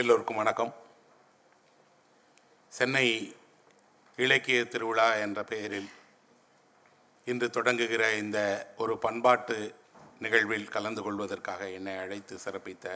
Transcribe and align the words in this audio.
எல்லோருக்கும் 0.00 0.36
வணக்கம். 0.36 0.72
சென்னை 2.72 3.04
இலக்கிய 4.18 4.64
திருவிழா 4.64 5.06
என்ற 5.16 5.42
பெயரில் 5.42 5.86
இன்று 7.26 7.46
தொடங்குகிற 7.46 8.02
இந்த 8.16 8.38
ஒரு 8.76 8.94
பண்பாட்டு 8.98 9.56
நிகழ்வில் 10.18 10.68
கலந்து 10.68 11.02
கொள்வதற்காக 11.02 11.70
என்னை 11.70 11.94
அழைத்து 11.96 12.36
சிறப்பித்த 12.44 12.86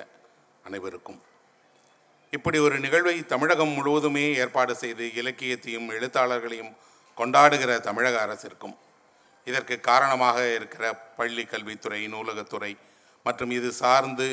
அனைவருக்கும். 0.65 1.21
இப்படி 2.31 2.59
ஒரு 2.59 2.79
நிகழ்வை 2.79 3.17
தமிழகம் 3.27 3.75
முழுவதுமே 3.79 4.27
ஏற்பாடு 4.35 4.77
செய்து 4.77 5.15
இலக்கியத்தையும் 5.15 5.91
எழுத்தாளர்களையும் 5.91 6.73
கொண்டாடுகிற 7.17 7.81
தமிழக 7.81 8.27
அரசிற்கும் 8.27 8.77
இதற்கு 9.45 9.81
காரணமாக 9.81 10.55
இருக்கிற 10.55 10.95
பள்ளி 11.17 11.45
கல்வித்துறை 11.45 12.03
நூலகத்துறை 12.09 12.77
மற்றும் 13.27 13.51
இது 13.51 13.73
சார்ந்து 13.73 14.29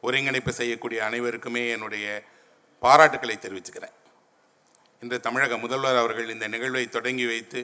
ஒருங்கிணைப்பு 0.00 0.52
செய்யக்கூடிய 0.52 1.04
அனைவருக்குமே 1.04 1.70
என்னுடைய 1.70 2.22
பாராட்டுக்களை 2.82 3.36
தெரிவிச்சுக்கிறேன். 3.36 3.96
இன்று 5.00 5.20
தமிழக 5.20 5.58
முதல்வர் 5.58 5.96
அவர்கள் 5.96 6.28
இந்த 6.28 6.48
நிகழ்வை 6.48 6.88
தொடங்கி 6.88 7.26
வைத்து 7.26 7.60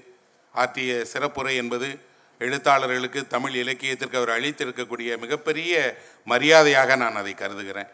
ஆற்றிய 0.52 1.06
சிறப்புரை 1.12 1.56
என்பது 1.56 1.98
எழுத்தாளர்களுக்கு 2.38 3.26
தமிழ் 3.26 3.54
இலக்கியத்திற்கு 3.54 4.16
அவர் 4.16 4.40
அளித்திருக்கக்கூடிய 4.40 5.18
மிகப்பெரிய 5.18 5.98
மரியாதையாக 6.24 6.96
நான் 6.96 7.14
அதை 7.14 7.34
கருதுகிறேன். 7.34 7.88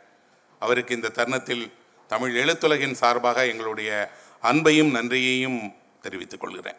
அவருக்கு 0.58 0.94
இந்த 0.94 1.08
தருணத்தில் 1.08 1.72
தமிழ் 2.08 2.36
எழுத்துலகின் 2.36 2.92
சார்பாக 2.92 3.46
எங்களுடைய 3.46 4.10
அன்பையும் 4.42 4.90
நன்றியையும் 4.90 5.74
தெரிவித்துக் 6.00 6.40
கொள்கிறேன். 6.40 6.76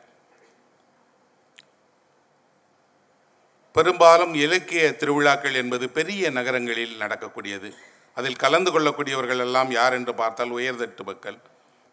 பெரும்பாலும் 3.75 4.33
இலக்கிய 4.35 4.83
திருவிழாக்கள் 4.91 5.55
என்பது 5.61 5.85
பெரிய 5.89 6.29
நகரங்களில் 6.29 6.99
நடக்கக்கூடியது. 7.01 7.69
அதில் 8.17 8.41
கலந்து 8.43 8.71
கொள்ளக்கூடியவர்கள் 8.71 9.41
எல்லாம் 9.45 9.71
யார் 9.71 9.93
என்று 9.93 10.13
பார்த்தால் 10.13 10.53
உயர்தட்டு 10.57 11.03
மக்கள். 11.03 11.37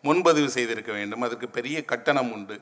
முன்பதிவு 0.04 0.50
செய்திருக்க 0.56 0.92
வேண்டும். 0.92 1.22
அதற்கு 1.22 1.48
பெரிய 1.48 1.84
கட்டணம் 1.84 2.30
உண்டு. 2.32 2.56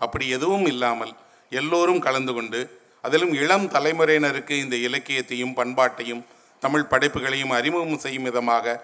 அப்படி 0.00 0.24
எதுவும் 0.28 0.66
இல்லாமல் 0.66 1.12
எல்லோரும் 1.52 2.00
கலந்து 2.00 2.32
கொண்டு 2.32 2.60
அதிலும் 3.04 3.34
இளம் 3.34 3.66
தலைமுறையினருக்கு 3.68 4.54
இந்த 4.58 4.76
இலக்கியத்தையும் 4.76 5.54
பண்பாட்டையும் 5.54 6.22
தமிழ் 6.62 6.90
படைப்புகளையும் 6.92 7.50
அறிமுகம் 7.50 7.98
செய்யும் 7.98 8.22
விதமாக 8.22 8.76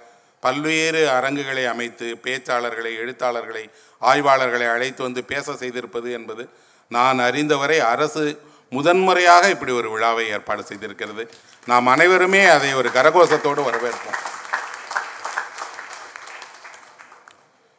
பல்வேறு 0.42 1.00
அரங்குகளை 1.08 1.64
அமைத்து 1.64 2.06
பேச்சாளர்களை 2.24 2.92
எழுத்தாளர்களை 3.02 3.64
ஆய்வாளர்களை 4.02 4.66
அழைத்து 4.66 5.02
வந்து 5.02 5.22
பேச 5.24 5.52
செய்திருப்பது 5.52 6.08
என்பது 6.12 6.44
நான் 6.90 7.18
அறிந்தவரை 7.18 7.78
அரசு 7.78 8.24
முதன்முறையாக 8.70 9.48
இப்படி 9.48 9.72
ஒரு 9.72 9.90
விழாவை 9.90 10.28
ஏற்பாடு 10.28 10.62
செய்திருக்கிறது. 10.62 11.22
நாம் 11.66 11.86
அனைவருமே 11.86 12.42
அதை 12.44 12.74
ஒரு 12.74 12.88
கரகோஷத்தோடு 12.88 13.62
வரவேற்போம். 13.68 14.18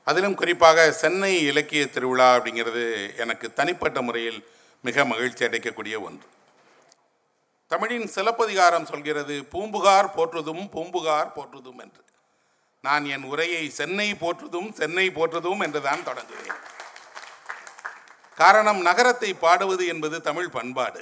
அதிலும் 0.04 0.36
குறிப்பாக 0.36 0.92
சென்னை 0.92 1.34
இலக்கிய 1.42 1.90
திருவிழா 1.90 2.28
அப்படிங்கிறது 2.36 2.84
எனக்கு 3.18 3.54
தனிப்பட்ட 3.54 4.02
முறையில் 4.02 4.40
மிக 4.82 5.06
மகிழ்ச்சி 5.06 5.46
அடைக்கக்கூடிய 5.46 5.96
ஒன்று. 6.08 6.28
தமிழின் 7.68 8.08
சிலப்பதிகாரம் 8.08 8.86
சொல்கிறது 8.86 9.36
பூம்புகார் 9.52 10.14
போற்றுதும் 10.16 10.70
பூம்புகார் 10.70 11.34
போற்றுதும் 11.34 11.80
என்று. 11.80 12.04
நான் 12.82 13.06
என் 13.06 13.24
உரையை 13.24 13.70
சென்னை 13.70 14.10
போற்றுதும் 14.16 14.70
சென்னை 14.74 15.10
போற்றுதும் 15.10 15.60
என்றுதான் 15.60 16.06
தொடங்குவேன். 16.06 16.60
காரணம் 18.42 18.82
நகரத்தை 18.82 19.34
பாடுவது 19.34 19.84
என்பது 19.94 20.18
தமிழ் 20.22 20.50
பண்பாடு. 20.50 21.02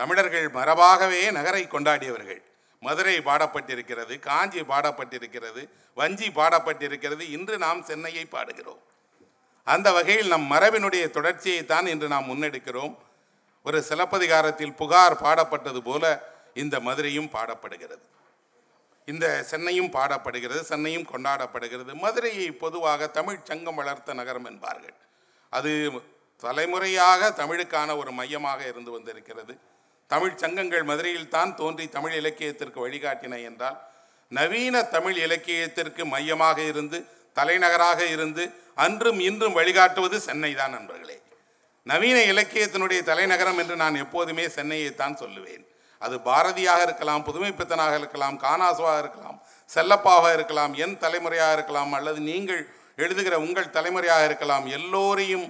தமிழர்கள் 0.00 0.46
மரபாகவே 0.50 1.20
நகரை 1.30 1.62
கொண்டாடியவர்கள். 1.64 2.40
மதுரை 2.80 3.14
பாடப்பட்டிருக்கிறது 3.18 4.14
காஞ்சி 4.18 4.60
பாடப்பட்டிருக்கிறது 4.60 5.62
வஞ்சி 5.94 6.28
பாடப்பட்டிருக்கிறது. 6.28 7.22
இன்று 7.36 7.58
நாம் 7.58 7.80
சென்னையை 7.82 8.24
பாடுகிறோம். 8.32 8.82
அந்த 9.64 9.92
வகையில் 9.92 10.28
நம் 10.28 10.50
மரபினுடைய 10.50 11.04
தொடர்ச்சியைத்தான் 11.16 11.86
இன்று 11.86 12.08
நாம் 12.08 12.28
முன்னெடுக்கிறோம். 12.30 12.94
ஒரு 13.64 13.78
சிலப்பதிகாரத்தில் 13.82 14.76
புகார் 14.80 15.20
பாடப்பட்டது 15.22 15.80
போல 15.80 16.04
இந்த 16.54 16.76
மதுரையும் 16.80 17.30
பாடப்படுகிறது. 17.36 18.04
இந்த 19.06 19.26
சென்னையும் 19.50 19.92
பாடப்படுகிறது 19.96 20.60
சென்னையும் 20.72 21.08
கொண்டாடப்படுகிறது. 21.12 21.92
மதுரையை 22.04 22.50
பொதுவாக 22.64 23.06
தமிழ் 23.06 23.44
சங்கம் 23.44 23.74
வளர்த்த 23.74 24.14
நகரம் 24.14 24.44
என்பார்கள். 24.44 24.96
அது 25.50 25.70
தலைமுறையாக 26.42 27.30
தமிழுக்கான 27.40 27.96
ஒரு 27.96 28.10
மையமாக 28.12 28.60
இருந்து 28.72 28.90
வந்திருக்கிறது. 28.96 29.54
தமிழ் 30.10 30.40
சங்கங்கள் 30.42 30.88
மதுரையில் 30.90 31.32
தான் 31.36 31.52
தோன்றி 31.60 31.84
தமிழ் 31.96 32.16
இலக்கியத்திற்கு 32.20 32.78
வழிகாட்டின 32.86 33.34
என்றால் 33.48 33.78
நவீன 34.32 34.82
தமிழ் 34.94 35.18
இலக்கியத்திற்கு 35.26 36.02
மையமாக 36.14 36.58
இருந்து 36.72 36.98
தலைநகராக 37.36 38.00
இருந்து 38.14 38.44
அன்றும் 38.84 39.20
இன்றும் 39.28 39.56
வழிகாட்டுவது 39.58 40.16
சென்னை 40.26 40.50
தான் 40.54 40.74
நண்பர்களே. 40.76 41.16
நவீன 41.86 42.18
இலக்கியத்தினுடைய 42.32 43.00
தலைநகரம் 43.10 43.58
என்று 43.62 43.74
நான் 43.82 43.96
எப்போதுமே 44.04 44.44
சென்னையை 44.56 44.90
தான் 44.94 45.18
சொல்லுவேன். 45.22 45.64
அது 46.02 46.16
பாரதியாக 46.28 46.80
இருக்கலாம் 46.86 47.26
புதுமைப்பித்தனாக 47.28 47.94
இருக்கலாம் 48.00 48.36
கானாசுவாக 48.44 49.02
இருக்கலாம் 49.02 49.38
செல்லப்பாவாக 49.70 50.32
இருக்கலாம் 50.38 50.72
என் 50.84 50.96
தலைமுறையாக 51.04 51.56
இருக்கலாம் 51.56 51.92
அல்லது 51.98 52.20
நீங்கள் 52.30 52.62
எழுதுகிற 52.96 53.34
உங்கள் 53.46 53.74
தலைமுறையாக 53.76 54.24
இருக்கலாம் 54.28 54.66
எல்லோரையும் 54.78 55.46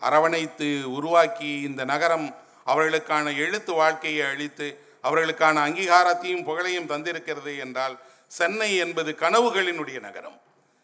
அரவணைத்து 0.00 0.92
உருவாக்கி 0.92 1.60
இந்த 1.60 1.84
நகரம் 1.84 2.26
அவர்களுக்கான 2.66 3.36
எழுத்து 3.36 3.72
வாழ்க்கையை 3.74 4.26
அளித்து 4.26 4.66
அவர்களுக்கான 5.02 5.56
அங்கீகாரத்தையும் 5.68 6.44
புகழையும் 6.44 6.88
தந்திருக்கிறது 6.88 7.58
என்றால் 7.58 7.98
சென்னை 8.26 8.76
என்பது 8.76 9.10
கனவுகளினுடைய 9.12 10.00
நகரம். 10.00 10.40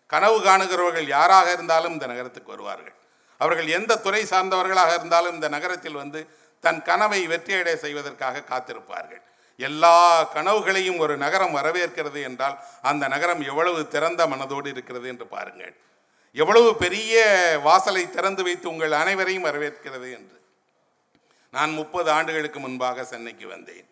கனவு 0.06 0.42
காணுகிறவர்கள் 0.42 1.06
யாராக 1.06 1.52
இருந்தாலும் 1.52 1.92
இந்த 1.92 2.06
நகரத்துக்கு 2.06 2.50
வருவார்கள். 2.50 2.94
அவர்கள் 3.36 3.68
எந்த 3.68 3.96
துறை 3.96 4.22
சார்ந்தவர்களாக 4.24 4.94
இருந்தாலும் 4.94 5.34
இந்த 5.34 5.48
நகரத்தில் 5.48 5.92
வந்து 5.92 6.20
தன் 6.60 6.82
கனவை 6.82 7.28
வெற்றியடை 7.28 7.74
செய்வதற்காக 7.74 8.44
காத்திருப்பார்கள். 8.50 9.22
எல்லா 9.56 10.24
கனவுகளையும் 10.34 10.98
ஒரு 10.98 11.16
நகரம் 11.16 11.56
வரவேற்கிறது 11.56 12.22
என்றால் 12.22 12.58
அந்த 12.82 13.08
நகரம் 13.08 13.40
எவ்வளவு 13.40 13.88
திறந்த 13.88 14.26
மனதோடு 14.26 14.66
இருக்கிறது 14.66 15.08
என்று 15.08 15.26
பாருங்கள். 15.26 15.74
எவ்வளவு 16.36 16.76
பெரிய 16.76 17.14
வாசலை 17.62 18.02
திறந்து 18.10 18.42
வைத்து 18.46 18.66
உங்கள் 18.68 19.00
அனைவரையும் 19.02 19.46
வரவேற்கிறது 19.48 20.08
என்று. 20.18 20.36
நான் 21.54 21.70
முப்பது 21.70 22.08
ஆண்டுகளுக்கு 22.10 22.58
முன்பாக 22.60 23.04
சென்னைக்கு 23.04 23.46
வந்தேன். 23.46 23.86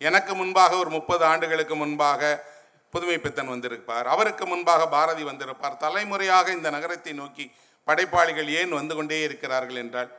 எனக்கு 0.00 0.32
முன்பாக 0.34 0.72
ஒரு 0.76 0.90
முப்பது 0.90 1.24
ஆண்டுகளுக்கு 1.24 1.74
முன்பாக 1.74 2.22
புதுமை 2.94 3.18
பித்தன் 3.18 3.52
வந்திருப்பார். 3.52 4.06
அவருக்கு 4.14 4.44
முன்பாக 4.46 4.82
பாரதி 4.88 5.24
வந்திருப்பார். 5.24 5.76
தலைமுறையாக 5.84 6.52
இந்த 6.52 6.70
நகரத்தை 6.76 7.12
நோக்கி 7.12 7.44
படைப்பாளிகள் 7.88 8.48
ஏன் 8.60 8.72
வந்து 8.78 8.94
கொண்டே 8.94 9.18
இருக்கிறார்கள் 9.26 9.80
என்றால் 9.82 10.10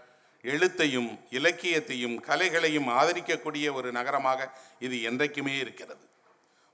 எழுத்தையும் 0.44 1.10
இலக்கியத்தையும் 1.38 2.16
கலைகளையும் 2.28 2.88
ஆதரிக்கக்கூடிய 3.00 3.74
ஒரு 3.74 3.90
நகரமாக 3.98 4.50
இது 4.80 4.98
என்றைக்குமே 5.10 5.56
இருக்கிறது. 5.64 6.04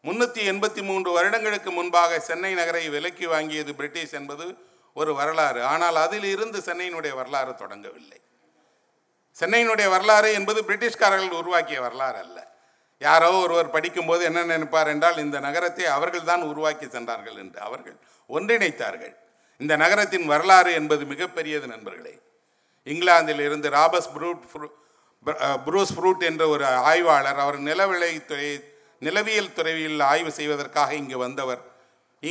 முன்னூற்றி 0.04 0.42
எண்பத்தி 0.52 0.82
மூன்று 0.82 1.10
வருடங்களுக்கு 1.12 1.72
முன்பாக 1.72 2.20
சென்னை 2.20 2.54
நகரை 2.54 2.84
விலக்கி 2.90 3.26
வாங்கியது 3.26 3.74
பிரிட்டிஷ் 3.80 4.16
என்பது 4.20 4.46
ஒரு 4.96 5.12
வரலாறு. 5.20 5.62
ஆனால் 5.74 5.98
அதில் 6.06 6.28
இருந்து 6.36 6.60
சென்னையினுடைய 6.68 7.14
வரலாறு 7.20 7.54
தொடங்கவில்லை. 7.62 8.20
சென்னையினுடைய 9.38 9.88
வரலாறு 9.96 10.30
என்பது 10.40 10.60
பிரிட்டிஷ்காரர்கள் 10.70 11.40
உருவாக்கிய 11.42 11.80
வரலாறு 11.86 12.20
அல்ல. 12.26 12.40
யாரோ 13.02 13.30
ஒருவர் 13.46 13.74
படிக்கும்போது 13.76 14.22
என்ன 14.30 14.42
நினைப்பார் 14.52 14.92
என்றால் 14.94 15.18
இந்த 15.24 15.38
நகரத்தை 15.48 15.86
அவர்கள் 15.96 16.30
தான் 16.32 16.44
உருவாக்கி 16.52 16.88
சென்றார்கள் 16.96 17.38
என்று 17.44 17.60
அவர்கள் 17.68 17.98
ஒன்றிணைத்தார்கள். 18.30 19.16
இந்த 19.62 19.74
நகரத்தின் 19.84 20.28
வரலாறு 20.34 20.72
என்பது 20.80 21.04
மிகப்பெரியது 21.14 21.68
நண்பர்களே. 21.74 22.14
இங்கிலாந்தில் 22.88 23.44
இருந்து 23.48 23.68
ராபர்ஸ் 23.78 24.12
ப்ரூட் 24.16 24.46
ப்ரூஸ் 25.66 25.94
ஃப்ரூட் 25.96 26.24
என்ற 26.30 26.44
ஒரு 26.54 26.66
ஆய்வாளர் 26.92 27.42
அவர் 27.44 27.60
நிலவிலை 27.68 28.14
துறை 28.30 28.50
நிலவியல் 29.02 29.54
துறையில் 29.58 30.02
ஆய்வு 30.12 30.32
செய்வதற்காக 30.40 30.92
இங்கு 31.02 31.18
வந்தவர். 31.26 31.62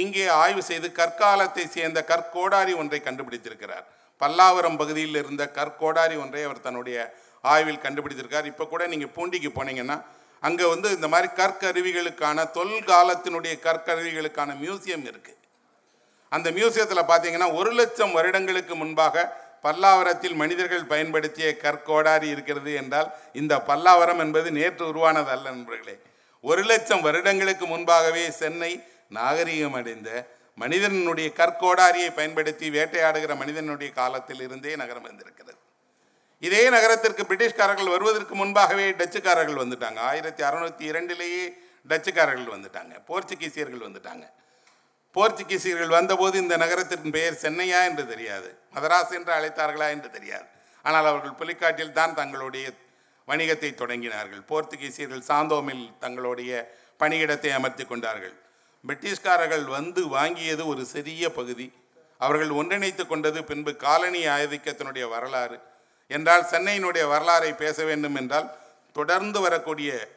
இங்கே 0.01 0.25
ஆய்வு 0.43 0.63
செய்து 0.71 0.89
கற்காலத்தை 1.01 1.65
சேர்ந்த 1.77 2.01
கற்கோடாரி 2.11 2.73
ஒன்றை 2.83 3.01
கண்டுபிடித்திருக்கிறார். 3.07 3.85
பல்லாவரம் 4.21 4.79
பகுதியில் 4.81 5.19
இருந்த 5.23 5.45
கற்கோடாரி 5.59 6.17
ஒன்றை 6.25 6.43
அவர் 6.49 6.65
தன்னுடைய 6.67 6.99
ஆய்வில் 7.45 7.85
கண்டுபிடித்திருக்கார். 7.85 8.49
இப்போ 8.53 8.65
கூட 8.73 8.83
நீங்கள் 8.93 9.15
பூண்டிக்கு 9.17 9.51
போனீங்கன்னா 9.59 9.97
அங்கே 10.43 10.67
வந்து 10.73 10.89
இந்த 10.97 11.09
மாதிரி 11.13 11.29
கற்கருவிகளுக்கான 11.41 12.45
தொல்காலத்தினுடைய 12.57 13.55
கற்கருவிகளுக்கான 13.67 14.51
மியூசியம் 14.63 15.05
இருக்குது 15.11 15.41
அந்த 16.33 16.49
மியூசியத்தில் 16.59 17.09
பார்த்தீங்கன்னா 17.11 17.49
ஒரு 17.59 17.71
லட்சம் 17.81 18.15
வருடங்களுக்கு 18.19 18.75
முன்பாக 18.83 19.25
பல்லாவரத்தில் 19.65 20.37
மனிதர்கள் 20.43 20.89
பயன்படுத்திய 20.93 21.49
கற்கோடாரி 21.65 22.29
இருக்கிறது 22.35 22.71
என்றால் 22.81 23.11
இந்த 23.41 23.55
பல்லாவரம் 23.69 24.23
என்பது 24.25 24.49
நேற்று 24.59 24.85
உருவானது 24.93 25.31
அல்ல 25.35 25.47
நண்பர்களே. 25.51 25.95
ஒரு 26.45 26.63
லட்சம் 26.71 27.05
வருடங்களுக்கு 27.07 27.67
முன்பாகவே 27.73 28.25
சென்னை 28.41 28.71
நாகரிகம் 29.19 29.77
அடைந்த 29.81 30.11
மனிதனுடைய 30.63 31.29
கற்கோடாரியை 31.41 32.11
பயன்படுத்தி 32.15 32.67
வேட்டையாடுகிற 32.71 33.37
மனிதனுடைய 33.43 33.93
காலத்தில் 33.93 34.43
இருந்தே 34.47 34.77
நகரம் 34.77 35.03
வந்திருக்கிறது. 35.03 35.59
இதே 36.39 36.63
நகரத்திற்கு 36.71 37.23
பிரிட்டிஷ்காரர்கள் 37.31 37.93
வருவதற்கு 37.95 38.35
முன்பாகவே 38.35 38.91
டச்சுக்காரர்கள் 38.91 39.63
வந்துட்டாங்க. 39.63 39.99
ஆயிரத்தி 39.99 40.43
அறுநூத்தி 40.43 40.85
இரண்டிலேயே 40.93 41.45
டச்சுக்காரர்கள் 41.91 42.55
வந்துட்டாங்க. 42.57 42.95
போர்ச்சுகீசியர்கள் 43.09 43.87
வந்துட்டாங்க. 43.89 44.25
போர்ச்சுகீசியர்கள் 45.17 45.97
வந்தபோது 45.99 46.39
இந்த 46.39 46.57
நகரத்தின் 46.57 47.11
பெயர் 47.11 47.43
சென்னையா 47.43 47.81
என்று 47.85 48.05
தெரியாது. 48.07 48.59
மதராஸ் 48.75 49.15
என்று 49.19 49.33
அழைத்தார்களா 49.39 49.89
என்று 49.91 50.11
தெரியாது. 50.11 50.47
ஆனால் 50.83 51.07
அவர்கள் 51.07 51.39
புலிக்காட்டில் 51.41 51.93
தான் 51.93 52.15
தங்களுடைய 52.15 52.67
வணிகத்தை 53.29 53.71
தொடங்கினார்கள். 53.83 54.43
போர்த்துகீசியர்கள் 54.49 55.29
சாந்தோமில் 55.29 55.85
தங்களுடைய 55.99 56.53
பணியிடத்தை 57.01 57.51
அமர்த்தி 57.59 57.85
கொண்டார்கள். 57.85 58.35
பிரிட்டிஷ்காரர்கள் 58.89 59.65
வந்து 59.65 60.07
வாங்கியது 60.07 60.67
ஒரு 60.67 60.85
சிறிய 60.85 61.33
பகுதி. 61.33 61.73
அவர்கள் 62.19 62.49
ஒன்றிணைத்து 62.49 63.07
கொண்டது 63.07 63.45
பின்பு 63.45 63.77
காலனி 63.77 64.27
ஆதிக்கத்தினுடைய 64.27 65.09
வரலாறு. 65.09 65.61
என்றால் 66.09 66.47
சென்னையினுடைய 66.51 67.09
வரலாறை 67.09 67.55
பேச 67.55 67.85
வேண்டும் 67.85 68.15
என்றால் 68.15 68.57
தொடர்ந்து 68.93 69.41
வரக்கூடிய 69.41 70.09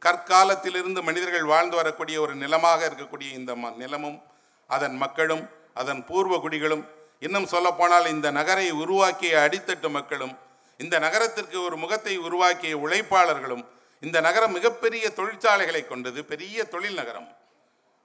கற்காலத்திலிருந்து 0.00 1.02
மனிதர்கள் 1.02 1.44
வாழ்ந்து 1.44 1.76
வரக்கூடிய 1.76 2.20
ஒரு 2.20 2.34
நிலமாக 2.34 2.88
இருக்கக்கூடிய 2.88 3.32
இந்த 3.32 3.54
ம- 3.54 3.76
நிலமும் 3.76 4.22
அதன் 4.66 4.96
மக்களும் 4.96 5.48
அதன் 5.74 6.04
பூர்வ 6.04 6.36
குடிகளும் 6.36 6.86
இன்னும் 7.20 7.46
சொல்லப்போனால் 7.46 8.06
இந்த 8.06 8.30
நகரை 8.30 8.70
உருவாக்கிய 8.70 9.48
அடித்தட்டு 9.50 9.90
மக்களும் 9.90 10.38
இந்த 10.78 10.98
நகரத்திற்கு 10.98 11.62
ஒரு 11.62 11.76
முகத்தை 11.76 12.16
உருவாக்கிய 12.16 12.78
உழைப்பாளர்களும் 12.78 13.64
இந்த 14.00 14.20
நகரம் 14.20 14.52
மிகப்பெரிய 14.52 15.10
தொழிற்சாலைகளை 15.10 15.86
கொண்டது 15.86 16.24
பெரிய 16.24 16.64
தொழில் 16.64 16.94
நகரம். 16.94 17.35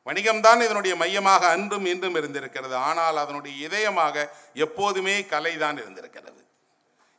வணிகம்தான் 0.07 0.61
இதனுடைய 0.65 0.93
மையமாக 1.01 1.43
அன்றும் 1.55 1.87
இன்றும் 1.93 2.17
இருந்திருக்கிறது. 2.19 2.75
ஆனால் 2.89 3.17
அதனுடைய 3.23 3.53
இதயமாக 3.67 4.15
எப்போதுமே 4.65 5.15
கலைதான் 5.33 5.77
இருந்திருக்கிறது. 5.83 6.39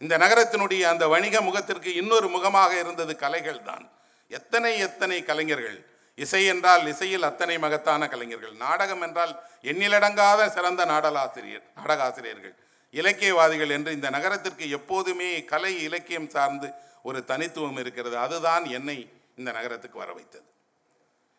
இந்த 0.00 0.14
நகரத்தினுடைய 0.24 0.82
அந்த 0.92 1.04
வணிக 1.14 1.36
முகத்திற்கு 1.48 1.90
இன்னொரு 2.00 2.28
முகமாக 2.28 2.70
இருந்தது 2.82 3.12
கலைகள் 3.24 3.60
தான் 3.68 3.84
எத்தனை 4.30 4.72
எத்தனை 4.86 5.18
கலைஞர்கள் 5.22 5.78
இசை 6.18 6.40
என்றால் 6.52 6.82
இசையில் 6.92 7.26
அத்தனை 7.28 7.56
மகத்தான 7.64 8.08
கலைஞர்கள் 8.12 8.54
நாடகம் 8.64 9.02
என்றால் 9.06 9.32
எண்ணிலடங்காத 9.70 10.40
சிறந்த 10.56 10.82
நாடலாசிரியர் 10.92 11.64
நாடகாசிரியர்கள் 11.78 12.54
இலக்கியவாதிகள் 12.94 13.74
என்று 13.76 13.90
இந்த 13.96 14.08
நகரத்திற்கு 14.16 14.64
எப்போதுமே 14.78 15.30
கலை 15.52 15.72
இலக்கியம் 15.86 16.28
சார்ந்து 16.28 16.68
ஒரு 17.02 17.20
தனித்துவம் 17.30 17.78
இருக்கிறது. 17.82 18.16
அதுதான் 18.26 18.64
என்னை 18.78 18.98
இந்த 19.38 19.50
நகரத்துக்கு 19.58 19.98
வர 19.98 20.10
வைத்தது 20.12 20.46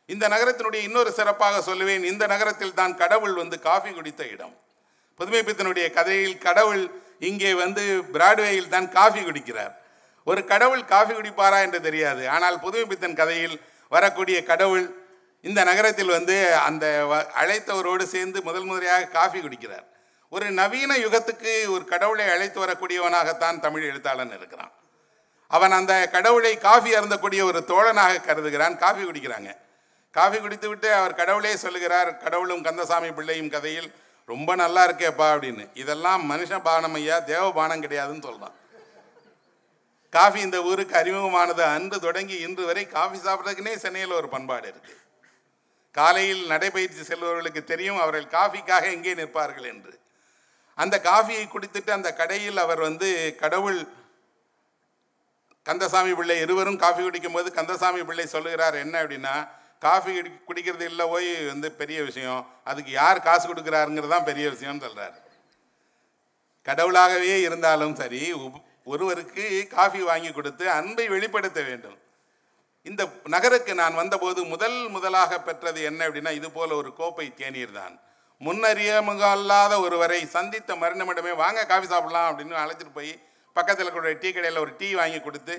இந்த 0.06 0.28
நகரத்தினுடைய 0.28 0.76
இன்னொரு 0.76 1.12
சிறப்பாக 1.12 1.74
சொல்லுவேன். 1.74 2.04
இந்த 2.04 2.28
நகரத்தில் 2.28 2.74
தான் 2.74 2.98
கடவுள் 2.98 3.34
வந்து 3.34 3.60
காஃபி 3.60 3.90
குடித்த 3.90 4.28
இடம். 4.28 4.58
புதுமைப்பித்தனுடைய 5.20 5.94
கதையில் 5.94 6.38
கடவுள் 6.38 6.92
இங்கே 7.20 7.54
வந்து 7.54 8.02
பிராட்வேயில் 8.14 8.68
தான் 8.68 8.90
காஃபி 8.90 9.20
குடிக்கிறார். 9.20 9.76
ஒரு 10.26 10.46
கடவுள் 10.46 10.86
காஃபி 10.86 11.14
குடிப்பாரா 11.14 11.62
என்று 11.62 11.82
தெரியாது. 11.82 12.30
ஆனால் 12.30 12.60
புதுமைப்பித்தன் 12.60 13.16
கதையில் 13.16 13.62
வரக்கூடிய 13.90 14.44
கடவுள் 14.44 14.96
இந்த 15.42 15.64
நகரத்தில் 15.64 16.08
வந்து 16.08 16.56
அந்த 16.56 17.06
வ- 17.10 17.42
அழைத்தவரோடு 17.42 18.04
சேர்ந்து 18.04 18.42
முதல் 18.42 18.64
முறையாக 18.64 19.04
காஃபி 19.04 19.40
குடிக்கிறார். 19.40 19.86
ஒரு 20.30 20.52
நவீன 20.52 20.98
யுகத்துக்கு 20.98 21.70
ஒரு 21.70 21.86
கடவுளை 21.86 22.30
அழைத்து 22.30 22.66
வரக்கூடியவனாகத்தான் 22.66 23.60
தமிழ் 23.60 23.84
எழுத்தாளன் 23.84 24.36
இருக்கிறான். 24.36 24.72
அவன் 25.48 25.72
அந்த 25.72 26.10
கடவுளை 26.10 26.58
காஃபி 26.58 26.94
அருந்தக்கூடிய 26.94 27.44
ஒரு 27.44 27.64
தோழனாக 27.68 28.22
கருதுகிறான். 28.22 28.78
காஃபி 28.78 29.04
குடிக்கிறாங்க. 29.04 29.56
காஃபி 30.16 30.38
குடித்துவிட்டு 30.40 30.90
அவர் 31.00 31.20
கடவுளே 31.20 31.54
சொல்லுகிறார் 31.66 32.10
கடவுளும் 32.24 32.66
கந்தசாமி 32.66 33.12
பிள்ளையும் 33.18 33.54
கதையில் 33.56 33.88
ரொம்ப 34.32 34.52
நல்லா 34.62 34.82
இருக்கேப்பா 34.88 35.28
அப்படின்னு. 35.36 35.64
இதெல்லாம் 35.84 36.22
மனுஷ 36.32 36.60
பானம் 36.68 36.98
ஐயா 37.00 37.16
தேவ 37.32 37.46
பானம் 37.60 37.84
கிடையாதுன்னு 37.86 38.28
சொல்கிறான் 38.28 38.58
காஃபி 40.14 40.40
இந்த 40.48 40.58
ஊருக்கு 40.70 40.96
அறிமுகமானது 41.00 41.64
அன்று 41.76 41.98
தொடங்கி 42.06 42.36
இன்று 42.48 42.64
வரை 42.70 42.84
காஃபி 42.98 43.18
சாப்பிட்றதுக்குனே 43.26 43.74
சென்னையில் 43.84 44.18
ஒரு 44.20 44.28
பண்பாடு 44.34 44.68
இருக்கு. 44.72 44.96
காலையில் 45.98 46.44
நடைபயிற்சி 46.52 47.04
செல்பவர்களுக்கு 47.08 47.62
தெரியும் 47.72 48.00
அவர்கள் 48.04 48.28
காஃபிக்காக 48.38 48.86
எங்கே 48.98 49.14
நிற்பார்கள் 49.22 49.68
என்று. 49.72 49.94
அந்த 50.78 50.96
காஃபியை 51.10 51.44
குடித்துட்டு 51.48 51.92
அந்த 51.98 52.10
கடையில் 52.22 52.62
அவர் 52.66 52.82
வந்து 52.88 53.10
கடவுள் 53.42 53.82
கந்தசாமி 55.66 56.14
பிள்ளை 56.20 56.38
இருவரும் 56.46 56.80
காஃபி 56.86 57.02
குடிக்கும்போது 57.04 57.50
கந்தசாமி 57.58 58.02
பிள்ளை 58.08 58.26
சொல்லுகிறார் 58.36 58.78
என்ன 58.86 58.96
அப்படின்னா 59.04 59.36
காஃபி 59.84 60.12
குடிக்கிறது 60.48 60.86
இல்லை 60.92 61.06
போய் 61.08 61.30
வந்து 61.46 61.68
பெரிய 61.72 62.00
விஷயம். 62.04 62.42
அதுக்கு 62.64 62.92
யார் 62.92 63.20
காசு 63.20 63.46
கொடுக்குறாருங்கிறது 63.48 64.14
தான் 64.16 64.24
பெரிய 64.24 64.46
விஷயம்னு 64.50 64.86
சொல்கிறார் 64.86 65.16
கடவுளாகவே 66.66 67.34
இருந்தாலும் 67.42 67.96
சரி 67.96 68.22
உப்- 68.36 68.62
ஒருவருக்கு 68.86 69.44
காஃபி 69.68 70.02
வாங்கி 70.02 70.32
கொடுத்து 70.32 70.66
அன்பை 70.70 71.06
வெளிப்படுத்த 71.08 71.60
வேண்டும். 71.62 71.98
இந்த 72.86 73.02
நகருக்கு 73.26 73.74
நான் 73.76 73.96
வந்தபோது 73.96 74.40
முதல் 74.44 74.78
முதலாக 74.90 75.42
பெற்றது 75.42 75.82
என்ன 75.84 76.08
அப்படின்னா 76.08 76.32
இது 76.32 76.50
போல 76.52 76.76
ஒரு 76.76 76.90
கோப்பை 76.94 77.28
தேநீர் 77.34 77.72
தான். 77.72 77.94
முன்னறியமுகல்லாத 78.42 79.74
ஒருவரை 79.82 80.20
சந்தித்த 80.26 80.76
மறுநிமிடமே 80.76 81.34
வாங்க 81.36 81.66
காஃபி 81.66 81.88
சாப்பிடலாம் 81.88 82.30
அப்படின்னு 82.30 82.64
அழைச்சிட்டு 82.64 82.94
போய் 82.94 83.12
பக்கத்தில் 83.56 83.92
கூட 83.92 84.12
டீ 84.14 84.30
கடையில் 84.32 84.60
ஒரு 84.60 84.72
டீ 84.78 84.88
வாங்கி 84.94 85.20
கொடுத்து 85.20 85.56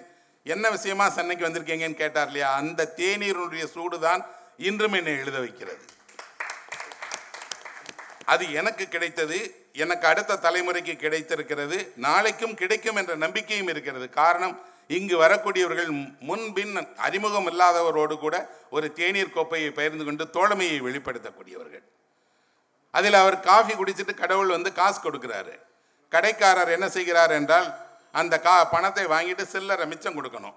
என்ன 0.53 0.71
விஷயமா 0.77 1.05
சென்னைக்கு 1.17 1.47
வந்திருக்கீங்கன்னு 1.47 2.03
கேட்டார் 2.03 2.29
இல்லையா? 2.31 2.49
அந்த 2.61 2.91
தேநீருடைய 2.99 3.65
சூடு 3.75 3.99
தான் 4.07 4.23
இன்றும் 4.69 4.97
என்னை 4.99 5.13
எழுத 5.23 5.39
வைக்கிறது. 5.45 5.85
அது 8.33 8.45
எனக்கு 8.61 8.85
கிடைத்தது 8.89 9.39
எனக்கு 9.83 10.07
அடுத்த 10.11 10.39
தலைமுறைக்கு 10.45 10.95
கிடைத்திருக்கிறது 10.97 11.79
நாளைக்கும் 12.07 12.55
கிடைக்கும் 12.61 12.99
என்ற 13.01 13.15
நம்பிக்கையும் 13.25 13.71
இருக்கிறது. 13.73 14.07
காரணம் 14.21 14.55
இங்கு 14.97 15.17
வரக்கூடியவர்கள் 15.23 15.91
முன்பின் 16.29 16.75
அறிமுகம் 17.07 17.49
இல்லாதவரோடு 17.51 18.15
கூட 18.19 18.37
ஒரு 18.77 18.87
தேநீர் 18.99 19.35
கோப்பையை 19.37 19.71
பகிர்ந்து 19.71 20.05
கொண்டு 20.05 20.25
தோழமையை 20.37 20.79
வெளிப்படுத்தக்கூடியவர்கள். 20.87 21.85
அதில் 22.95 23.21
அவர் 23.23 23.39
காஃபி 23.51 23.75
குடிச்சிட்டு 23.75 24.15
கடவுள் 24.15 24.55
வந்து 24.57 24.73
காசு 24.81 24.99
கொடுக்கிறாரு. 25.01 25.55
கடைக்காரர் 26.13 26.75
என்ன 26.77 26.87
செய்கிறார் 26.97 27.33
என்றால் 27.39 27.69
அந்த 28.15 28.35
கா 28.47 28.55
பணத்தை 28.75 29.05
வாங்கிட்டு 29.15 29.45
சில்லறை 29.53 29.85
மிச்சம் 29.93 30.17
கொடுக்கணும். 30.19 30.57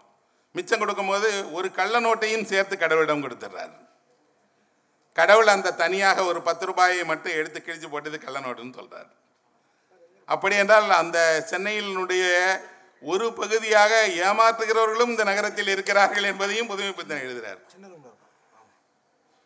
மிச்சம் 0.55 0.81
கொடுக்கும்போது 0.81 1.29
ஒரு 1.57 1.67
கள்ள 1.79 1.95
நோட்டையும் 2.05 2.47
சேர்த்து 2.51 2.75
கடவுளிடம் 2.83 3.23
கொடுத்துட்றாரு 3.25 3.75
கடவுள் 5.15 5.53
அந்த 5.53 5.75
தனியாக 5.83 6.23
ஒரு 6.31 6.39
பத்து 6.47 6.63
ரூபாயை 6.69 7.03
மட்டும் 7.11 7.37
எடுத்து 7.39 7.59
கிழிச்சு 7.59 7.87
போட்டது 7.93 8.17
கள்ள 8.25 8.37
நோட்டுன்னு 8.39 8.77
சொல்கிறார் 8.79 9.09
அப்படி 10.29 10.55
என்றால் 10.63 10.89
அந்த 11.01 11.17
சென்னையினுடைய 11.51 12.25
ஒரு 13.03 13.25
பகுதியாக 13.39 13.93
ஏமாற்றுகிறவர்களும் 14.27 15.11
இந்த 15.13 15.23
நகரத்தில் 15.29 15.71
இருக்கிறார்கள் 15.75 16.29
என்பதையும் 16.31 16.69
புதுமைப்பித்தன் 16.71 17.23
எழுதுகிறார் 17.25 17.61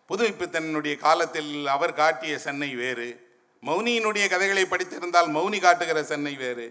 புதுமைப்பித்தனுடைய 0.09 0.95
காலத்தில் 1.05 1.51
அவர் 1.73 1.93
காட்டிய 1.93 2.33
சென்னை 2.45 2.69
வேறு. 2.75 3.09
மௌனியினுடைய 3.63 4.25
கதைகளை 4.29 4.63
படித்திருந்தால் 4.67 5.29
மௌனி 5.35 5.59
காட்டுகிற 5.61 5.99
சென்னை 6.11 6.33
வேறு. 6.41 6.65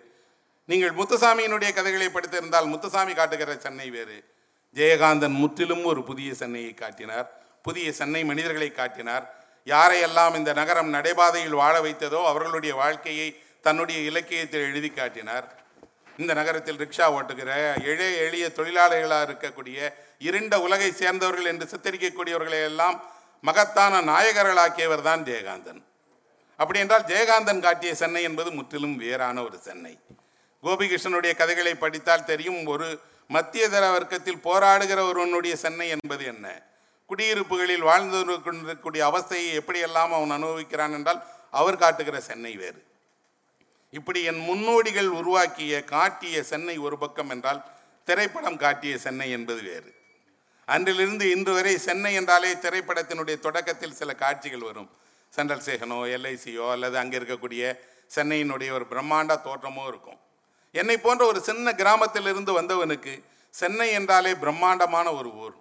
நீங்கள் 0.69 0.97
முத்துசாமியினுடைய 0.99 1.71
கதைகளை 1.75 2.09
படித்திருந்தால் 2.09 2.69
முத்துசாமி 2.73 3.13
காட்டுகிற 3.15 3.55
சென்னை 3.57 3.91
வேறு. 3.91 4.19
ஜெயகாந்தன் 4.77 5.37
முற்றிலும் 5.43 5.85
ஒரு 5.85 6.01
புதிய 6.05 6.35
சென்னையை 6.35 6.75
காட்டினார். 6.75 7.29
புதிய 7.63 7.93
சென்னை 7.93 8.25
மனிதர்களை 8.25 8.69
காட்டினார். 8.73 9.25
யாரையெல்லாம் 9.67 10.35
இந்த 10.35 10.53
நகரம் 10.53 10.91
நடைபாதையில் 10.95 11.57
வாழ 11.63 11.75
வைத்ததோ 11.81 12.21
அவர்களுடைய 12.25 12.75
வாழ்க்கையை 12.75 13.29
தன்னுடைய 13.61 13.99
இலக்கியத்தில் 14.11 14.67
எழுதி 14.69 14.91
காட்டினார். 14.91 15.47
இந்த 16.19 16.33
நகரத்தில் 16.35 16.81
ரிக்ஷா 16.83 17.07
ஓட்டுகிற 17.17 17.51
எளிய 17.91 18.11
எளிய 18.27 18.47
தொழிலாளர்களாக 18.59 19.27
இருக்கக்கூடிய 19.29 19.79
இருண்ட 20.29 20.55
உலகை 20.61 20.93
சேர்ந்தவர்கள் 20.93 21.51
என்று 21.53 21.67
சித்தரிக்கக்கூடியவர்களை 21.73 22.63
எல்லாம் 22.71 22.97
மகத்தான 23.41 24.01
நாயகர்களாக்கியவர் 24.13 25.07
தான் 25.09 25.25
ஜெயகாந்தன். 25.29 25.83
அப்படி 26.57 26.79
என்றால் 26.79 27.09
ஜெயகாந்தன் 27.13 27.65
காட்டிய 27.67 27.93
சென்னை 27.95 28.23
என்பது 28.23 28.51
முற்றிலும் 28.51 28.97
வேறான 28.97 29.43
ஒரு 29.43 29.59
சென்னை. 29.69 29.95
கோபிகிருஷ்ணனுடைய 30.63 31.33
கதைகளை 31.37 31.75
படித்தால் 31.75 32.25
தெரியும் 32.25 32.67
ஒரு 32.67 32.89
மத்திய 33.31 33.69
தர 33.69 33.85
வர்க்கத்தில் 33.91 34.45
போராடுகிற 34.45 35.01
ஒருவனுடைய 35.09 35.57
சென்னை 35.57 35.89
என்பது 35.89 36.25
என்ன? 36.25 36.47
குடியிருப்புகளில் 37.11 37.89
வாழ்ந்து 37.91 38.19
கொண்டிருக்கக்கூடிய 38.25 39.03
அவஸ்தையை 39.11 39.51
எப்படியெல்லாம் 39.61 40.13
அவன் 40.17 40.35
அனுபவிக்கிறான் 40.37 40.93
என்றால் 40.93 41.21
அவர் 41.51 41.77
காட்டுகிற 41.77 42.21
சென்னை 42.21 42.53
வேறு. 42.57 42.81
இப்படி 43.91 44.21
என் 44.23 44.43
முன்னோடிகள் 44.49 45.09
உருவாக்கிய 45.09 45.85
காட்டிய 45.85 46.43
சென்னை 46.43 46.79
ஒரு 46.79 46.99
பக்கம் 46.99 47.31
என்றால் 47.31 47.63
திரைப்படம் 48.05 48.57
காட்டிய 48.57 48.99
சென்னை 48.99 49.31
என்பது 49.31 49.63
வேறு. 49.63 49.91
அன்றிலிருந்து 50.65 51.31
இன்று 51.31 51.53
வரை 51.53 51.79
சென்னை 51.79 52.15
என்றாலே 52.15 52.53
திரைப்படத்தினுடைய 52.53 53.39
தொடக்கத்தில் 53.39 53.99
சில 54.01 54.15
காட்சிகள் 54.15 54.61
வரும். 54.61 54.91
சென்ட்ரல் 55.31 55.67
சேகனோ 55.67 55.99
எல்ஐசியோ 56.17 56.71
அல்லது 56.71 56.99
அங்கே 56.99 57.19
இருக்கக்கூடிய 57.19 57.79
சென்னையினுடைய 58.15 58.71
ஒரு 58.71 58.87
பிரம்மாண்ட 58.91 59.35
தோற்றமோ 59.47 59.85
இருக்கும். 59.89 60.21
என்னை 60.73 60.97
போன்ற 60.97 61.27
ஒரு 61.27 61.41
சின்ன 61.41 61.73
கிராமத்திலிருந்து 61.75 62.53
வந்தவனுக்கு 62.61 63.25
சென்னை 63.51 63.93
என்றாலே 63.93 64.35
பிரம்மாண்டமான 64.35 65.13
ஒரு 65.13 65.31
ஊர். 65.35 65.55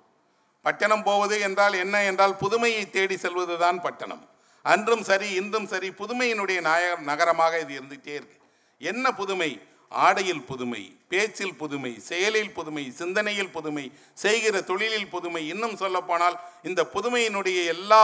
பட்டணம் 0.61 1.03
போவது 1.03 1.39
என்றால் 1.39 1.73
என்ன 1.73 2.03
என்றால் 2.03 2.35
புதுமையை 2.35 2.89
தேடி 2.89 3.15
செல்வதுதான் 3.15 3.81
பட்டணம். 3.81 4.29
அன்றும் 4.63 5.03
சரி 5.03 5.29
இன்றும் 5.33 5.67
சரி 5.67 5.89
புதுமையினுடைய 5.89 6.61
நாய 6.61 6.95
நகரமாக 6.95 7.59
இது 7.59 7.73
இருந்துகிட்டே 7.79 8.13
இருக்கு. 8.19 8.37
என்ன 8.77 9.11
புதுமை? 9.11 9.61
ஆடையில் 9.91 10.43
புதுமை 10.43 10.81
பேச்சில் 11.07 11.55
புதுமை 11.55 11.99
செயலில் 11.99 12.51
புதுமை 12.51 12.91
சிந்தனையில் 12.91 13.49
புதுமை 13.49 13.91
செய்கிற 14.13 14.61
தொழிலில் 14.61 15.09
புதுமை. 15.09 15.47
இன்னும் 15.47 15.75
சொல்லப்போனால் 15.75 16.39
இந்த 16.63 16.81
புதுமையினுடைய 16.93 17.65
எல்லா 17.65 18.03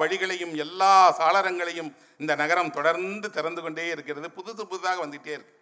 வழிகளையும் 0.00 0.54
எல்லா 0.56 0.92
சாளரங்களையும் 1.18 1.90
இந்த 2.18 2.34
நகரம் 2.34 2.70
தொடர்ந்து 2.70 3.30
திறந்து 3.30 3.62
கொண்டே 3.62 3.86
இருக்கிறது. 3.88 4.28
புதுசு 4.28 4.62
புதுதாக 4.62 5.06
வந்துகிட்டே 5.06 5.34
இருக்கு. 5.38 5.60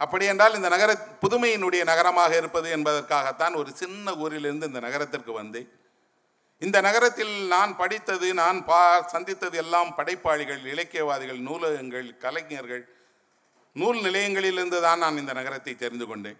அப்படி 0.00 0.24
என்றால் 0.32 0.56
இந்த 0.58 0.68
நகர 0.74 0.90
புதுமையினுடைய 1.22 1.82
நகரமாக 1.90 2.32
இருப்பது 2.40 2.68
என்பதற்காகத்தான் 2.76 3.54
ஒரு 3.60 3.70
சின்ன 3.80 4.14
ஊரிலிருந்து 4.22 4.68
இந்த 4.70 4.80
நகரத்திற்கு 4.86 5.32
வந்தேன். 5.40 5.68
இந்த 6.62 6.78
நகரத்தில் 6.86 7.34
நான் 7.54 7.72
படித்தது 7.80 8.28
நான் 8.40 8.58
பா 8.70 8.80
சந்தித்தது 9.12 9.56
எல்லாம் 9.64 9.90
படைப்பாளிகள் 9.98 10.62
இலக்கியவாதிகள் 10.72 11.40
நூலகங்கள் 11.48 12.08
கலைஞர்கள். 12.24 12.84
நூல் 13.76 14.00
நிலையங்களிலிருந்து 14.06 14.78
தான் 14.86 15.02
நான் 15.04 15.20
இந்த 15.22 15.32
நகரத்தை 15.40 15.74
தெரிந்து 15.84 16.06
கொண்டேன். 16.06 16.38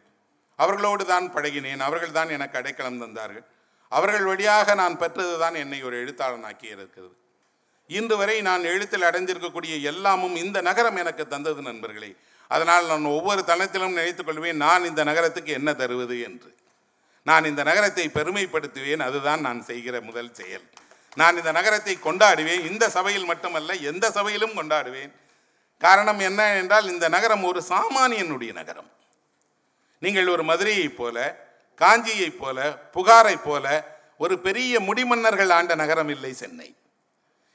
அவர்களோடு 0.58 1.04
தான் 1.12 1.26
பழகினேன். 1.36 1.82
அவர்கள் 1.88 2.16
தான் 2.18 2.34
எனக்கு 2.36 2.58
அடைக்கலம் 2.60 3.00
தந்தார்கள். 3.04 3.46
அவர்கள் 3.92 4.26
வழியாக 4.30 4.74
நான் 4.82 4.98
பெற்றது 5.02 5.36
தான் 5.44 5.56
என்னை 5.62 5.78
ஒரு 5.88 5.96
எழுத்தாளனாக்கி 6.02 6.66
இருக்கிறது. 6.76 7.14
இன்று 7.90 8.16
வரை 8.20 8.36
நான் 8.48 8.64
எழுத்தில் 8.72 9.06
அடைந்திருக்கக்கூடிய 9.10 9.76
எல்லாமும் 9.92 10.36
இந்த 10.44 10.58
நகரம் 10.68 11.00
எனக்கு 11.02 11.24
தந்தது 11.32 11.62
நண்பர்களே. 11.70 12.10
அதனால் 12.50 12.86
நான் 12.86 13.04
ஒவ்வொரு 13.04 13.42
தளத்திலும் 13.46 13.98
நினைத்துக் 13.98 14.26
கொள்வேன் 14.26 14.56
நான் 14.56 14.84
இந்த 14.84 15.04
நகரத்துக்கு 15.04 15.52
என்ன 15.52 15.72
தருவது 15.72 16.20
என்று. 16.20 16.50
நான் 17.24 17.44
இந்த 17.44 17.62
நகரத்தை 17.62 18.10
பெருமைப்படுத்துவேன் 18.14 19.02
அதுதான் 19.02 19.40
நான் 19.40 19.62
செய்கிற 19.62 20.00
முதல் 20.00 20.34
செயல். 20.34 20.66
நான் 21.14 21.36
இந்த 21.36 21.52
நகரத்தை 21.52 21.98
கொண்டாடுவேன் 22.04 22.70
இந்த 22.70 22.90
சபையில் 22.90 23.24
மட்டுமல்ல 23.24 23.72
எந்த 23.74 24.10
சபையிலும் 24.10 24.56
கொண்டாடுவேன். 24.56 25.12
காரணம் 25.78 26.18
என்ன 26.18 26.56
என்றால் 26.56 26.88
இந்த 26.88 27.08
நகரம் 27.08 27.44
ஒரு 27.44 27.62
சாமானியனுடைய 27.68 28.52
நகரம். 28.52 28.90
நீங்கள் 29.98 30.28
ஒரு 30.28 30.42
மதுரையைப் 30.44 30.96
போல 30.96 31.46
காஞ்சியைப் 31.76 32.38
போல 32.38 32.78
புகாரைப் 32.92 33.44
போல 33.44 33.66
ஒரு 34.18 34.38
பெரிய 34.38 34.80
முடிமன்னர்கள் 34.80 35.52
ஆண்ட 35.52 35.74
நகரம் 35.74 36.08
இல்லை 36.08 36.32
சென்னை. 36.32 36.74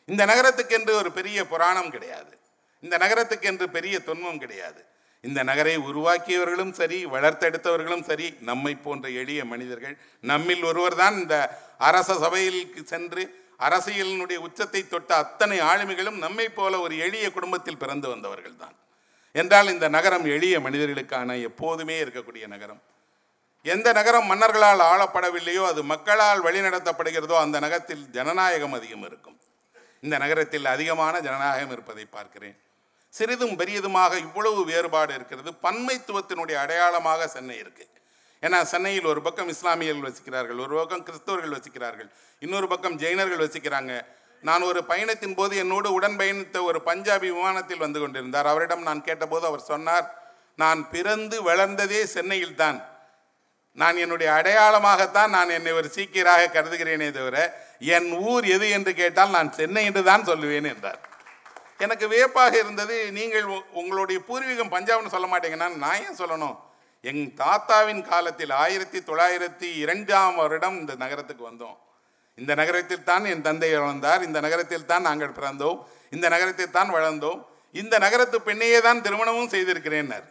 இந்த 0.06 0.26
நகரத்துக்கென்று 0.26 0.92
ஒரு 0.92 1.12
பெரிய 1.12 1.48
புராணம் 1.48 1.92
கிடையாது. 1.92 2.34
இந்த 2.84 2.96
நகரத்துக்கு 3.04 3.48
என்று 3.52 3.66
பெரிய 3.78 3.96
துன்பம் 4.10 4.42
கிடையாது. 4.44 4.82
இந்த 5.24 5.40
நகரை 5.50 5.76
உருவாக்கியவர்களும் 5.90 6.74
சரி 6.80 6.98
வளர்த்தெடுத்தவர்களும் 7.14 8.06
சரி 8.10 8.28
நம்மை 8.50 8.74
போன்ற 8.86 9.06
எளிய 9.22 9.42
மனிதர்கள். 9.52 9.96
நம்மில் 10.32 10.64
ஒருவர் 10.70 10.98
தான் 11.02 11.16
இந்த 11.22 11.36
அரச 11.90 12.10
சபையிலுக்கு 12.24 12.82
சென்று 12.94 13.24
அரசியலினுடைய 13.68 14.38
உச்சத்தை 14.48 14.82
தொட்ட 14.88 15.12
அத்தனை 15.24 15.58
ஆளுமைகளும் 15.70 16.18
நம்மை 16.26 16.48
போல 16.58 16.80
ஒரு 16.86 16.96
எளிய 17.06 17.26
குடும்பத்தில் 17.36 17.80
பிறந்து 17.84 18.08
வந்தவர்கள் 18.14 18.58
தான் 18.64 18.76
என்றால் 19.36 19.72
இந்த 19.74 19.88
நகரம் 19.96 20.26
எளிய 20.36 20.56
மனிதர்களுக்கான 20.66 21.38
எப்போதுமே 21.50 21.96
இருக்கக்கூடிய 22.04 22.46
நகரம். 22.54 22.82
எந்த 23.66 23.88
நகரம் 23.98 24.30
மன்னர்களால் 24.32 24.84
ஆளப்படவில்லையோ 24.92 25.64
அது 25.72 25.82
மக்களால் 25.94 26.44
வழிநடத்தப்படுகிறதோ 26.48 27.36
அந்த 27.44 27.58
நகரத்தில் 27.66 28.04
ஜனநாயகம் 28.18 28.76
அதிகம் 28.78 29.06
இருக்கும். 29.10 29.38
இந்த 30.04 30.16
நகரத்தில் 30.24 30.68
அதிகமான 30.74 31.14
ஜனநாயகம் 31.28 31.74
இருப்பதை 31.76 32.06
பார்க்கிறேன். 32.18 32.56
சிறிதும் 33.18 33.58
பெரியதுமாக 33.60 34.14
இவ்வளவு 34.26 34.62
வேறுபாடு 34.72 35.12
இருக்கிறது. 35.18 35.50
பன்மைத்துவத்தினுடைய 35.66 36.58
அடையாளமாக 36.64 37.28
சென்னை 37.36 37.58
இருக்கு. 37.64 37.86
ஏன்னா 38.44 38.60
சென்னையில் 38.72 39.12
ஒரு 39.12 39.22
பக்கம் 39.26 39.52
இஸ்லாமியர்கள் 39.54 40.08
வசிக்கிறார்கள் 40.10 40.60
ஒரு 40.66 40.74
பக்கம் 40.80 41.06
கிறிஸ்தவர்கள் 41.08 41.56
வசிக்கிறார்கள் 41.58 42.10
இன்னொரு 42.42 42.68
பக்கம் 42.74 42.98
ஜெயினர்கள் 43.04 43.44
வசிக்கிறாங்க. 43.46 43.94
நான் 44.44 44.68
ஒரு 44.72 44.82
பயணத்தின் 44.90 45.38
போது 45.38 45.54
என்னோடு 45.62 45.90
உடன் 45.98 46.18
பயணித்த 46.20 46.58
ஒரு 46.70 46.80
பஞ்சாபி 46.90 47.30
விமானத்தில் 47.36 47.84
வந்து 47.86 48.00
கொண்டிருந்தார். 48.02 48.50
அவரிடம் 48.52 48.84
நான் 48.90 49.06
கேட்டபோது 49.08 49.46
அவர் 49.52 49.64
சொன்னார் 49.72 50.06
நான் 50.60 50.82
பிறந்து 50.94 51.38
வளர்ந்ததே 51.50 52.02
சென்னையில் 52.16 52.60
தான். 52.64 52.78
நான் 53.78 53.98
என்னுடைய 54.04 54.30
அடையாளமாகத்தான் 54.38 55.34
நான் 55.38 55.56
என்னை 55.56 55.72
ஒரு 55.80 55.88
சீக்கியராக 55.96 56.52
கருதுகிறேனே 56.58 57.10
தவிர 57.18 57.38
என் 57.96 58.10
ஊர் 58.30 58.46
எது 58.56 58.68
என்று 58.78 58.92
கேட்டால் 59.02 59.36
நான் 59.38 59.50
சென்னை 59.60 59.84
என்று 59.90 60.04
தான் 60.12 60.28
சொல்லுவேன் 60.30 60.70
என்றார். 60.74 61.02
எனக்கு 61.84 62.06
வியப்பாக 62.14 62.54
இருந்தது 62.64 62.98
நீங்கள் 63.18 63.48
உங்களுடைய 63.80 64.20
பூர்வீகம் 64.28 64.74
பஞ்சாப்னு 64.76 65.14
சொல்ல 65.16 65.28
மாட்டீங்கன்னா 65.32 65.68
நான் 65.84 66.04
ஏன் 66.06 66.20
சொல்லணும்? 66.22 66.56
எங் 67.10 67.24
தாத்தாவின் 67.42 68.04
காலத்தில் 68.12 68.54
ஆயிரத்தி 68.64 69.00
தொள்ளாயிரத்தி 69.10 69.68
இரண்டாம் 69.84 70.38
வருடம் 70.42 70.78
இந்த 70.82 70.94
நகரத்துக்கு 71.04 71.44
வந்தோம். 71.50 71.76
இந்த 72.38 72.52
நகரத்தில் 72.62 73.04
தான் 73.10 73.26
என் 73.32 73.44
தந்தை 73.48 73.70
வளர்ந்தார் 73.74 74.24
இந்த 74.28 74.40
நகரத்தில் 74.46 74.88
தான் 74.92 75.06
நாங்கள் 75.10 75.36
பிறந்தோம் 75.40 75.78
இந்த 76.16 76.26
நகரத்தில் 76.36 76.76
தான் 76.78 76.94
வளர்ந்தோம். 76.96 77.40
இந்த 77.82 77.96
நகரத்து 78.06 78.38
பெண்ணையே 78.48 78.80
தான் 78.88 79.04
திருமணமும் 79.06 79.52
செய்திருக்கிறேன்னார். 79.54 80.26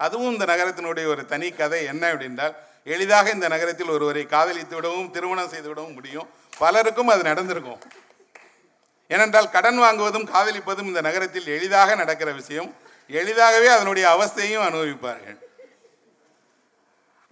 அதுவும் 0.00 0.32
இந்த 0.34 0.46
நகரத்தினுடைய 0.52 1.06
ஒரு 1.14 1.22
தனி 1.32 1.48
கதை 1.60 1.80
என்ன 1.92 2.04
அப்படின்றால் 2.12 2.54
எளிதாக 2.94 3.26
இந்த 3.36 3.48
நகரத்தில் 3.54 3.92
ஒருவரை 3.96 4.24
காதலித்து 4.26 4.74
விடவும் 4.78 5.10
திருமணம் 5.16 5.52
செய்து 5.52 5.68
விடவும் 5.68 5.96
முடியும். 5.98 6.28
பலருக்கும் 6.62 7.12
அது 7.14 7.22
நடந்திருக்கும். 7.30 7.80
ஏனென்றால் 9.12 9.52
கடன் 9.54 9.80
வாங்குவதும் 9.84 10.30
காதலிப்பதும் 10.34 10.90
இந்த 10.90 11.00
நகரத்தில் 11.08 11.48
எளிதாக 11.56 11.94
நடக்கிற 12.00 12.30
விஷயம். 12.40 12.70
எளிதாகவே 13.20 13.68
அதனுடைய 13.76 14.06
அவஸ்தையும் 14.14 14.66
அனுபவிப்பார்கள். 14.68 15.38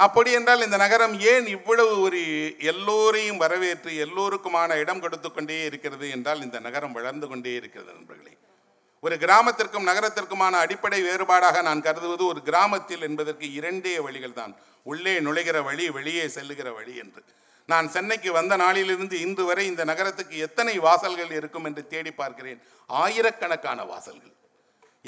அப்படி 0.05 0.31
என்றால் 0.39 0.65
இந்த 0.67 0.77
நகரம் 0.83 1.15
ஏன் 1.33 1.47
இவ்வளவு 1.57 1.93
ஒரு 2.07 2.21
எல்லோரையும் 2.73 3.41
வரவேற்று 3.43 3.91
எல்லோருக்குமான 4.05 4.77
இடம் 4.83 5.03
கொடுத்து 5.05 5.29
கொண்டே 5.33 5.59
இருக்கிறது 5.69 6.07
என்றால் 6.17 6.45
இந்த 6.47 6.59
நகரம் 6.67 6.97
வளர்ந்து 6.99 7.27
கொண்டே 7.29 7.53
இருக்கிறது 7.61 7.91
நண்பர்களே. 7.97 8.35
ஒரு 9.05 9.17
கிராமத்திற்கும் 9.25 9.89
நகரத்திற்குமான 9.91 10.55
அடிப்படை 10.65 10.99
வேறுபாடாக 11.09 11.63
நான் 11.69 11.85
கருதுவது 11.87 12.25
ஒரு 12.33 12.41
கிராமத்தில் 12.49 13.05
என்பதற்கு 13.09 13.47
இரண்டே 13.59 13.95
வழிகள் 14.07 14.39
தான். 14.41 14.55
உள்ளே 14.91 15.15
நுழைகிற 15.27 15.59
வழி 15.69 15.85
வெளியே 15.99 16.25
செல்லுகிற 16.37 16.69
வழி 16.79 16.95
என்று. 17.05 17.23
நான் 17.73 17.89
சென்னைக்கு 17.95 18.31
வந்த 18.39 18.55
நாளிலிருந்து 18.63 19.17
இன்று 19.25 19.45
வரை 19.49 19.65
இந்த 19.71 19.83
நகரத்துக்கு 19.91 20.37
எத்தனை 20.47 20.75
வாசல்கள் 20.87 21.33
இருக்கும் 21.39 21.67
என்று 21.69 21.83
தேடி 21.93 22.13
பார்க்கிறேன். 22.21 22.61
ஆயிரக்கணக்கான 22.91 23.81
வாசல்கள். 23.93 24.35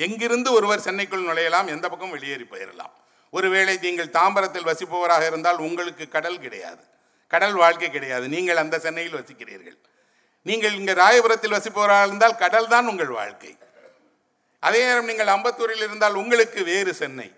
எங்கிருந்து 0.06 0.50
ஒருவர் 0.58 0.84
சென்னைக்குள் 0.86 1.28
நுழையலாம் 1.28 1.70
எந்த 1.74 1.86
பக்கம் 1.92 2.14
வெளியேறி 2.16 2.46
போயிடலாம் 2.52 2.94
ஒருவேளை 3.32 3.74
நீங்கள் 3.84 4.14
தாம்பரத்தில் 4.18 4.68
வசிப்பவராக 4.70 5.24
இருந்தால் 5.30 5.60
உங்களுக்கு 5.66 6.04
கடல் 6.16 6.40
கிடையாது. 6.44 6.82
கடல் 7.32 7.56
வாழ்க்கை 7.62 7.88
கிடையாது. 7.90 8.26
நீங்கள் 8.34 8.60
அந்த 8.62 8.76
சென்னையில் 8.86 9.18
வசிக்கிறீர்கள். 9.18 9.78
நீங்கள் 10.46 10.74
இங்கே 10.80 10.94
ராயபுரத்தில் 11.02 11.56
வசிப்பவராக 11.56 12.06
இருந்தால் 12.08 12.40
கடல் 12.42 12.72
தான் 12.74 12.88
உங்கள் 12.92 13.12
வாழ்க்கை. 13.20 13.52
அதே 14.66 14.80
நேரம் 14.88 15.08
நீங்கள் 15.10 15.32
அம்பத்தூரில் 15.36 15.84
இருந்தால் 15.86 16.18
உங்களுக்கு 16.22 16.60
வேறு 16.72 16.92
சென்னை. 17.02 17.28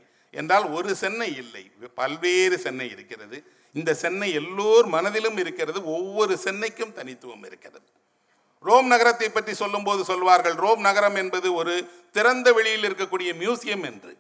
என்றால் 0.41 0.67
ஒரு 0.77 0.93
சென்னை 1.03 1.29
இல்லை. 1.43 1.65
பல்வேறு 2.01 2.57
சென்னை 2.65 2.89
இருக்கிறது. 2.95 3.39
இந்த 3.79 3.91
சென்னை 4.03 4.29
எல்லோர் 4.41 4.87
மனதிலும் 4.95 5.39
இருக்கிறது 5.43 5.79
ஒவ்வொரு 5.97 6.35
சென்னைக்கும் 6.47 6.97
தனித்துவம் 6.99 7.45
இருக்கிறது. 7.49 7.87
ரோம் 8.69 8.89
நகரத்தை 8.93 9.29
பற்றி 9.31 9.53
சொல்லும்போது 9.63 10.03
சொல்வார்கள் 10.11 10.57
ரோம் 10.65 10.83
நகரம் 10.89 11.17
என்பது 11.23 11.49
ஒரு 11.61 11.75
திறந்த 12.17 12.49
வெளியில் 12.59 12.87
இருக்கக்கூடிய 12.89 13.31
மியூசியம் 13.43 13.85
என்று. 13.91 14.13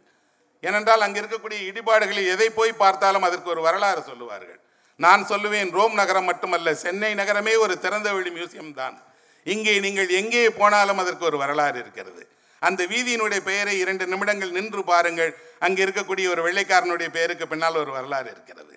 ஏனென்றால் 0.69 1.05
அங்கே 1.07 1.19
இருக்கக்கூடிய 1.23 1.59
இடிபாடுகளில் 1.71 2.31
எதை 2.35 2.49
போய் 2.59 2.81
பார்த்தாலும் 2.83 3.27
அதற்கு 3.29 3.49
ஒரு 3.55 3.63
வரலாறு 3.69 4.03
சொல்லுவார்கள். 4.11 4.61
நான் 5.05 5.23
சொல்லுவேன் 5.31 5.71
ரோம் 5.79 5.95
நகரம் 6.01 6.29
மட்டுமல்ல 6.31 6.75
சென்னை 6.85 7.13
நகரமே 7.21 7.55
ஒரு 7.65 7.75
திறந்த 7.85 8.09
வெளி 8.17 8.31
மியூசியம் 8.37 8.75
தான். 8.81 8.97
இங்கே 9.55 9.73
நீங்கள் 9.87 10.11
எங்கே 10.21 10.45
போனாலும் 10.61 11.01
அதற்கு 11.03 11.25
ஒரு 11.31 11.39
வரலாறு 11.43 11.79
இருக்கிறது. 11.85 12.23
அந்த 12.63 12.83
வீதியினுடைய 12.93 13.41
பெயரை 13.49 13.75
இரண்டு 13.85 14.05
நிமிடங்கள் 14.13 14.55
நின்று 14.59 14.83
பாருங்கள். 14.93 15.33
அங்கே 15.67 15.83
இருக்கக்கூடிய 15.87 16.27
ஒரு 16.35 16.43
வெள்ளைக்காரனுடைய 16.47 17.09
பெயருக்கு 17.17 17.47
பின்னால் 17.53 17.83
ஒரு 17.83 17.93
வரலாறு 17.99 18.29
இருக்கிறது. 18.35 18.74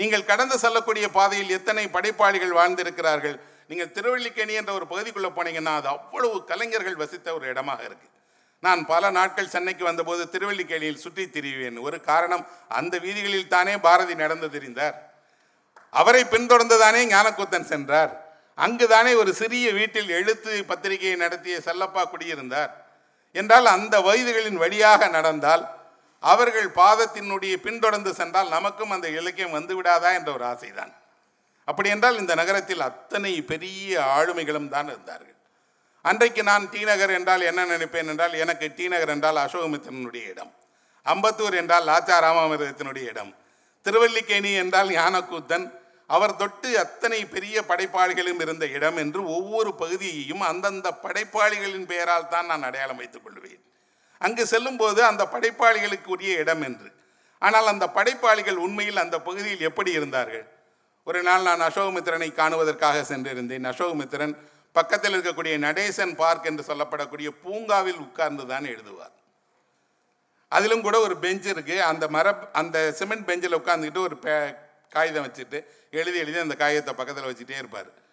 நீங்கள் 0.00 0.28
கடந்து 0.30 0.56
செல்லக்கூடிய 0.64 1.06
பாதையில் 1.16 1.54
எத்தனை 1.58 1.84
படைப்பாளிகள் 1.94 2.56
வாழ்ந்திருக்கிறார்கள்? 2.58 3.36
நீங்கள் 3.70 3.92
திருவள்ளிக்கேணி 3.96 4.54
என்ற 4.60 4.70
ஒரு 4.78 4.86
பகுதிக்குள்ளே 4.92 5.30
போனீங்கன்னா 5.38 5.72
அது 5.80 5.88
அவ்வளவு 5.96 6.36
கலைஞர்கள் 6.50 7.00
வசித்த 7.02 7.34
ஒரு 7.38 7.46
இடமாக 7.52 7.80
இருக்குது 7.88 8.14
நான் 8.62 8.80
பல 8.90 9.10
நாட்கள் 9.16 9.50
சென்னைக்கு 9.54 9.84
வந்தபோது 9.88 10.22
திருவள்ளிக்கேணியில் 10.32 11.02
சுற்றி 11.02 11.24
திரிவேன். 11.34 11.76
ஒரு 11.86 11.98
காரணம் 12.08 12.44
அந்த 12.78 12.94
வீதிகளில் 13.04 13.52
தானே 13.54 13.74
பாரதி 13.86 14.14
நடந்து 14.22 14.48
திரிந்தார். 14.54 14.96
அவரை 16.00 16.22
பின்தொடர்ந்துதானே 16.32 17.02
ஞானக்கூத்தன் 17.12 17.70
சென்றார். 17.72 18.12
அங்குதானே 18.58 19.12
ஒரு 19.22 19.32
சிறிய 19.40 19.66
வீட்டில் 19.78 20.10
எழுத்து 20.18 20.52
பத்திரிகையை 20.70 21.16
நடத்திய 21.24 21.56
செல்லப்பா 21.66 22.02
குடியிருந்தார். 22.12 22.70
என்றால் 23.36 23.66
அந்த 23.76 23.94
வயதுகளின் 24.08 24.60
வழியாக 24.62 25.08
நடந்தால் 25.16 25.62
அவர்கள் 26.22 26.68
பாதத்தினுடைய 26.74 27.54
பின்தொடர்ந்து 27.56 28.14
சென்றால் 28.14 28.48
நமக்கும் 28.48 28.90
அந்த 28.90 29.08
இலக்கியம் 29.08 29.56
வந்து 29.58 29.82
விடாதா 29.82 30.10
என்ற 30.18 30.32
ஒரு 30.32 30.44
ஆசைதான். 30.44 30.92
அப்படி 31.64 31.88
என்றால் 31.88 32.18
இந்த 32.18 32.34
நகரத்தில் 32.34 32.80
அத்தனை 32.80 33.42
பெரிய 33.42 34.00
ஆளுமைகளும் 34.18 34.68
தான் 34.68 34.88
இருந்தார்கள். 34.88 35.34
அன்றைக்கு 36.04 36.42
நான் 36.42 36.70
டி 36.70 36.84
நகர் 36.84 37.10
என்றால் 37.10 37.40
என்ன 37.40 37.64
நினைப்பேன் 37.64 38.08
என்றால் 38.08 38.32
எனக்கு 38.32 38.74
டி 38.74 38.88
நகர் 38.88 39.08
என்றால் 39.08 39.36
அசோகமித்திரனுடைய 39.36 40.24
இடம். 40.32 40.52
அம்பத்தூர் 41.06 41.56
என்றால் 41.56 41.86
லாச்சா 41.86 42.16
ராமாமிரதத்தினுடைய 42.26 43.06
இடம். 43.12 43.32
திருவல்லிக்கேணி 43.86 44.52
என்றால் 44.54 44.88
ஞானக்கூத்தன். 44.88 45.66
அவர் 46.06 46.36
தொட்டு 46.36 46.78
அத்தனை 46.78 47.24
பெரிய 47.26 47.62
படைப்பாளிகளும் 47.68 48.40
இருந்த 48.40 48.66
இடம் 48.66 48.96
என்று 48.96 49.20
ஒவ்வொரு 49.36 49.74
பகுதியையும் 49.74 50.40
அந்தந்த 50.40 50.90
படைப்பாளிகளின் 51.02 51.86
பெயரால் 51.86 52.28
தான் 52.28 52.46
நான் 52.46 52.62
அடையாளம் 52.62 52.96
வைத்துக் 52.96 53.24
கொள்வேன். 53.24 53.62
அங்கு 54.18 54.46
செல்லும்போது 54.46 55.04
அந்த 55.04 55.24
படைப்பாளிகளுக்கு 55.24 56.04
உரிய 56.04 56.36
இடம் 56.36 56.62
என்று. 56.62 56.92
ஆனால் 57.38 57.66
அந்த 57.66 57.86
படைப்பாளிகள் 57.86 58.56
உண்மையில் 58.56 58.96
அந்த 58.96 59.20
பகுதியில் 59.20 59.60
எப்படி 59.60 59.90
இருந்தார்கள்? 59.92 60.46
ஒரு 61.04 61.22
நாள் 61.22 61.42
நான் 61.42 61.60
அசோகமித்திரனை 61.60 62.32
காணுவதற்காக 62.32 63.00
சென்றிருந்தேன். 63.00 63.66
அசோகமித்திரன் 63.66 64.36
பக்கத்தில் 64.72 65.20
இருக்கக்கூடிய 65.20 65.58
நடேசன் 65.58 66.14
பார்க் 66.14 66.46
என்று 66.46 66.74
சொல்லப்படக்கூடிய 66.74 67.28
பூங்காவில் 67.42 67.96
உட்கார்ந்து 67.96 68.46
தான் 68.46 68.64
எழுதுவார். 68.64 69.16
அதிலும் 70.48 70.82
கூட 70.82 71.00
ஒரு 71.00 71.16
பெஞ்ச் 71.16 71.48
இருக்குது 71.48 71.78
அந்த 71.78 72.08
மர 72.08 72.34
அந்த 72.52 72.92
சிமெண்ட் 72.92 73.26
பெஞ்சில் 73.26 73.56
உட்காந்துக்கிட்டு 73.56 73.98
ஒரு 73.98 74.18
பே- 74.22 74.54
காகிதம் 74.90 75.28
வச்சுட்டு 75.28 75.64
எழுதி 75.90 76.18
எழுதி 76.18 76.38
அந்த 76.38 76.54
காகிதத்தை 76.54 76.94
பக்கத்தில் 76.94 77.24
வச்சுட்டே 77.24 77.58
இருப்பார். 77.58 78.06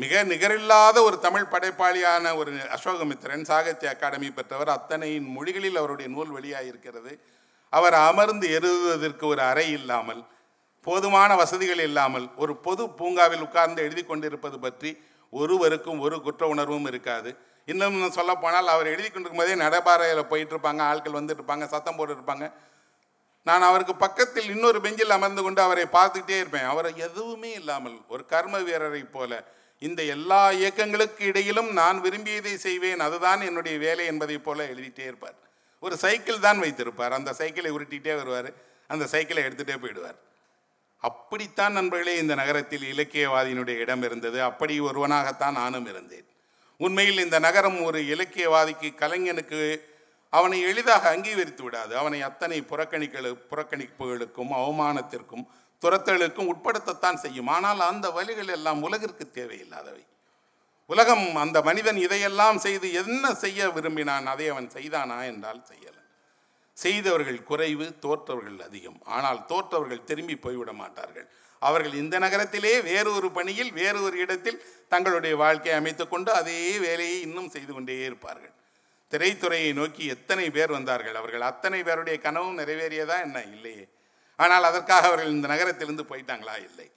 மிக 0.00 0.22
நிகரில்லாத 0.30 0.96
ஒரு 1.06 1.16
தமிழ் 1.24 1.50
படைப்பாளியான 1.52 2.32
ஒரு 2.40 2.50
அசோகமித்திரன் 2.76 3.46
சாகித்ய 3.50 3.88
அகாடமி 3.94 4.28
பெற்றவர். 4.38 4.70
அத்தனையின் 4.76 5.28
மொழிகளில் 5.36 5.78
அவருடைய 5.80 6.08
நூல் 6.14 6.34
வெளியாக 6.36 6.68
இருக்கிறது 6.70 7.12
அவர் 7.72 7.96
அமர்ந்து 8.08 8.46
எழுதுவதற்கு 8.56 9.24
ஒரு 9.32 9.42
அறை 9.50 9.66
இல்லாமல் 9.78 10.22
போதுமான 10.86 11.30
வசதிகள் 11.42 11.82
இல்லாமல் 11.88 12.26
ஒரு 12.42 12.52
பொது 12.66 12.82
பூங்காவில் 12.98 13.44
உட்கார்ந்து 13.46 13.80
எழுதி 13.86 14.02
கொண்டிருப்பது 14.04 14.58
பற்றி 14.64 14.90
ஒருவருக்கும் 15.32 16.00
ஒரு 16.06 16.16
குற்ற 16.26 16.44
உணர்வும் 16.54 16.88
இருக்காது. 16.90 17.30
இன்னும் 17.68 17.98
சொல்ல 18.16 18.32
போனால் 18.44 18.72
அவர் 18.74 18.92
எழுதி 18.94 19.08
கொண்டிருக்கும் 19.08 19.42
போதே 19.42 19.56
நடைபாறையில் 19.64 20.30
போயிட்டு 20.30 20.54
இருப்பாங்க 20.54 20.82
ஆட்கள் 20.90 21.18
வந்துட்டு 21.18 21.40
இருப்பாங்க 21.40 21.66
சத்தம் 21.74 21.98
போட்டுருப்பாங்க 21.98 22.46
நான் 23.46 23.68
அவருக்கு 23.68 23.94
பக்கத்தில் 24.04 24.48
இன்னொரு 24.54 24.78
பெஞ்சில் 24.84 25.16
அமர்ந்து 25.16 25.42
கொண்டு 25.44 25.60
அவரை 25.66 25.84
பார்த்துக்கிட்டே 25.96 26.38
இருப்பேன். 26.42 26.68
அவரை 26.72 26.90
எதுவுமே 27.06 27.50
இல்லாமல் 27.60 27.96
ஒரு 28.14 28.22
கர்ம 28.32 28.58
வீரரை 28.68 29.02
போல 29.16 29.32
இந்த 29.80 30.02
எல்லா 30.02 30.50
இயக்கங்களுக்கு 30.50 31.24
இடையிலும் 31.24 31.72
நான் 31.72 32.00
விரும்பியதை 32.00 32.56
செய்வேன். 32.56 33.00
அதுதான் 33.00 33.40
என்னுடைய 33.40 33.78
வேலை 33.78 34.06
என்பதைப் 34.06 34.44
போல 34.44 34.66
எழுதிட்டே 34.66 34.98
இருப்பார். 34.98 35.34
ஒரு 35.80 35.96
சைக்கிள் 35.96 36.38
தான் 36.38 36.58
வைத்திருப்பார். 36.58 37.12
அந்த 37.12 37.32
சைக்கிளை 37.32 37.70
உருட்டிகிட்டே 37.70 38.16
வருவார். 38.16 38.52
அந்த 38.86 39.06
சைக்கிளை 39.06 39.42
எடுத்துகிட்டே 39.42 39.76
போயிடுவார். 39.76 40.18
அப்படித்தான் 40.98 41.72
நண்பர்களே 41.72 42.16
இந்த 42.16 42.34
நகரத்தில் 42.34 42.92
இலக்கியவாதியினுடைய 42.92 43.76
இடம் 43.76 44.02
இருந்தது. 44.02 44.42
அப்படி 44.42 44.80
ஒருவனாகத்தான் 44.80 45.52
நானும் 45.52 45.86
இருந்தேன். 45.86 46.26
உண்மையில் 46.78 47.18
இந்த 47.18 47.38
நகரம் 47.38 47.82
ஒரு 47.82 48.00
இலக்கியவாதிக்கு 48.00 48.94
கலைஞனுக்கு 48.94 49.80
அவனை 50.30 50.60
எளிதாக 50.60 51.08
அங்கீகரித்து 51.08 51.62
விடாது. 51.62 51.96
அவனை 51.96 52.22
அத்தனை 52.22 52.62
புறக்கணிக்க 52.62 53.20
புறக்கணிப்புகளுக்கும் 53.20 54.50
அவமானத்திற்கும் 54.50 55.46
துரத்தலுக்கும் 55.82 56.50
உட்படுத்தத்தான் 56.52 57.14
செய்யும். 57.14 57.46
ஆனால் 57.46 57.80
அந்த 57.80 58.10
வழிகள் 58.10 58.48
எல்லாம் 58.48 58.82
உலகிற்கு 58.82 59.30
தேவையில்லாதவை. 59.30 60.04
உலகம் 60.86 61.36
அந்த 61.36 61.62
மனிதன் 61.62 61.96
இதையெல்லாம் 61.96 62.58
செய்து 62.58 62.92
என்ன 62.92 63.34
செய்ய 63.34 63.68
விரும்பினான் 63.70 64.26
அதை 64.26 64.48
அவன் 64.48 64.68
செய்தானா 64.70 65.18
என்றால் 65.24 65.62
செய்யலை. 65.70 66.02
செய்தவர்கள் 66.74 67.42
குறைவு 67.42 67.98
தோற்றவர்கள் 67.98 68.60
அதிகம். 68.60 69.00
ஆனால் 69.04 69.46
தோற்றவர்கள் 69.46 70.04
திரும்பி 70.04 70.36
போய்விட 70.36 70.72
மாட்டார்கள். 70.72 71.26
அவர்கள் 71.58 71.94
இந்த 71.94 72.18
நகரத்திலே 72.18 72.80
வேறு 72.80 73.14
ஒரு 73.14 73.30
பணியில் 73.30 73.72
வேறு 73.72 74.02
ஒரு 74.02 74.18
இடத்தில் 74.18 74.62
தங்களுடைய 74.88 75.36
வாழ்க்கையை 75.36 75.78
அமைத்து 75.78 76.08
கொண்டு 76.08 76.32
அதே 76.32 76.78
வேலையை 76.78 77.20
இன்னும் 77.20 77.48
செய்து 77.48 77.72
கொண்டே 77.72 78.04
இருப்பார்கள். 78.04 78.54
திரைத்துறையை 79.10 79.72
நோக்கி 79.72 80.06
எத்தனை 80.06 80.50
பேர் 80.50 80.70
வந்தார்கள்? 80.70 81.14
அவர்கள் 81.14 81.40
அத்தனை 81.40 81.82
பேருடைய 81.82 82.18
கனவும் 82.18 82.58
நிறைவேறியதா 82.58 83.20
என்ன? 83.20 83.42
இல்லையே. 83.42 83.88
ஆனால் 84.44 84.68
அதற்காக 84.70 85.06
அவர்கள் 85.10 85.34
இந்த 85.36 85.48
நகரத்திலிருந்து 85.52 86.04
போயிட்டாங்களா? 86.10 86.56
இல்லை. 86.68 86.88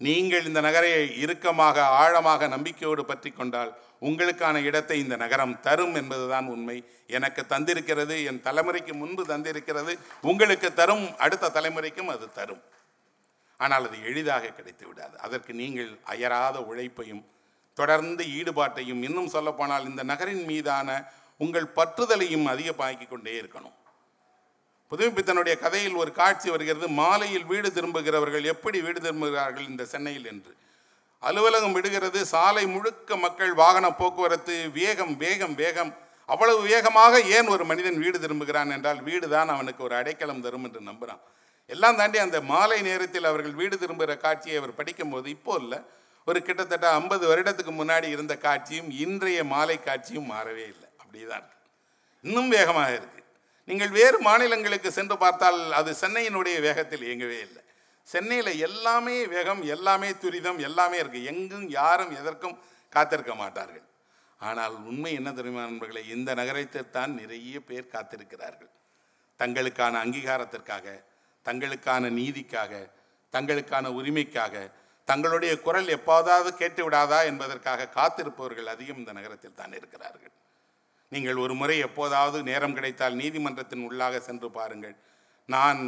நீங்கள் 0.00 0.46
இந்த 0.48 0.60
நகரை 0.66 0.90
இறுக்கமாக 1.24 1.82
ஆழமாக 2.02 2.46
நம்பிக்கையோடு 2.54 3.02
பற்றி 3.10 3.30
கொண்டால் 3.30 3.72
உங்களுக்கான 4.08 4.62
இடத்தை 4.68 4.96
இந்த 5.02 5.16
நகரம் 5.24 5.54
தரும் 5.66 5.94
என்பதுதான் 6.00 6.46
உண்மை. 6.54 6.76
எனக்கு 7.16 7.42
தந்திருக்கிறது 7.52 8.14
என் 8.30 8.40
தலைமுறைக்கு 8.46 8.94
முன்பு 9.02 9.24
தந்திருக்கிறது 9.32 9.92
உங்களுக்கு 10.30 10.68
தரும் 10.80 11.04
அடுத்த 11.24 11.52
தலைமுறைக்கும் 11.56 12.10
அது 12.14 12.26
தரும். 12.38 12.62
ஆனால் 13.60 13.86
அது 13.88 13.98
எளிதாக 14.10 14.52
கிடைத்து 14.58 14.84
விடாது. 14.86 15.14
அதற்கு 15.26 15.52
நீங்கள் 15.62 15.92
அயராத 16.14 16.56
உழைப்பையும் 16.70 17.22
தொடர்ந்து 17.80 18.24
ஈடுபாட்டையும் 18.38 19.04
இன்னும் 19.08 19.32
சொல்லப்போனால் 19.36 19.88
இந்த 19.90 20.02
நகரின் 20.12 20.44
மீதான 20.50 20.88
உங்கள் 21.44 21.68
பற்றுதலையும் 21.78 22.48
அதிகமாக்கி 22.54 23.06
கொண்டே 23.08 23.34
இருக்கணும். 23.42 23.76
புதுமைப்பித்தனுடைய 24.92 25.54
கதையில் 25.64 26.00
ஒரு 26.02 26.10
காட்சி 26.20 26.48
வருகிறது. 26.54 26.86
மாலையில் 27.00 27.46
வீடு 27.52 27.68
திரும்புகிறவர்கள் 27.76 28.46
எப்படி 28.52 28.78
வீடு 28.86 28.98
திரும்புகிறார்கள் 29.04 29.68
இந்த 29.72 29.84
சென்னையில் 29.92 30.26
என்று. 30.32 30.52
அலுவலகம் 31.22 31.76
விடுகிறது. 31.76 32.20
சாலை 32.32 32.64
முழுக்க 32.72 33.16
மக்கள் 33.24 33.52
வாகன 33.60 33.86
போக்குவரத்து 34.00 34.56
வேகம் 34.78 35.14
வேகம் 35.24 35.54
வேகம். 35.62 35.92
அவ்வளவு 36.28 36.60
வேகமாக 36.70 37.14
ஏன் 37.36 37.48
ஒரு 37.54 37.64
மனிதன் 37.70 37.98
வீடு 38.02 38.18
திரும்புகிறான் 38.24 38.74
என்றால் 38.76 39.00
வீடு 39.08 39.26
தான் 39.34 39.52
அவனுக்கு 39.54 39.80
ஒரு 39.86 39.94
அடைக்கலம் 40.00 40.44
தரும் 40.44 40.66
என்று 40.68 40.80
நம்புகிறான் 40.88 41.22
எல்லாம் 41.70 41.98
தாண்டி 41.98 42.18
அந்த 42.24 42.38
மாலை 42.52 42.78
நேரத்தில் 42.88 43.28
அவர்கள் 43.30 43.58
வீடு 43.60 43.74
திரும்புகிற 43.82 44.14
காட்சியை 44.24 44.56
அவர் 44.60 44.78
படிக்கும்போது 44.78 45.26
இப்போ 45.36 45.54
இல்லை. 45.62 45.78
ஒரு 46.28 46.38
கிட்டத்தட்ட 46.48 46.86
ஐம்பது 46.98 47.24
வருடத்துக்கு 47.30 47.72
முன்னாடி 47.80 48.08
இருந்த 48.14 48.34
காட்சியும் 48.46 48.90
இன்றைய 49.04 49.40
மாலை 49.54 49.76
காட்சியும் 49.88 50.30
மாறவே 50.32 50.64
இல்லை. 50.72 50.88
அப்படிதான் 51.02 51.46
இன்னும் 52.24 52.52
வேகமாக 52.56 52.92
இருக்குது 52.98 53.21
நீங்கள் 53.68 53.92
வேறு 53.98 54.18
மாநிலங்களுக்கு 54.28 54.90
சென்று 54.98 55.16
பார்த்தால் 55.24 55.60
அது 55.80 55.90
சென்னையினுடைய 56.00 56.56
வேகத்தில் 56.66 57.04
இயங்கவே 57.08 57.38
இல்லை. 57.46 57.62
சென்னையில் 58.06 58.52
எல்லாமே 58.66 59.16
வேகம் 59.34 59.62
எல்லாமே 59.74 60.10
துரிதம் 60.22 60.60
எல்லாமே 60.68 60.96
இருக்குது 61.02 61.28
எங்கும் 61.32 61.66
யாரும் 61.78 62.12
எதற்கும் 62.20 62.56
காத்திருக்க 62.92 63.34
மாட்டார்கள். 63.42 63.86
ஆனால் 64.40 64.74
உண்மை 64.90 65.12
என்ன 65.18 65.30
தெரியுமா 65.32 65.62
நண்பர்களே? 65.68 66.02
இந்த 66.14 66.30
நகரத்தைத்தான் 66.40 67.12
நிறைய 67.20 67.56
பேர் 67.68 67.92
காத்திருக்கிறார்கள். 67.94 68.72
தங்களுக்கான 69.40 69.94
அங்கீகாரத்திற்காக 70.04 70.86
தங்களுக்கான 71.46 72.10
நீதிக்காக 72.18 72.72
தங்களுக்கான 73.34 73.86
உரிமைக்காக 73.98 74.54
தங்களுடைய 75.08 75.52
குரல் 75.66 75.88
எப்போதாவது 75.96 76.50
கேட்டு 76.60 76.82
விடாதா 76.86 77.18
என்பதற்காக 77.30 77.90
காத்திருப்பவர்கள் 77.98 78.68
அதிகம் 78.74 79.00
இந்த 79.02 79.12
நகரத்தில் 79.18 79.58
தான் 79.60 79.76
இருக்கிறார்கள். 79.78 80.32
நீங்கள் 81.12 81.42
ஒரு 81.44 81.54
முறை 81.60 81.76
எப்போதாவது 81.86 82.38
நேரம் 82.50 82.74
கிடைத்தால் 82.74 83.14
நீதிமன்றத்தின் 83.14 83.84
உள்ளாக 83.88 84.20
சென்று 84.28 84.48
பாருங்கள். 84.50 84.96
நான் 85.48 85.80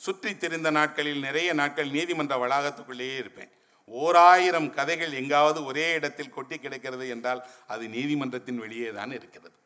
சுற்றி 0.00 0.30
திரிந்த 0.36 0.68
நாட்களில் 0.70 1.24
நிறைய 1.26 1.50
நாட்கள் 1.60 1.90
நீதிமன்ற 1.96 2.34
வளாகத்துக்குள்ளேயே 2.44 3.16
இருப்பேன். 3.22 3.50
ஓராயிரம் 3.90 4.68
கதைகள் 4.76 5.12
எங்காவது 5.12 5.60
ஒரே 5.64 5.86
இடத்தில் 5.98 6.34
கொட்டி 6.36 6.56
கிடக்கிறது 6.58 7.06
என்றால் 7.08 7.40
அது 7.66 7.84
நீதிமன்றத்தின் 7.96 8.60
வெளியே 8.64 8.90
தான் 8.98 9.12
இருக்கிறது. 9.18 9.56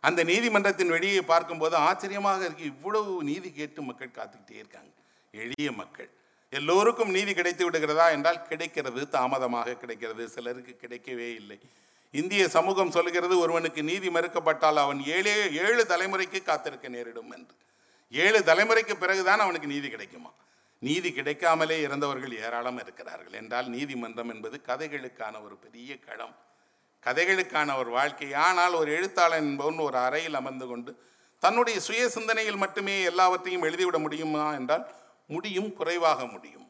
அந்த 0.00 0.20
நீதிமன்றத்தின் 0.24 0.94
வெளியே 0.96 1.22
பார்க்கும்போது 1.22 1.76
ஆச்சரியமாக 1.88 2.44
இருக்கு. 2.44 2.64
இவ்வளவு 2.74 3.12
நீதி 3.30 3.48
கேட்டு 3.52 3.82
மக்கள் 3.82 4.16
காத்துக்கிட்டே 4.18 4.56
இருக்காங்க. 4.62 4.90
எளிய 5.34 5.70
மக்கள். 5.72 6.10
எல்லோருக்கும் 6.52 7.10
நீதி 7.10 7.32
கிடைத்து 7.34 7.64
விடுகிறதா 7.66 8.06
என்றால் 8.16 8.46
கிடைக்கிறது. 8.46 9.02
தாமதமாக 9.08 9.76
கிடைக்கிறது. 9.82 10.24
சிலருக்கு 10.28 10.74
கிடைக்கவே 10.84 11.28
இல்லை. 11.40 11.58
இந்திய 12.12 12.48
சமூகம் 12.48 12.90
சொல்கிறது 12.90 13.38
ஒருவனுக்கு 13.38 13.82
நீதி 13.82 14.08
மறுக்கப்பட்டால் 14.08 14.74
அவன் 14.74 15.06
ஏழே 15.06 15.52
ஏழு 15.52 15.86
தலைமுறைக்கு 15.88 16.42
காத்திருக்க 16.42 16.88
நேரிடும் 16.88 17.30
என்று. 17.30 17.54
ஏழு 18.10 18.38
தலைமுறைக்கு 18.38 18.94
பிறகுதான் 18.94 19.38
அவனுக்கு 19.38 19.66
நீதி 19.66 19.88
கிடைக்குமா? 19.88 20.32
நீதி 20.78 21.12
கிடைக்காமலே 21.12 21.80
இறந்தவர்கள் 21.80 22.38
ஏராளம் 22.38 22.78
இருக்கிறார்கள். 22.78 23.32
என்றால் 23.32 23.66
நீதிமன்றம் 23.66 24.34
என்பது 24.34 24.60
கதைகளுக்கான 24.66 25.44
ஒரு 25.44 25.56
பெரிய 25.56 25.98
களம். 25.98 26.36
கதைகளுக்கான 27.06 27.76
ஒரு 27.76 27.90
வாழ்க்கை. 27.90 28.34
ஆனால் 28.34 28.72
ஒரு 28.72 28.92
எழுத்தாளன் 28.92 29.42
என்பவன் 29.42 29.78
ஒரு 29.78 29.96
அறையில் 29.96 30.34
அமர்ந்து 30.34 30.66
கொண்டு 30.66 31.08
தன்னுடைய 31.38 31.80
சுய 31.80 32.08
சிந்தனையில் 32.08 32.56
மட்டுமே 32.56 33.02
எல்லாவற்றையும் 33.02 33.62
எழுதிவிட 33.62 33.98
முடியுமா? 33.98 34.52
என்றால் 34.52 34.90
முடியும் 35.28 35.72
குறைவாக 35.72 36.26
முடியும். 36.26 36.69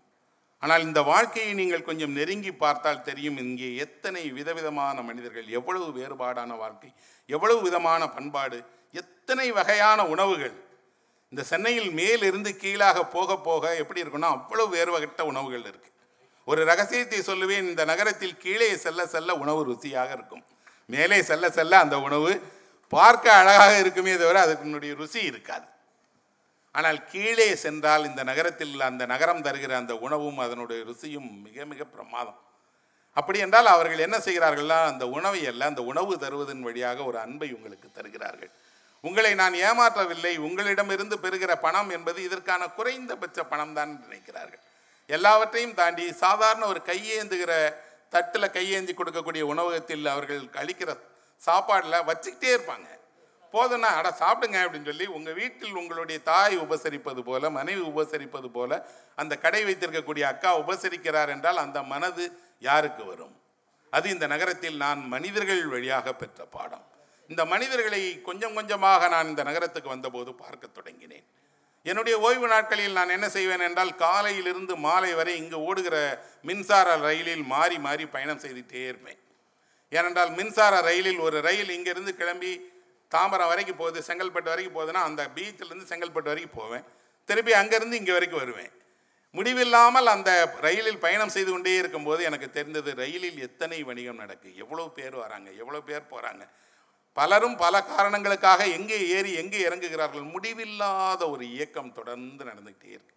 ஆனால் 0.63 0.83
இந்த 0.83 1.03
வாழ்க்கையை 1.03 1.53
நீங்கள் 1.55 1.83
கொஞ்சம் 1.83 2.13
நெருங்கி 2.13 2.53
பார்த்தால் 2.53 3.03
தெரியும் 3.03 3.37
இங்கே 3.37 3.77
எத்தனை 3.77 4.23
விதவிதமான 4.31 5.03
மனிதர்கள் 5.03 5.47
எவ்வளவு 5.49 5.87
வேறுபாடான 6.01 6.57
வாழ்க்கை 6.57 6.91
எவ்வளவு 7.27 7.61
விதமான 7.63 8.09
பண்பாடு 8.09 8.59
எத்தனை 8.95 9.47
வகையான 9.51 10.07
உணவுகள். 10.07 10.55
இந்த 11.33 11.43
சென்னையில் 11.43 11.91
மேலிருந்து 11.91 12.57
கீழாக 12.57 13.05
போக 13.07 13.37
போக 13.39 13.77
எப்படி 13.77 14.03
இருக்குன்னா 14.03 14.31
அவ்வளவு 14.37 14.69
வேறுபட்ட 14.69 15.25
உணவுகள் 15.25 15.61
இருக்கு. 15.61 15.91
ஒரு 16.45 16.65
ரகசியத்தை 16.65 17.21
சொல்லுவேன் 17.21 17.69
இந்த 17.73 17.85
நகரத்தில் 17.85 18.37
கீழே 18.37 18.77
செல்ல 18.77 19.07
செல்ல 19.07 19.35
உணவு 19.35 19.61
ருசியாக 19.71 20.11
இருக்கும். 20.13 20.45
மேலே 20.87 21.23
செல்ல 21.23 21.51
செல்ல 21.51 21.79
அந்த 21.79 22.01
உணவு 22.01 22.31
பார்க்க 22.89 23.33
அழகாக 23.33 23.79
இருக்குமே 23.79 24.17
தவிர 24.17 24.41
அதனுடைய 24.41 24.95
ருசி 24.95 25.21
இருக்காது. 25.21 25.67
ஆனால் 26.75 26.99
கீழே 27.13 27.49
சென்றால் 27.65 28.05
இந்த 28.11 28.23
நகரத்தில் 28.31 28.75
அந்த 28.89 29.07
நகரம் 29.13 29.45
தருகிற 29.47 29.73
அந்த 29.77 29.95
உணவும் 30.07 30.39
அதனுடைய 30.45 30.81
ருசியும் 30.91 31.31
மிக 31.47 31.65
மிக 31.73 31.85
பிரமாதம். 31.95 32.39
அப்படி 33.17 33.39
என்றால் 33.45 33.69
அவர்கள் 33.75 34.05
என்ன 34.07 34.17
செய்கிறார்கள்னா 34.27 34.79
அந்த 34.91 35.05
உணவை 35.17 35.41
அல்ல 35.51 35.71
அந்த 35.71 35.83
உணவு 35.91 36.13
தருவதன் 36.25 36.63
வழியாக 36.67 36.99
ஒரு 37.05 37.19
அன்பை 37.25 37.49
உங்களுக்கு 37.57 37.89
தருகிறார்கள். 37.99 38.53
உங்களை 39.05 39.33
நான் 39.35 39.55
ஏமாற்றவில்லை 39.67 40.33
உங்களிடமிருந்து 40.47 41.17
பெறுகிற 41.25 41.53
பணம் 41.67 41.91
என்பது 41.97 42.19
இதற்கான 42.29 42.63
குறைந்தபட்ச 42.79 43.39
பணம் 43.53 43.75
தான் 43.79 43.93
நினைக்கிறார்கள். 44.05 44.63
எல்லாவற்றையும் 45.11 45.79
தாண்டி 45.81 46.05
சாதாரண 46.25 46.63
ஒரு 46.73 46.81
கையேந்துகிற 46.91 47.53
தட்டில் 48.15 48.55
கையேந்தி 48.57 48.93
கொடுக்கக்கூடிய 48.95 49.43
உணவகத்தில் 49.53 50.07
அவர்கள் 50.15 50.43
அளிக்கிற 50.63 50.91
சாப்பாடில் 51.41 52.07
வச்சுக்கிட்டே 52.09 52.51
இருப்பாங்க. 52.55 52.89
போதும்னா 53.53 53.91
அட 53.99 54.09
சாப்பிடுங்க 54.23 54.59
அப்படின்னு 54.65 54.91
சொல்லி 54.91 55.07
உங்கள் 55.17 55.39
வீட்டில் 55.41 55.79
உங்களுடைய 55.81 56.19
தாய் 56.31 56.57
உபசரிப்பது 56.57 57.23
போல 57.29 57.51
மனைவி 57.51 57.83
உபசரிப்பது 57.91 58.49
போல 58.57 58.71
அந்த 59.17 59.37
கடை 59.45 59.63
வைத்திருக்கக்கூடிய 59.69 60.25
அக்கா 60.33 60.53
உபசரிக்கிறார் 60.63 61.33
என்றால் 61.35 61.63
அந்த 61.65 61.83
மனது 61.93 62.25
யாருக்கு 62.69 63.05
வரும்? 63.05 63.35
அது 63.93 64.07
இந்த 64.11 64.27
நகரத்தில் 64.27 64.77
நான் 64.77 65.01
மனிதர்கள் 65.15 65.63
வழியாக 65.67 66.13
பெற்ற 66.13 66.45
பாடம். 66.57 66.85
இந்த 67.31 67.43
மனிதர்களை 67.45 68.03
கொஞ்சம் 68.29 68.55
கொஞ்சமாக 68.55 69.09
நான் 69.09 69.29
இந்த 69.29 69.43
நகரத்துக்கு 69.43 69.95
வந்தபோது 69.95 70.31
பார்க்க 70.35 70.69
தொடங்கினேன். 70.79 71.27
என்னுடைய 71.87 72.15
ஓய்வு 72.27 72.47
நாட்களில் 72.49 72.97
நான் 72.99 73.15
என்ன 73.17 73.27
செய்வேன் 73.29 73.65
என்றால் 73.67 73.93
காலையிலிருந்து 73.97 74.75
மாலை 74.87 75.13
வரை 75.15 75.35
இங்கு 75.43 75.59
ஓடுகிற 75.69 75.97
மின்சார 76.49 76.97
ரயிலில் 77.07 77.45
மாறி 77.53 77.79
மாறி 77.79 78.07
பயணம் 78.07 78.43
செய்துட்டே 78.45 78.83
இருப்பேன். 78.89 79.21
ஏனென்றால் 79.93 80.33
மின்சார 80.39 80.75
ரயிலில் 80.89 81.21
ஒரு 81.27 81.41
ரயில் 81.41 81.73
இங்கிருந்து 81.77 82.13
கிளம்பி 82.17 82.53
தாம்பரம் 83.15 83.51
வரைக்கும் 83.53 83.81
போகுது 83.81 84.01
செங்கல்பட்டு 84.09 84.53
வரைக்கும் 84.53 84.77
போகுதுன்னா 84.77 85.03
அந்த 85.09 85.23
பீச்சிலேருந்து 85.37 85.91
செங்கல்பட்டு 85.93 86.33
வரைக்கும் 86.33 86.59
போவேன். 86.61 86.85
திருப்பி 87.29 87.53
அங்கேருந்து 87.61 88.01
இங்கே 88.01 88.15
வரைக்கும் 88.17 88.43
வருவேன். 88.43 88.73
முடிவில்லாமல் 89.35 90.09
அந்த 90.15 90.31
ரயிலில் 90.67 91.03
பயணம் 91.05 91.35
செய்து 91.35 91.51
கொண்டே 91.51 91.75
இருக்கும்போது 91.81 92.21
எனக்கு 92.29 92.47
தெரிந்தது 92.57 92.91
ரயிலில் 93.03 93.39
எத்தனை 93.47 93.79
வணிகம் 93.89 94.21
நடக்கு 94.23 94.49
எவ்வளோ 94.63 94.87
பேர் 94.97 95.17
வராங்க 95.25 95.49
எவ்வளோ 95.63 95.81
பேர் 95.89 96.11
போகிறாங்க 96.13 96.45
பலரும் 97.17 97.57
பல 97.63 97.75
காரணங்களுக்காக 97.93 98.67
எங்கே 98.79 98.99
ஏறி 99.17 99.31
எங்கே 99.43 99.61
இறங்குகிறார்கள் 99.69 100.27
முடிவில்லாத 100.35 101.23
ஒரு 101.35 101.45
இயக்கம் 101.55 101.95
தொடர்ந்து 101.99 102.43
நடந்துக்கிட்டே 102.49 102.91
இருக்கு. 102.97 103.15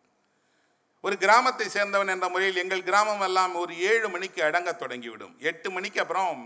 ஒரு 1.03 1.15
கிராமத்தை 1.23 1.65
சேர்ந்தவன் 1.75 2.12
என்ற 2.13 2.27
முறையில் 2.34 2.62
எங்கள் 2.63 2.88
கிராமம் 2.89 3.23
எல்லாம் 3.27 3.53
ஒரு 3.62 3.73
ஏழு 3.89 4.08
மணிக்கு 4.13 4.41
அடங்க 4.47 4.71
தொடங்கிவிடும். 4.82 5.34
எட்டு 5.49 5.69
மணிக்கு 5.75 6.01
அப்புறம் 6.03 6.41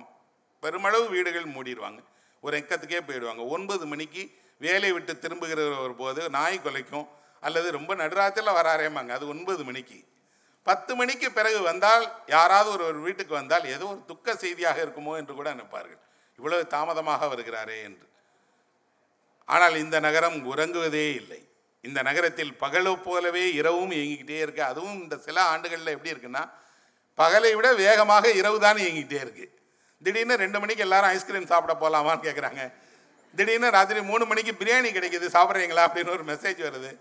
பெருமளவு 0.64 1.06
வீடுகள் 1.16 1.54
மூடிடுவாங்க. 1.56 2.00
ஒரு 2.46 2.54
எக்கத்துக்கே 2.62 3.02
போயிடுவாங்க. 3.08 3.44
ஒன்பது 3.56 3.86
மணிக்கு 3.92 4.24
வேலையை 4.62 4.94
விட்டு 4.96 5.14
திரும்புகிற 5.24 5.62
ஒரு 5.86 5.96
போது 6.02 6.22
நாய் 6.38 6.58
கொலைக்கும். 6.66 7.08
அல்லது 7.44 7.68
ரொம்ப 7.78 7.92
நடுராத்திரில் 8.02 8.58
வராரேமாங்க 8.60 9.12
அது 9.18 9.26
ஒன்பது 9.34 9.64
மணிக்கு. 9.70 9.98
பத்து 10.68 10.92
மணிக்கு 11.00 11.28
பிறகு 11.38 11.60
வந்தால் 11.70 12.06
யாராவது 12.36 12.70
ஒரு 12.76 12.84
ஒரு 12.90 13.00
வீட்டுக்கு 13.08 13.34
வந்தால் 13.40 13.66
ஏதோ 13.76 13.86
ஒரு 13.94 14.02
துக்க 14.12 14.36
செய்தியாக 14.44 14.78
இருக்குமோ 14.86 15.14
என்று 15.20 15.34
கூட 15.36 15.48
நினைப்பார்கள். 15.56 16.02
இவ்வளவு 16.40 16.64
தாமதமாக 16.74 17.28
வருகிறாரே 17.34 17.78
என்று. 17.88 18.06
ஆனால் 19.48 19.76
இந்த 19.84 19.98
நகரம் 20.08 20.38
உறங்குவதே 20.52 21.06
இல்லை. 21.20 21.42
இந்த 21.84 22.00
நகரத்தில் 22.10 22.54
பகலு 22.64 22.94
போலவே 23.06 23.44
இரவும் 23.60 23.94
இயங்கிக்கிட்டே 23.98 24.40
இருக்கு. 24.46 24.64
அதுவும் 24.72 24.98
இந்த 25.04 25.18
சில 25.28 25.38
ஆண்டுகளில் 25.52 25.96
எப்படி 25.96 26.14
இருக்குன்னா 26.14 26.44
பகலை 27.20 27.52
விட 27.58 27.68
வேகமாக 27.84 28.32
இரவு 28.40 28.58
தான் 28.66 28.82
இயங்கிக்கிட்டே 28.84 29.20
இருக்குது 29.26 29.54
திடீர்னு 30.04 30.36
ரெண்டு 30.44 30.60
மணிக்கு 30.60 30.86
எல்லாரும் 30.88 31.10
ஐஸ்கிரீம் 31.10 31.52
சாப்பிட 31.52 31.74
போகலாமான்னு 31.82 32.26
கேட்குறாங்க 32.28 32.64
திடீர்னு 33.36 33.70
ராத்திரி 33.70 34.02
மூணு 34.02 34.26
மணிக்கு 34.26 34.52
பிரியாணி 34.52 34.90
கிடைக்குது 34.98 35.28
சாப்பிட்றீங்களா 35.36 35.86
அப்படின்னு 35.88 36.16
ஒரு 36.18 36.24
மெசேஜ் 36.24 36.60
வருது. 36.68 36.92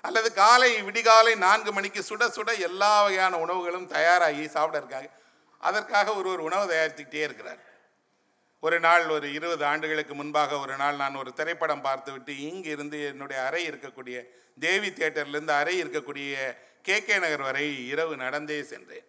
அல்லது 0.00 0.28
காலை 0.32 0.70
விடிகாலை 0.82 1.36
நான்கு 1.36 1.70
மணிக்கு 1.72 2.00
சுட 2.08 2.24
சுட 2.36 2.50
எல்லா 2.58 3.02
வகையான 3.02 3.38
உணவுகளும் 3.44 3.86
தயாராகி 3.86 4.44
சாப்பிட 4.48 4.78
இருக்காங்க. 4.82 5.08
அதற்காக 5.58 6.14
ஒரு 6.14 6.28
ஒரு 6.28 6.42
உணவு 6.42 6.64
தயாரித்துக்கிட்டே 6.72 7.22
இருக்கிறார். 7.28 7.60
ஒரு 8.60 8.80
நாள் 8.80 9.04
ஒரு 9.16 9.26
இருபது 9.32 9.64
ஆண்டுகளுக்கு 9.64 10.14
முன்பாக 10.14 10.58
ஒரு 10.58 10.76
நாள் 10.76 10.96
நான் 10.96 11.20
ஒரு 11.22 11.32
திரைப்படம் 11.32 11.84
பார்த்துவிட்டு 11.88 12.32
இங்கு 12.48 12.70
இருந்து 12.70 12.98
என்னுடைய 13.06 13.42
அறை 13.44 13.62
இருக்கக்கூடிய 13.68 14.16
தேவி 14.58 14.88
தியேட்டர்லேருந்து 14.88 15.54
அறை 15.60 15.74
இருக்கக்கூடிய 15.82 16.56
கே 16.82 16.96
கே 17.04 17.18
நகர் 17.18 17.42
வரை 17.42 17.86
இரவு 17.86 18.16
நடந்தே 18.16 18.62
சென்றேன். 18.62 19.06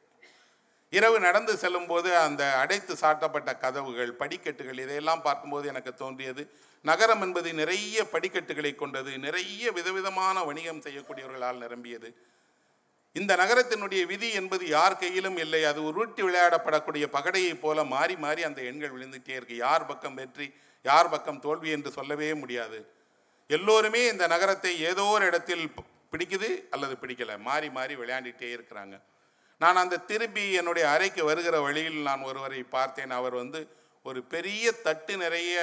இரவு 0.89 1.17
நடந்து 1.19 1.53
செல்லும்போது 1.57 2.09
அந்த 2.17 2.43
அடைத்து 2.59 2.93
சாட்டப்பட்ட 3.01 3.51
கதவுகள் 3.57 4.11
படிக்கட்டுகள் 4.13 4.79
இதையெல்லாம் 4.83 5.21
பார்க்கும்போது 5.21 5.65
எனக்கு 5.67 5.93
தோன்றியது. 5.93 6.43
நகரம் 6.81 7.21
என்பது 7.21 7.49
நிறைய 7.53 8.05
படிக்கட்டுகளை 8.13 8.71
கொண்டது 8.75 9.11
நிறைய 9.17 9.71
விதவிதமான 9.71 10.43
வணிகம் 10.43 10.81
செய்யக்கூடியவர்களால் 10.81 11.63
நிரம்பியது. 11.63 12.09
இந்த 13.15 13.35
நகரத்தினுடைய 13.35 14.01
விதி 14.05 14.29
என்பது 14.33 14.67
யார் 14.67 14.97
கையிலும் 14.97 15.37
இல்லை. 15.37 15.61
அது 15.63 15.83
உருட்டி 15.83 16.21
விளையாடப்படக்கூடிய 16.23 17.05
பகடையைப் 17.17 17.61
போல 17.61 17.83
மாறி 17.83 18.15
மாறி 18.15 18.41
அந்த 18.43 18.61
எண்கள் 18.61 18.93
விழுந்துட்டே 18.95 19.35
இருக்கு. 19.39 19.55
யார் 19.55 19.85
பக்கம் 19.85 20.15
வெற்றி 20.15 20.47
யார் 20.85 21.09
பக்கம் 21.09 21.39
தோல்வி 21.39 21.69
என்று 21.69 21.91
சொல்லவே 21.91 22.33
முடியாது. 22.33 22.79
எல்லோருமே 23.49 24.01
இந்த 24.07 24.27
நகரத்தை 24.27 24.71
ஏதோ 24.91 25.03
ஒரு 25.03 25.25
இடத்தில் 25.25 25.65
பிடிக்குது 26.11 26.49
அல்லது 26.69 26.95
பிடிக்கல. 27.01 27.31
மாறி 27.39 27.69
மாறி 27.69 27.95
விளையாண்டிகிட்டே 27.95 28.49
இருக்கிறாங்க. 28.57 28.95
நான் 29.61 29.75
அந்த 29.75 29.97
திரும்பி 29.97 30.51
என்னுடைய 30.51 30.89
அறைக்கு 30.89 31.21
வருகிற 31.25 31.55
வழியில் 31.61 31.99
நான் 32.01 32.21
ஒருவரை 32.21 32.63
பார்த்தேன். 32.63 33.11
அவர் 33.11 33.35
வந்து 33.35 33.59
ஒரு 34.03 34.19
பெரிய 34.23 34.71
தட்டு 34.71 35.17
நிறைய 35.17 35.55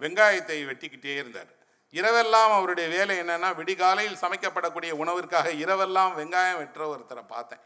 வெங்காயத்தை 0.00 0.58
வெட்டிக்கிட்டே 0.68 1.14
இருந்தார். 1.16 1.50
இரவெல்லாம் 1.94 2.52
அவருடைய 2.58 2.88
வேலை 2.88 3.14
என்னென்னா 3.18 3.48
விடிகாலையில் 3.56 4.20
சமைக்கப்படக்கூடிய 4.20 4.92
உணவிற்காக 5.02 5.48
இரவெல்லாம் 5.64 6.12
வெங்காயம் 6.20 6.60
வெட்டுற 6.62 6.82
ஒருத்தரை 6.92 7.24
பார்த்தேன். 7.28 7.62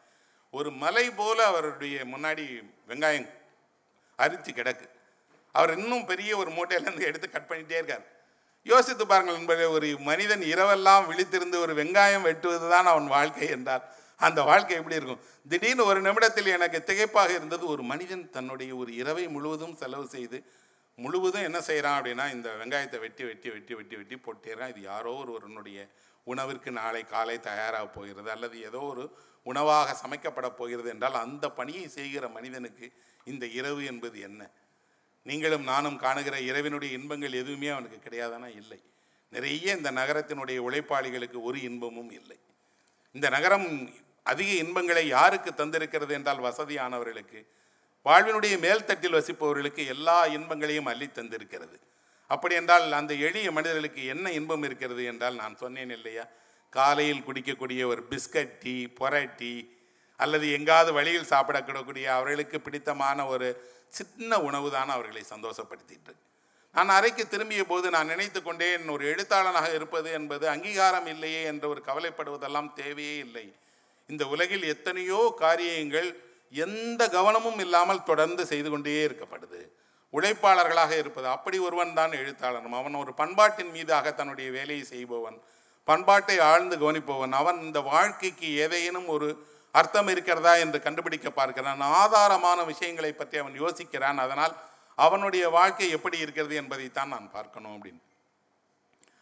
ஒரு 0.50 0.70
மலை 0.70 1.10
போல 1.10 1.38
அவருடைய 1.46 1.96
முன்னாடி 2.04 2.44
வெங்காயம் 2.88 3.28
அரித்து 4.18 4.52
கிடக்கு. 4.52 4.86
அவர் 5.54 5.78
இன்னும் 5.78 6.06
பெரிய 6.06 6.36
ஒரு 6.36 6.50
மூட்டையிலேருந்து 6.50 7.08
எடுத்து 7.10 7.30
கட் 7.30 7.50
பண்ணிட்டே 7.50 7.76
இருக்கார். 7.80 8.04
யோசித்து 8.62 9.06
பாருங்கள் 9.06 9.34
என்பதை 9.34 9.64
ஒரு 9.64 9.88
மனிதன் 9.98 10.40
இரவெல்லாம் 10.40 11.04
விழித்திருந்து 11.10 11.58
ஒரு 11.60 11.74
வெங்காயம் 11.74 12.26
வெட்டுவது 12.30 12.66
தான் 12.70 12.86
அவன் 12.86 13.06
வாழ்க்கை 13.06 13.48
என்றார் 13.48 13.84
அந்த 14.16 14.42
வாழ்க்கை 14.42 14.76
எப்படி 14.76 14.94
இருக்கும்? 14.94 15.20
திடீர்னு 15.48 15.84
ஒரு 15.84 16.00
நிமிடத்தில் 16.00 16.46
எனக்கு 16.46 16.84
திகைப்பாக 16.86 17.30
இருந்தது. 17.30 17.66
ஒரு 17.66 17.82
மனிதன் 17.82 18.30
தன்னுடைய 18.30 18.76
ஒரு 18.76 18.94
இரவை 18.94 19.28
முழுவதும் 19.28 19.74
செலவு 19.74 20.06
செய்து 20.06 20.42
முழுவதும் 20.96 21.42
என்ன 21.42 21.60
செய்கிறான் 21.60 22.02
அப்படின்னா 22.02 22.32
இந்த 22.32 22.48
வெங்காயத்தை 22.64 23.00
வெட்டி 23.00 23.24
வெட்டி 23.24 23.50
வெட்டி 23.50 23.74
வெட்டி 23.74 23.96
வெட்டி 23.96 24.16
போட்டிடுறான் 24.16 24.68
இது 24.68 24.80
யாரோ 24.80 25.12
ஒருவனுடைய 25.12 25.88
உணவிற்கு 26.24 26.70
நாளை 26.70 27.04
காலை 27.04 27.40
தயாராக 27.40 27.86
போகிறது 27.86 28.30
அல்லது 28.30 28.62
ஏதோ 28.62 28.78
ஒரு 28.78 29.18
உணவாக 29.42 29.96
சமைக்கப்பட 30.02 30.48
போகிறது 30.48 30.88
என்றால் 30.88 31.14
அந்த 31.14 31.50
பணியை 31.50 31.88
செய்கிற 31.88 32.28
மனிதனுக்கு 32.28 32.92
இந்த 33.24 33.46
இரவு 33.46 33.84
என்பது 33.84 34.20
என்ன? 34.20 34.50
நீங்களும் 35.22 35.62
நானும் 35.62 35.96
காணுகிற 35.96 36.40
இரவினுடைய 36.40 36.98
இன்பங்கள் 36.98 37.32
எதுவுமே 37.32 37.68
அவனுக்கு 37.68 38.10
கிடையாதானா? 38.10 38.56
இல்லை. 38.56 38.80
நிறைய 39.30 39.76
இந்த 39.76 39.90
நகரத்தினுடைய 39.90 40.58
உழைப்பாளிகளுக்கு 40.58 41.42
ஒரு 41.42 41.62
இன்பமும் 41.62 42.10
இல்லை. 42.10 42.38
இந்த 43.12 43.28
நகரம் 43.28 43.94
அதிக 44.26 44.50
இன்பங்களை 44.62 45.04
யாருக்கு 45.08 45.50
தந்திருக்கிறது 45.50 46.12
என்றால் 46.18 46.44
வசதியானவர்களுக்கு 46.46 47.40
வாழ்வினுடைய 48.06 48.54
மேல்தட்டில் 48.64 49.16
வசிப்பவர்களுக்கு 49.18 49.82
எல்லா 49.94 50.16
இன்பங்களையும் 50.36 50.88
அள்ளி 50.90 51.06
தந்திருக்கிறது. 51.08 51.76
அப்படி 52.30 52.54
என்றால் 52.54 52.84
அந்த 52.98 53.12
எளிய 53.28 53.48
மனிதர்களுக்கு 53.50 54.02
என்ன 54.06 54.26
இன்பம் 54.32 54.64
இருக்கிறது 54.68 55.02
என்றால் 55.04 55.40
நான் 55.42 55.56
சொன்னேன் 55.56 55.94
இல்லையா? 55.96 56.24
காலையில் 56.72 57.24
குடிக்கக்கூடிய 57.26 57.82
ஒரு 57.86 58.02
பிஸ்கட் 58.10 58.54
டீ 58.62 58.74
பொரட்டி 59.00 59.54
அல்லது 60.20 60.46
எங்காவது 60.56 60.90
வழியில் 60.98 61.30
சாப்பிடக்கூடக்கூடிய 61.32 62.06
அவர்களுக்கு 62.18 62.58
பிடித்தமான 62.60 63.26
ஒரு 63.26 63.48
சின்ன 63.88 64.38
உணவு 64.48 64.68
தான் 64.70 64.90
அவர்களை 64.94 65.22
சந்தோஷப்படுத்திட்டு 65.34 66.14
நான் 66.74 66.96
அறைக்கு 66.98 67.24
திரும்பிய 67.28 67.62
போது 67.64 67.86
நான் 67.90 68.10
நினைத்து 68.12 68.40
கொண்டேன் 68.42 68.88
ஒரு 68.88 69.04
எழுத்தாளனாக 69.12 69.68
இருப்பது 69.74 70.08
என்பது 70.18 70.44
அங்கீகாரம் 70.54 71.08
இல்லையே 71.12 71.42
என்ற 71.52 71.64
ஒரு 71.68 71.80
கவலைப்படுவதெல்லாம் 71.86 72.70
தேவையே 72.80 73.16
இல்லை. 73.16 73.46
இந்த 74.12 74.24
உலகில் 74.26 74.64
எத்தனையோ 74.74 75.20
காரியங்கள் 75.44 76.08
எந்த 76.52 77.02
கவனமும் 77.08 77.58
இல்லாமல் 77.58 78.06
தொடர்ந்து 78.10 78.42
செய்து 78.46 78.68
கொண்டே 78.70 79.06
இருக்கப்படுது 79.06 79.60
உழைப்பாளர்களாக 80.12 80.92
இருப்பது 80.98 81.26
அப்படி 81.26 81.56
ஒருவன் 81.58 81.94
தான் 81.94 82.12
எழுத்தாளனும். 82.12 82.76
அவன் 82.80 82.94
ஒரு 82.94 83.12
பண்பாட்டின் 83.14 83.72
மீதாக 83.76 84.12
தன்னுடைய 84.12 84.48
வேலையை 84.50 84.84
செய்பவன். 84.84 85.36
பண்பாட்டை 85.88 86.36
ஆழ்ந்து 86.50 86.76
கவனிப்பவன். 86.76 87.34
அவன் 87.40 87.58
இந்த 87.60 87.80
வாழ்க்கைக்கு 87.80 88.48
ஏதேனும் 88.64 89.08
ஒரு 89.08 89.28
அர்த்தம் 89.74 90.08
இருக்கிறதா 90.08 90.52
என்று 90.64 90.78
கண்டுபிடிக்க 90.82 91.30
பார்க்கிறான். 91.30 91.80
ஆதாரமான 92.00 92.58
விஷயங்களை 92.64 93.12
பற்றி 93.12 93.38
அவன் 93.38 93.60
யோசிக்கிறான். 93.62 94.18
அதனால் 94.24 94.54
அவனுடைய 94.98 95.44
வாழ்க்கை 95.48 95.90
எப்படி 95.90 96.18
இருக்கிறது 96.18 96.54
என்பதைத்தான் 96.54 97.12
நான் 97.14 97.28
பார்க்கணும் 97.32 97.74
அப்படின்னு. 97.76 98.00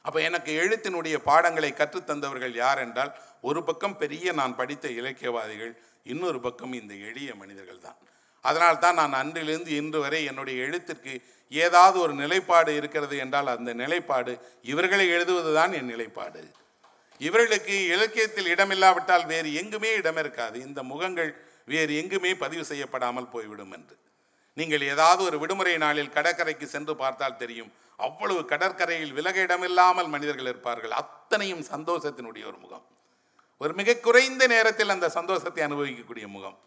அப்போ 0.05 0.19
எனக்கு 0.29 0.51
எழுத்தினுடைய 0.63 1.17
பாடங்களை 1.29 1.71
கற்றுத்தந்தவர்கள் 1.81 2.55
யார் 2.63 2.81
என்றால் 2.87 3.13
ஒரு 3.49 3.61
பக்கம் 3.69 3.99
பெரிய 4.03 4.33
நான் 4.41 4.59
படித்த 4.61 4.89
இலக்கியவாதிகள் 5.01 5.73
இன்னொரு 6.13 6.39
பக்கம் 6.41 6.75
இந்த 6.81 6.95
எளிய 7.09 7.31
மனிதர்கள் 7.43 7.85
தான். 7.87 7.99
அதனால் 8.45 8.83
தான் 8.85 8.99
நான் 9.01 9.15
அன்றிலிருந்து 9.21 9.71
இன்று 9.81 9.99
வரை 10.05 10.21
என்னுடைய 10.31 10.57
எழுத்திற்கு 10.67 11.13
ஏதாவது 11.53 11.97
ஒரு 12.05 12.15
நிலைப்பாடு 12.15 12.71
இருக்கிறது 12.81 13.17
என்றால் 13.25 13.49
அந்த 13.55 13.71
நிலைப்பாடு 13.83 14.33
இவர்களை 14.73 15.07
எழுதுவது 15.17 15.51
தான் 15.55 15.73
என் 15.79 15.91
நிலைப்பாடு. 15.93 16.43
இவர்களுக்கு 17.21 17.75
இலக்கியத்தில் 17.95 18.51
இடமில்லாவிட்டால் 18.55 19.27
வேறு 19.33 19.51
எங்குமே 19.61 19.91
இடம் 20.01 20.21
இருக்காது 20.23 20.57
இந்த 20.69 20.81
முகங்கள் 20.93 21.31
வேறு 21.73 21.93
எங்குமே 22.01 22.33
பதிவு 22.45 22.65
செய்யப்படாமல் 22.71 23.33
போய்விடும் 23.35 23.75
என்று. 23.77 23.95
நீங்கள் 24.55 24.81
ஏதாவது 24.81 25.25
ஒரு 25.25 25.39
விடுமுறை 25.39 25.77
நாளில் 25.77 26.09
கடற்கரைக்கு 26.09 26.67
சென்று 26.67 26.97
பார்த்தால் 26.97 27.37
தெரியும். 27.37 27.73
அவ்வளவு 27.97 28.45
கடற்கரையில் 28.45 29.13
விலக 29.13 29.41
இடமில்லாமல் 29.41 30.09
மனிதர்கள் 30.09 30.45
இருப்பார்கள். 30.45 30.91
அத்தனையும் 30.91 31.65
சந்தோஷத்தினுடைய 31.65 32.45
ஒரு 32.47 32.59
முகம். 32.59 32.87
ஒரு 33.59 33.75
மிக 33.75 33.97
குறைந்த 33.97 34.47
நேரத்தில் 34.47 34.89
அந்த 34.89 35.09
சந்தோஷத்தை 35.09 35.65
அனுபவிக்கக்கூடிய 35.65 36.27
முகம். 36.27 36.59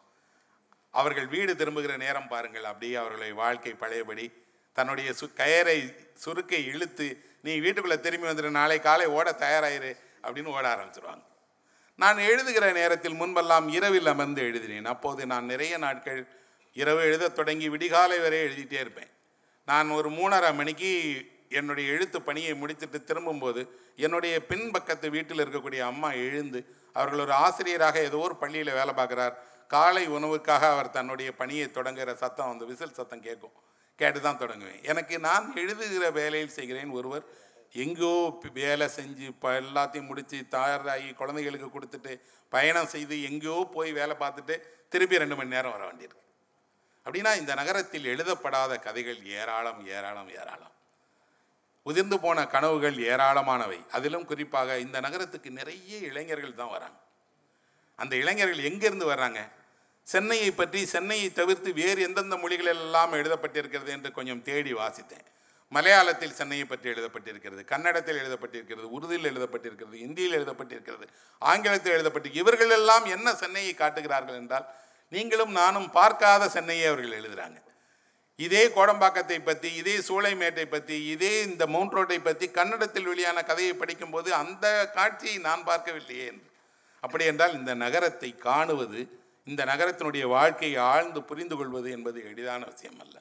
அவர்கள் 0.91 1.27
வீடு 1.27 1.55
திரும்புகிற 1.55 1.97
நேரம் 1.97 2.27
பாருங்கள். 2.27 2.63
அப்படியே 2.63 2.95
அவர்களுடைய 2.95 3.33
வாழ்க்கை 3.33 3.73
பழையபடி 3.73 4.33
தன்னுடைய 4.73 5.09
சு 5.11 5.25
கயரை 5.35 5.95
சுருக்கை 6.25 6.65
இழுத்து 6.65 7.07
நீ 7.41 7.59
வீட்டுக்குள்ளே 7.59 7.99
திரும்பி 7.99 8.27
வந்துடு 8.27 8.49
நாளை 8.49 8.79
காலை 8.79 9.05
ஓட 9.05 9.31
தயாராயிரு. 9.31 9.91
அப்படின்னு 10.23 10.45
ஓட 10.45 10.75
ஆரம்பிச்சிருவாங்க. 10.75 11.25
நான் 11.95 12.17
எழுதுகிற 12.17 12.71
நேரத்தில் 12.71 13.13
முன்பெல்லாம் 13.13 13.69
இரவில் 13.69 14.07
அமர்ந்து 14.07 14.41
எழுதினேன். 14.41 14.85
அப்போது 14.85 15.25
நான் 15.25 15.45
நிறைய 15.45 15.77
நாட்கள் 15.77 16.27
இரவு 16.81 17.01
எழுதத் 17.07 17.37
தொடங்கி 17.39 17.67
விடிகாலை 17.73 18.17
வரை 18.23 18.39
எழுதிட்டே 18.45 18.79
இருப்பேன். 18.83 19.11
நான் 19.67 19.89
ஒரு 19.97 20.09
மூணரை 20.17 20.51
மணிக்கு 20.59 20.91
என்னுடைய 21.59 21.85
எழுத்து 21.95 22.17
பணியை 22.29 22.53
முடித்துட்டு 22.61 22.99
திரும்பும்போது 23.09 23.61
என்னுடைய 24.05 24.35
பின்பக்கத்து 24.49 25.07
வீட்டில் 25.15 25.43
இருக்கக்கூடிய 25.43 25.81
அம்மா 25.91 26.09
எழுந்து 26.25 26.59
அவர்கள் 26.95 27.23
ஒரு 27.25 27.33
ஆசிரியராக 27.45 27.97
ஏதோ 28.09 28.19
ஒரு 28.27 28.35
பள்ளியில் 28.41 28.77
வேலை 28.79 28.93
பார்க்குறார். 28.99 29.35
காலை 29.73 30.03
உணவுக்காக 30.17 30.63
அவர் 30.73 30.95
தன்னுடைய 30.97 31.29
பணியை 31.39 31.65
தொடங்குகிற 31.77 32.11
சத்தம் 32.23 32.51
அந்த 32.51 32.65
விசில் 32.71 32.97
சத்தம் 32.99 33.25
கேட்கும். 33.27 33.55
கேட்டு 33.99 34.19
தான் 34.25 34.41
தொடங்குவேன். 34.43 34.81
எனக்கு 34.91 35.15
நான் 35.27 35.45
எழுதுகிற 35.61 36.05
வேலையில் 36.19 36.55
செய்கிறேன் 36.57 36.93
ஒருவர் 36.99 37.25
எங்கோ 37.83 38.13
வேலை 38.59 38.85
செஞ்சு 38.97 39.23
இப்போ 39.31 39.49
எல்லாத்தையும் 39.61 40.09
முடித்து 40.11 40.37
தயாராகி 40.55 41.09
குழந்தைகளுக்கு 41.21 41.69
கொடுத்துட்டு 41.71 42.13
பயணம் 42.53 42.91
செய்து 42.93 43.15
எங்கேயோ 43.29 43.57
போய் 43.75 43.91
வேலை 43.99 44.15
பார்த்துட்டு 44.23 44.55
திருப்பி 44.93 45.21
ரெண்டு 45.23 45.37
மணி 45.39 45.55
நேரம் 45.55 45.75
வர 45.75 45.83
வேண்டியிருக்கு. 45.87 46.23
அப்படின்னா 47.07 47.37
இந்த 47.37 47.55
நகரத்தில் 47.55 48.05
எழுதப்படாத 48.05 48.77
கதைகள் 48.77 49.23
ஏராளம் 49.23 49.87
ஏராளம் 49.87 50.29
ஏராளம். 50.29 50.73
உதிர்ந்து 51.83 52.19
போன 52.19 52.47
கனவுகள் 52.47 52.97
ஏராளமானவை. 52.97 53.85
அதிலும் 53.91 54.25
குறிப்பாக 54.25 54.79
இந்த 54.79 54.99
நகரத்துக்கு 54.99 55.51
நிறைய 55.51 55.97
இளைஞர்கள் 55.97 56.53
தான் 56.53 56.69
வராங்க. 56.69 56.97
அந்த 57.95 58.15
இளைஞர்கள் 58.15 58.63
எங்கிருந்து 58.63 59.13
வர்றாங்க? 59.13 59.49
சென்னையை 60.03 60.51
பற்றி 60.51 60.85
சென்னையை 60.85 61.31
தவிர்த்து 61.31 61.73
வேறு 61.73 62.01
எந்தெந்த 62.01 62.35
மொழிகளில் 62.37 62.73
எல்லாம் 62.73 63.13
எழுதப்பட்டிருக்கிறது 63.13 63.87
என்று 63.87 64.11
கொஞ்சம் 64.11 64.41
தேடி 64.41 64.73
வாசித்தேன். 64.73 65.25
மலையாளத்தில் 65.69 66.33
சென்னையை 66.33 66.65
பற்றி 66.65 66.89
எழுதப்பட்டிருக்கிறது 66.89 67.63
கன்னடத்தில் 67.65 68.19
எழுதப்பட்டிருக்கிறது 68.23 68.87
உருதில் 68.97 69.23
எழுதப்பட்டிருக்கிறது 69.23 69.93
இந்தியில் 69.93 70.35
எழுதப்பட்டிருக்கிறது 70.39 71.07
ஆங்கிலத்தில் 71.39 71.93
எழுதப்பட்டு 71.93 72.31
இவர்கள் 72.31 72.69
எல்லாம் 72.69 73.05
என்ன 73.05 73.33
சென்னையை 73.33 73.73
காட்டுகிறார்கள் 73.73 74.35
என்றால் 74.35 74.67
நீங்களும் 75.13 75.53
நானும் 75.61 75.89
பார்க்காத 75.97 76.49
சென்னையை 76.55 76.85
அவர்கள் 76.89 77.17
எழுதுகிறாங்க 77.19 77.59
இதே 78.39 78.63
கோடம்பாக்கத்தை 78.75 79.37
பற்றி 79.45 79.69
இதே 79.81 79.93
சூளைமேட்டை 80.07 80.65
பற்றி 80.73 80.95
இதே 81.13 81.31
இந்த 81.49 81.63
மவுண்ட் 81.73 81.95
ரோட்டை 81.97 82.17
பற்றி 82.25 82.45
கன்னடத்தில் 82.57 83.07
வெளியான 83.11 83.43
கதையை 83.49 83.73
படிக்கும்போது 83.81 84.29
அந்த 84.41 84.65
காட்சியை 84.97 85.37
நான் 85.47 85.63
பார்க்கவில்லையே 85.69 86.25
என்று. 86.31 86.49
அப்படி 87.03 87.23
என்றால் 87.31 87.55
இந்த 87.59 87.71
நகரத்தை 87.85 88.29
காணுவது 88.47 88.99
இந்த 89.47 89.61
நகரத்தினுடைய 89.71 90.25
வாழ்க்கையை 90.35 90.77
ஆழ்ந்து 90.91 91.19
புரிந்து 91.29 91.55
கொள்வது 91.57 91.89
என்பது 91.95 92.19
எளிதான 92.29 92.61
விஷயம் 92.73 93.01
அல்ல. 93.03 93.15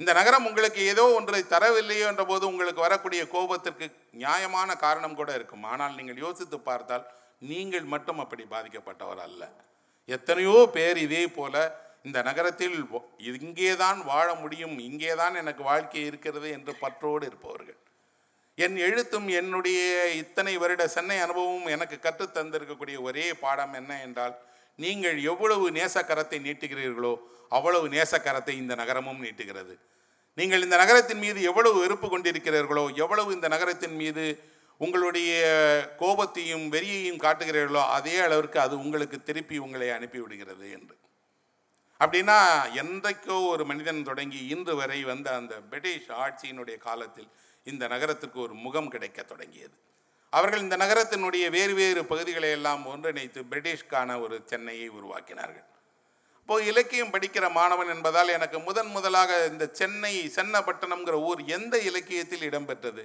இந்த 0.00 0.10
நகரம் 0.18 0.46
உங்களுக்கு 0.48 0.80
ஏதோ 0.92 1.04
ஒன்றை 1.18 1.42
தரவில்லையோ 1.54 2.04
என்ற 2.12 2.24
போது 2.32 2.44
உங்களுக்கு 2.50 2.86
வரக்கூடிய 2.86 3.22
கோபத்திற்கு 3.34 3.86
நியாயமான 4.22 4.76
காரணம் 4.84 5.16
கூட 5.20 5.30
இருக்கும். 5.38 5.64
ஆனால் 5.72 5.96
நீங்கள் 5.98 6.22
யோசித்து 6.26 6.58
பார்த்தால் 6.68 7.06
நீங்கள் 7.52 7.86
மட்டும் 7.94 8.22
அப்படி 8.24 8.44
பாதிக்கப்பட்டவர் 8.54 9.24
அல்ல. 9.28 9.42
எத்தனையோ 10.08 10.56
பேர் 10.72 10.98
இதே 11.06 11.22
போல 11.28 11.54
இந்த 12.02 12.18
நகரத்தில் 12.22 12.76
இங்கேதான் 13.40 13.98
வாழ 14.04 14.26
முடியும் 14.34 14.78
இங்கேதான் 14.78 15.34
எனக்கு 15.34 15.62
வாழ்க்கை 15.62 16.02
இருக்கிறது 16.04 16.48
என்று 16.50 16.72
பற்றோடு 16.74 17.26
இருப்பவர்கள். 17.26 17.78
என் 18.58 18.76
எழுத்தும் 18.76 19.28
என்னுடைய 19.28 19.80
இத்தனை 20.12 20.54
வருட 20.56 20.88
சென்னை 20.88 21.18
அனுபவமும் 21.18 21.66
எனக்கு 21.66 21.98
கற்றுத் 21.98 22.36
தந்திருக்கக்கூடிய 22.36 22.96
ஒரே 23.00 23.26
பாடம் 23.34 23.72
என்ன 23.72 24.00
என்றால் 24.02 24.34
நீங்கள் 24.78 25.18
எவ்வளவு 25.22 25.66
நேசக்கரத்தை 25.70 26.38
நீட்டுகிறீர்களோ 26.46 27.12
அவ்வளவு 27.48 27.86
நேசக்கரத்தை 27.88 28.54
இந்த 28.62 28.74
நகரமும் 28.74 29.22
நீட்டுகிறது. 29.24 29.74
நீங்கள் 30.38 30.62
இந்த 30.62 30.76
நகரத்தின் 30.76 31.18
மீது 31.18 31.42
எவ்வளவு 31.42 31.78
வெறுப்பு 31.78 32.08
கொண்டிருக்கிறீர்களோ 32.08 32.84
எவ்வளவு 32.94 33.32
இந்த 33.32 33.48
நகரத்தின் 33.48 33.96
மீது 33.96 34.24
உங்களுடைய 34.80 35.32
கோபத்தையும் 35.98 36.66
வெறியையும் 36.74 37.22
காட்டுகிறீர்களோ 37.24 37.82
அதே 37.96 38.18
அளவிற்கு 38.18 38.60
அது 38.60 38.74
உங்களுக்கு 38.78 39.22
திருப்பி 39.22 39.58
உங்களை 39.58 39.88
அனுப்பிவிடுகிறது 39.88 40.66
என்று. 40.70 40.96
அப்படின்னா 42.00 42.38
என்றைக்கோ 42.82 43.36
ஒரு 43.48 43.64
மனிதன் 43.64 44.02
தொடங்கி 44.02 44.46
இன்று 44.46 44.76
வரை 44.76 45.00
வந்த 45.04 45.28
அந்த 45.34 45.54
பிரிட்டிஷ் 45.70 46.10
ஆட்சியினுடைய 46.24 46.76
காலத்தில் 46.78 47.28
இந்த 47.62 47.86
நகரத்துக்கு 47.86 48.40
ஒரு 48.40 48.54
முகம் 48.54 48.88
கிடைக்க 48.88 49.22
தொடங்கியது. 49.22 49.76
அவர்கள் 50.32 50.60
இந்த 50.60 50.76
நகரத்தினுடைய 50.76 51.44
வேறு 51.50 51.74
வேறு 51.74 52.04
பகுதிகளை 52.04 52.50
எல்லாம் 52.50 52.82
ஒன்றிணைத்து 52.86 53.42
பிரிட்டிஷ்கான 53.50 54.20
ஒரு 54.20 54.42
சென்னையை 54.44 54.88
உருவாக்கினார்கள். 54.88 55.66
இப்போ 56.40 56.56
இலக்கியம் 56.62 57.12
படிக்கிற 57.12 57.46
மாணவன் 57.50 57.88
என்பதால் 57.88 58.28
எனக்கு 58.28 58.58
முதன் 58.58 58.86
முதலாக 58.86 59.46
இந்த 59.46 59.64
சென்னை 59.72 60.12
சென்னப்பட்டணம்ங்கிற 60.36 61.16
ஊர் 61.22 61.40
எந்த 61.44 61.78
இலக்கியத்தில் 61.78 62.46
இடம்பெற்றது? 62.50 63.02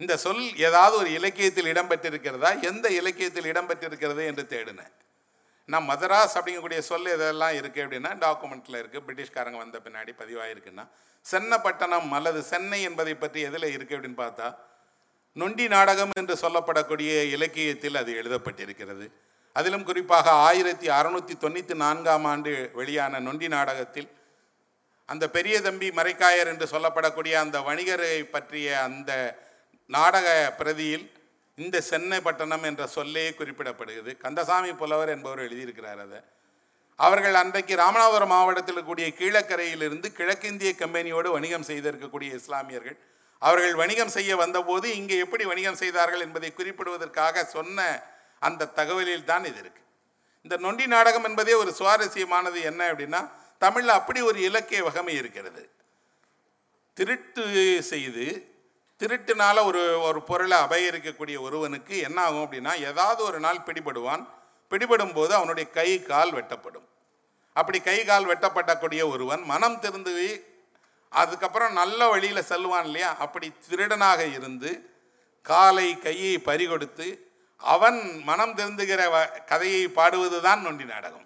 இந்த 0.00 0.14
சொல் 0.22 0.44
ஏதாவது 0.66 0.94
ஒரு 1.00 1.10
இலக்கியத்தில் 1.18 1.70
இடம்பெற்றிருக்கிறதா? 1.72 2.50
எந்த 2.70 2.86
இலக்கியத்தில் 3.00 3.50
இடம்பெற்றிருக்கிறது 3.52 4.22
என்று 4.30 4.44
தேடினேன். 4.54 4.92
நான் 5.68 5.86
மதராஸ் 5.90 6.34
அப்படிங்கக்கூடிய 6.38 6.80
சொல் 6.88 7.08
இதெல்லாம் 7.14 7.54
இருக்குது 7.60 7.84
அப்படின்னா 7.84 8.10
டாக்குமெண்ட்டில் 8.24 8.78
இருக்குது 8.80 9.04
பிரிட்டிஷ்காரங்க 9.06 9.58
வந்த 9.62 9.78
பின்னாடி 9.84 10.12
பதிவாயிருக்குன்னா 10.20 10.84
சென்னப்பட்டணம் 11.24 12.10
அல்லது 12.18 12.40
சென்னை 12.50 12.80
என்பதை 12.88 13.14
பற்றி 13.22 13.40
எதில் 13.48 13.72
இருக்குது 13.76 13.96
அப்படின்னு 13.96 14.20
பார்த்தா 14.24 14.48
நொண்டி 15.36 15.64
நாடகம் 15.74 16.12
என்று 16.20 16.34
சொல்லப்படக்கூடிய 16.42 17.12
இலக்கியத்தில் 17.36 17.98
அது 18.02 18.12
எழுதப்பட்டிருக்கிறது. 18.20 19.06
அதிலும் 19.56 19.88
குறிப்பாக 19.88 20.30
ஆயிரத்தி 20.46 20.86
அறுநூற்றி 20.98 21.34
தொண்ணூற்றி 21.42 21.74
நான்காம் 21.82 22.26
ஆண்டு 22.32 22.52
வெளியான 22.78 23.20
நொண்டி 23.26 23.48
நாடகத்தில் 23.56 24.08
அந்த 25.08 25.24
பெரிய 25.36 25.56
தம்பி 25.66 25.88
மரைக்காயர் 25.98 26.50
என்று 26.52 26.66
சொல்லப்படக்கூடிய 26.74 27.34
அந்த 27.44 27.58
வணிகரை 27.68 28.14
பற்றிய 28.36 28.68
அந்த 28.86 29.12
நாடக 29.94 30.28
பிரதியில் 30.58 31.06
இந்த 31.58 31.76
சென்னை 31.80 32.18
பட்டணம் 32.20 32.64
என்ற 32.70 32.82
சொல்லே 32.86 33.26
குறிப்பிடப்படுகிறது. 33.38 34.12
கந்தசாமி 34.24 34.72
புலவர் 34.80 35.12
என்பவர் 35.14 35.44
எழுதியிருக்கிறார் 35.46 36.00
அதை. 36.06 36.18
அவர்கள் 36.98 37.36
அன்றைக்கு 37.40 37.74
ராமநாதபுரம் 37.82 38.32
மாவட்டத்தில் 38.34 38.74
இருக்கக்கூடிய 38.74 39.06
கீழக்கரையிலிருந்து 39.20 40.08
கிழக்கிந்திய 40.18 40.70
கம்பெனியோடு 40.82 41.28
வணிகம் 41.36 41.66
செய்திருக்கக்கூடிய 41.70 42.30
இஸ்லாமியர்கள். 42.40 42.96
அவர்கள் 43.42 43.74
வணிகம் 43.82 44.12
செய்ய 44.16 44.36
வந்தபோது 44.42 44.86
இங்கே 44.98 45.16
எப்படி 45.24 45.44
வணிகம் 45.44 45.80
செய்தார்கள் 45.82 46.24
என்பதை 46.26 46.50
குறிப்பிடுவதற்காக 46.58 47.44
சொன்ன 47.56 47.84
அந்த 48.38 48.70
தகவலில் 48.78 49.28
தான் 49.30 49.44
இது 49.50 49.60
இருக்கு. 49.64 49.82
இந்த 50.44 50.56
நொண்டி 50.64 50.84
நாடகம் 50.86 51.26
என்பதே 51.28 51.54
ஒரு 51.62 51.70
சுவாரஸ்யமானது 51.78 52.58
என்ன 52.70 52.82
அப்படின்னா 52.92 53.20
தமிழில் 53.62 53.98
அப்படி 53.98 54.20
ஒரு 54.20 54.38
இலக்கிய 54.48 54.80
வகமை 54.88 55.14
இருக்கிறது. 55.20 55.62
திருட்டு 56.96 57.44
செய்து 57.92 58.26
திருட்டுனால 58.98 59.64
ஒரு 59.64 60.00
ஒரு 60.00 60.22
பொருளை 60.22 60.58
அபகரிக்கக்கூடிய 60.58 61.40
ஒருவனுக்கு 61.40 61.98
என்ன 61.98 62.22
ஆகும் 62.22 62.52
அப்படின்னா 62.52 62.84
ஏதாவது 62.84 63.22
ஒரு 63.22 63.40
நாள் 63.40 63.56
பிடிபடுவான். 63.56 64.26
பிடிபடும் 64.70 65.14
போது 65.14 65.34
அவனுடைய 65.34 65.70
கை 65.70 66.02
கால் 66.02 66.32
வெட்டப்படும். 66.32 66.86
அப்படி 67.52 67.80
கை 67.80 68.04
கால் 68.04 68.26
வெட்டப்படக்கூடிய 68.26 69.08
ஒருவன் 69.08 69.42
மனம் 69.42 69.78
திருந்து 69.80 70.40
அதுக்கப்புறம் 71.10 71.72
நல்ல 71.72 72.08
வழியில் 72.08 72.42
செல்வான் 72.42 72.84
இல்லையா? 72.84 73.16
அப்படி 73.18 73.52
திருடனாக 73.68 74.32
இருந்து 74.32 74.90
காலை 75.42 75.98
கையை 75.98 76.38
பறிகொடுத்து 76.38 77.18
அவன் 77.56 78.22
மனம் 78.22 78.54
திருந்துகிற 78.54 79.08
வ- 79.08 79.44
கதையை 79.44 79.88
பாடுவது 79.88 80.42
தான் 80.42 80.62
நொண்டி 80.62 80.84
நாடகம். 80.84 81.25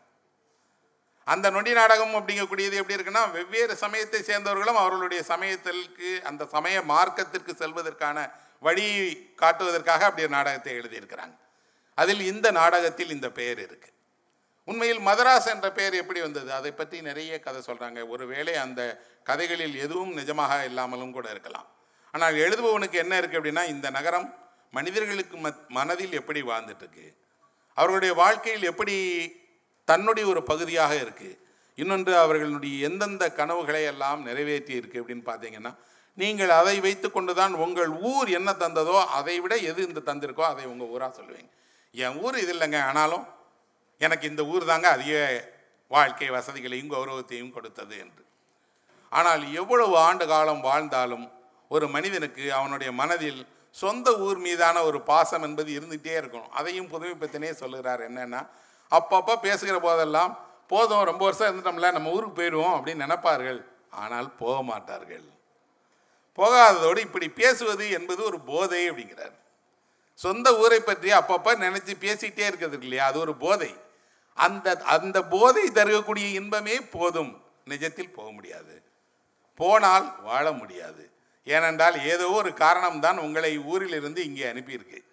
அந்த 1.33 1.47
நொண்டி 1.55 1.73
நாடகம் 1.81 2.15
அப்படிங்கக்கூடியது 2.19 2.79
எப்படி 2.81 2.97
இருக்குன்னா 2.97 3.23
வெவ்வேறு 3.37 3.75
சமயத்தை 3.83 4.21
சேர்ந்தவர்களும் 4.29 4.81
அவர்களுடைய 4.83 5.21
சமயத்திற்கு 5.33 6.11
அந்த 6.31 6.43
சமய 6.55 6.77
மார்க்கத்திற்கு 6.93 7.53
செல்வதற்கான 7.63 8.19
வழியை 8.67 9.07
காட்டுவதற்காக 9.43 10.05
அப்படி 10.09 10.27
ஒரு 10.27 10.37
நாடகத்தை 10.39 10.73
எழுதியிருக்கிறாங்க. 10.81 11.37
அதில் 11.99 12.23
இந்த 12.33 12.47
நாடகத்தில் 12.61 13.15
இந்த 13.17 13.29
பெயர் 13.39 13.61
இருக்கு. 13.67 13.91
உண்மையில் 14.69 15.01
மதராஸ் 15.09 15.49
என்ற 15.53 15.69
பெயர் 15.79 15.95
எப்படி 16.01 16.21
வந்தது? 16.25 16.51
அதை 16.59 16.73
பற்றி 16.81 16.97
நிறைய 17.09 17.39
கதை 17.47 17.61
சொல்கிறாங்க 17.69 18.01
ஒருவேளை 18.15 18.55
அந்த 18.65 18.81
கதைகளில் 19.29 19.77
எதுவும் 19.85 20.13
நிஜமாக 20.19 20.59
இல்லாமலும் 20.71 21.15
கூட 21.17 21.27
இருக்கலாம். 21.35 21.69
ஆனால் 22.15 22.37
எழுதுபவனுக்கு 22.45 22.99
என்ன 23.05 23.15
இருக்குது 23.21 23.41
அப்படின்னா 23.41 23.65
இந்த 23.75 23.87
நகரம் 23.99 24.27
மனிதர்களுக்கு 24.79 25.37
மத் 25.45 25.63
மனதில் 25.79 26.19
எப்படி 26.21 26.41
வாழ்ந்துட்டுருக்கு? 26.51 27.07
அவர்களுடைய 27.79 28.13
வாழ்க்கையில் 28.23 28.71
எப்படி 28.73 28.97
தன்னுடைய 29.91 30.25
ஒரு 30.33 30.43
பகுதியாக 30.51 30.95
இருக்குது 31.05 31.39
இன்னொன்று 31.79 32.13
அவர்களுடைய 32.23 32.75
எந்தெந்த 32.89 33.25
கனவுகளை 33.39 33.83
எல்லாம் 33.93 34.21
நிறைவேற்றி 34.29 34.75
இருக்கு 34.81 35.01
அப்படின்னு 35.03 35.25
பார்த்தீங்கன்னா 35.31 35.73
நீங்கள் 36.19 36.53
அதை 36.61 36.75
வைத்துக்கொண்டு 36.87 37.33
தான் 37.41 37.53
உங்கள் 37.65 37.93
ஊர் 38.11 38.29
என்ன 38.39 38.51
தந்ததோ 38.63 38.97
அதை 39.19 39.37
விட 39.45 39.55
எது 39.71 39.81
இந்த 39.89 40.01
தந்திருக்கோ 40.09 40.45
அதை 40.53 40.65
உங்கள் 40.73 40.91
ஊராக 40.95 41.13
சொல்லுவீங்க. 41.19 41.51
என் 41.95 42.17
ஊர் 42.25 42.37
இது 42.43 42.53
இல்லைங்க. 42.55 42.79
ஆனாலும் 42.89 43.25
எனக்கு 44.01 44.25
இந்த 44.33 44.43
ஊர் 44.53 44.65
தாங்க 44.71 44.89
அதிக 44.97 45.15
வாழ்க்கை 45.91 46.29
வசதிகளையும் 46.37 46.93
கௌரவத்தையும் 46.95 47.55
கொடுத்தது 47.57 47.95
என்று. 48.05 48.23
ஆனால் 49.13 49.43
எவ்வளவு 49.61 49.95
ஆண்டு 50.09 50.27
காலம் 50.33 50.63
வாழ்ந்தாலும் 50.69 51.27
ஒரு 51.71 51.87
மனிதனுக்கு 51.95 52.45
அவனுடைய 52.59 52.91
மனதில் 53.01 53.41
சொந்த 53.75 54.09
ஊர் 54.27 54.39
மீதான 54.47 54.77
ஒரு 54.89 54.99
பாசம் 55.11 55.45
என்பது 55.49 55.71
இருந்துகிட்டே 55.79 56.15
இருக்கணும். 56.21 56.53
அதையும் 56.59 56.91
புதுமைப்பத்தினே 56.93 57.51
சொல்லுகிறார் 57.63 58.03
என்னன்னா 58.09 58.43
அப்பப்போ 58.91 59.41
பேசுகிற 59.41 59.79
போதெல்லாம் 59.79 60.39
போதும் 60.67 61.05
ரொம்ப 61.05 61.25
வருஷம் 61.25 61.51
இருந்துட்டோம்ல 61.51 61.93
நம்ம 61.93 62.11
ஊருக்கு 62.11 62.43
போயிடுவோம் 62.43 62.77
அப்படின்னு 62.77 63.05
நினைப்பார்கள். 63.07 63.65
ஆனால் 63.91 64.37
போக 64.37 64.63
மாட்டார்கள். 64.63 65.25
போகாததோடு 66.37 66.99
இப்படி 66.99 67.29
பேசுவது 67.29 67.91
என்பது 67.91 68.25
ஒரு 68.25 68.41
போதை 68.41 68.91
அப்படிங்கிறார். 68.91 69.37
சொந்த 70.15 70.57
ஊரை 70.57 70.81
பற்றி 70.81 71.13
அப்பப்போ 71.13 71.53
நினச்சி 71.57 71.93
பேசிக்கிட்டே 72.01 72.47
இருக்கிறது 72.47 72.79
இல்லையா? 72.81 73.07
அது 73.07 73.19
ஒரு 73.19 73.35
போதை. 73.35 73.75
அந்த 74.35 74.83
அந்த 74.85 75.23
போதை 75.23 75.69
தருகக்கூடிய 75.69 76.33
இன்பமே 76.33 76.81
போதும். 76.81 77.43
நிஜத்தில் 77.69 78.13
போக 78.13 78.31
முடியாது. 78.31 78.83
போனால் 79.55 80.23
வாழ 80.23 80.53
முடியாது. 80.53 81.11
ஏனென்றால் 81.45 82.05
ஏதோ 82.05 82.29
ஒரு 82.29 82.51
காரணம்தான் 82.51 83.17
உங்களை 83.17 83.59
ஊரிலிருந்து 83.59 84.25
இங்கே 84.25 84.53
அனுப்பியிருக்கு. 84.53 85.05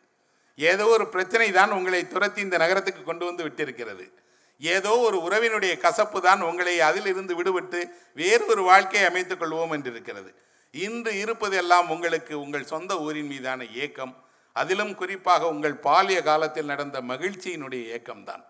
ஏதோ 0.60 0.86
ஒரு 0.96 1.06
பிரச்சனை 1.13 1.48
தான் 1.58 1.76
உங்களை 1.78 2.02
துரத்தி 2.13 2.39
இந்த 2.46 2.58
நகரத்துக்கு 2.63 3.02
கொண்டு 3.04 3.24
வந்து 3.26 3.46
விட்டிருக்கிறது. 3.48 4.06
ஏதோ 4.62 4.91
ஒரு 5.08 5.17
உறவினுடைய 5.28 5.74
கசப்பு 5.86 6.20
தான் 6.28 6.41
உங்களை 6.41 6.76
அதிலிருந்து 6.89 7.34
விடுபட்டு 7.39 7.80
வேறு 8.22 8.46
ஒரு 8.54 8.62
வாழ்க்கையை 8.70 9.08
அமைத்துக் 9.10 9.41
கொள்வோம் 9.41 9.74
என்றிருக்கிறது. 9.78 10.32
இன்று 10.74 11.12
இருப்பதெல்லாம் 11.24 11.89
உங்களுக்கு 11.93 12.34
உங்கள் 12.43 12.70
சொந்த 12.72 12.93
ஊரின் 13.06 13.30
மீதான 13.34 13.63
ஏக்கம். 13.84 14.13
அதிலும் 14.56 14.93
குறிப்பாக 14.96 15.50
உங்கள் 15.54 15.76
பாலிய 15.88 16.20
காலத்தில் 16.30 16.72
நடந்த 16.72 16.98
மகிழ்ச்சியினுடைய 17.12 17.84
ஏக்கம்தான். 17.98 18.43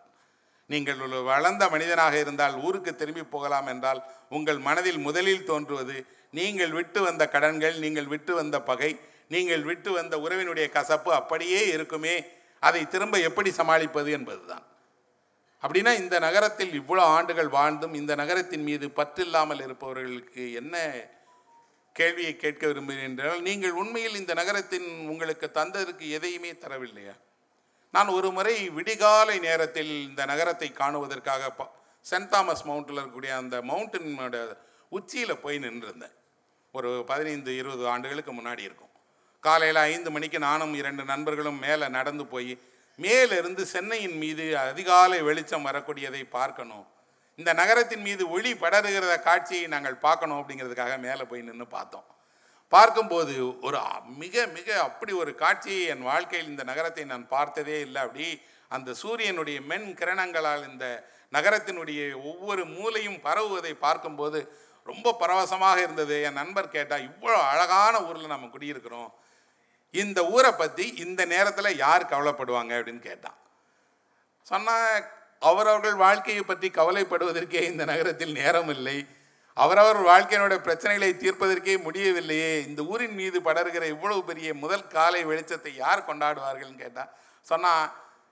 நீங்கள் 0.69 1.01
ஒரு 1.05 1.17
வளர்ந்த 1.23 1.63
மனிதனாக 1.73 2.15
இருந்தால் 2.23 2.55
ஊருக்கு 2.65 2.91
திரும்பி 2.95 3.23
போகலாம் 3.33 3.67
என்றால் 3.73 4.01
உங்கள் 4.37 4.59
மனதில் 4.67 5.01
முதலில் 5.07 5.47
தோன்றுவது 5.49 5.97
நீங்கள் 6.33 6.73
விட்டு 6.79 6.99
வந்த 7.07 7.23
கடன்கள் 7.35 7.75
நீங்கள் 7.83 8.09
விட்டு 8.13 8.31
வந்த 8.35 8.57
பகை 8.61 8.91
நீங்கள் 9.29 9.63
விட்டு 9.63 9.91
வந்த 9.91 10.17
உறவினுடைய 10.17 10.69
கசப்பு 10.69 11.13
அப்படியே 11.13 11.67
இருக்குமே 11.67 12.25
அதை 12.59 12.87
திரும்ப 12.87 13.19
எப்படி 13.19 13.51
சமாளிப்பது 13.51 14.11
என்பதுதான். 14.11 14.65
அப்படின்னா 15.61 15.95
இந்த 15.95 16.19
நகரத்தில் 16.19 16.81
இவ்வளோ 16.81 16.99
ஆண்டுகள் 16.99 17.47
வாழ்ந்தும் 17.47 17.93
இந்த 17.93 18.15
நகரத்தின் 18.15 18.63
மீது 18.63 18.87
பற்றில்லாமல் 18.87 19.63
இருப்பவர்களுக்கு 19.63 20.53
என்ன 20.53 21.05
கேள்வியை 21.93 22.35
கேட்க 22.35 22.67
விரும்புகிறேன் 22.67 23.09
என்றால் 23.09 23.41
நீங்கள் 23.41 23.71
உண்மையில் 23.71 24.15
இந்த 24.15 24.33
நகரத்தின் 24.33 25.07
உங்களுக்கு 25.09 25.51
தந்ததற்கு 25.53 26.09
எதையுமே 26.09 26.51
தரவில்லையா? 26.51 27.15
நான் 27.91 28.07
ஒரு 28.07 28.31
முறை 28.31 28.69
விடிகாலை 28.69 29.39
நேரத்தில் 29.39 30.07
இந்த 30.09 30.25
நகரத்தை 30.25 30.71
காணுவதற்காக 30.73 31.49
ப- 31.57 31.75
சென்ட் 32.09 32.27
தாமஸ் 32.27 32.65
மவுண்டில் 32.65 32.97
இருக்கக்கூடிய 32.97 33.35
அந்த 33.37 33.61
மவுண்டனோட 33.61 34.57
உச்சியில் 34.89 35.37
போய் 35.37 35.57
நின்றிருந்தேன். 35.57 36.13
ஒரு 36.71 37.03
பதினைந்து 37.07 37.55
இருபது 37.55 37.87
ஆண்டுகளுக்கு 37.87 38.33
முன்னாடி 38.33 38.59
இருக்கும். 38.59 38.86
காலையில் 39.47 39.75
ஐந்து 39.75 40.11
மணிக்கு 40.11 40.39
நானும் 40.39 40.73
இரண்டு 40.73 41.03
நண்பர்களும் 41.03 41.59
மேலே 41.59 41.87
நடந்து 41.87 42.25
போய் 42.25 42.59
மேலிருந்து 42.95 43.65
சென்னையின் 43.65 44.17
மீது 44.17 44.57
அதிகாலை 44.57 45.21
வெளிச்சம் 45.21 45.65
வரக்கூடியதை 45.65 46.29
பார்க்கணும். 46.29 46.87
இந்த 47.35 47.53
நகரத்தின் 47.53 48.01
மீது 48.01 48.29
ஒளி 48.29 48.53
படருகிற 48.53 49.21
காட்சியை 49.21 49.67
நாங்கள் 49.67 49.95
பார்க்கணும் 49.95 50.39
அப்படிங்கிறதுக்காக 50.39 50.97
மேலே 50.97 51.23
போய் 51.23 51.41
நின்று 51.41 51.67
பார்த்தோம். 51.67 52.03
பார்க்கும்போது 52.67 53.59
ஒரு 53.59 53.77
அ- 53.77 54.01
மிக 54.17 54.45
மிக 54.45 54.81
அப்படி 54.81 55.11
ஒரு 55.11 55.35
காட்சியை 55.35 55.85
என் 55.85 56.01
வாழ்க்கையில் 56.01 56.47
இந்த 56.47 56.63
நகரத்தை 56.63 57.03
நான் 57.03 57.27
பார்த்ததே 57.27 57.79
இல்லை. 57.79 58.01
அப்படி 58.01 58.41
அந்த 58.69 58.93
சூரியனுடைய 58.93 59.61
மென் 59.61 59.93
கிரணங்களால் 59.93 60.71
இந்த 60.71 61.09
நகரத்தினுடைய 61.31 62.15
ஒவ்வொரு 62.23 62.65
மூலையும் 62.65 63.21
பரவுவதை 63.21 63.73
பார்க்கும்போது 63.73 64.57
ரொம்ப 64.83 65.15
பரவசமாக 65.19 65.81
இருந்தது. 65.81 66.23
என் 66.23 66.33
நண்பர் 66.33 66.69
கேட்டால் 66.69 67.09
இவ்வளோ 67.09 67.37
அழகான 67.53 68.03
ஊரில் 68.03 68.27
நம்ம 68.27 68.45
குடியிருக்கிறோம். 68.45 69.11
இந்த 70.03 70.19
ஊரை 70.35 70.51
பற்றி 70.61 70.85
இந்த 71.03 71.21
நேரத்தில் 71.33 71.79
யார் 71.83 72.11
கவலைப்படுவாங்க 72.13 72.71
அப்படின்னு 72.77 73.03
கேட்டான் 73.09 73.37
சொன்னால் 74.51 75.05
அவரவர்கள் 75.49 75.95
வாழ்க்கையை 76.05 76.43
பற்றி 76.43 76.67
கவலைப்படுவதற்கே 76.79 77.61
இந்த 77.71 77.83
நகரத்தில் 77.91 78.37
நேரம் 78.41 78.71
இல்லை. 78.75 78.97
அவரவர் 79.57 79.99
வாழ்க்கையினுடைய 80.09 80.59
பிரச்சனைகளை 80.65 81.09
தீர்ப்பதற்கே 81.21 81.75
முடியவில்லையே. 81.85 82.51
இந்த 82.67 82.81
ஊரின் 82.91 83.15
மீது 83.19 83.37
படர்கிற 83.47 83.83
இவ்வளவு 83.93 84.21
பெரிய 84.29 84.49
முதல் 84.63 84.85
காலை 84.95 85.21
வெளிச்சத்தை 85.29 85.71
யார் 85.83 86.07
கொண்டாடுவார்கள்னு 86.09 86.81
கேட்டால் 86.83 87.11
சொன்னா 87.45 87.73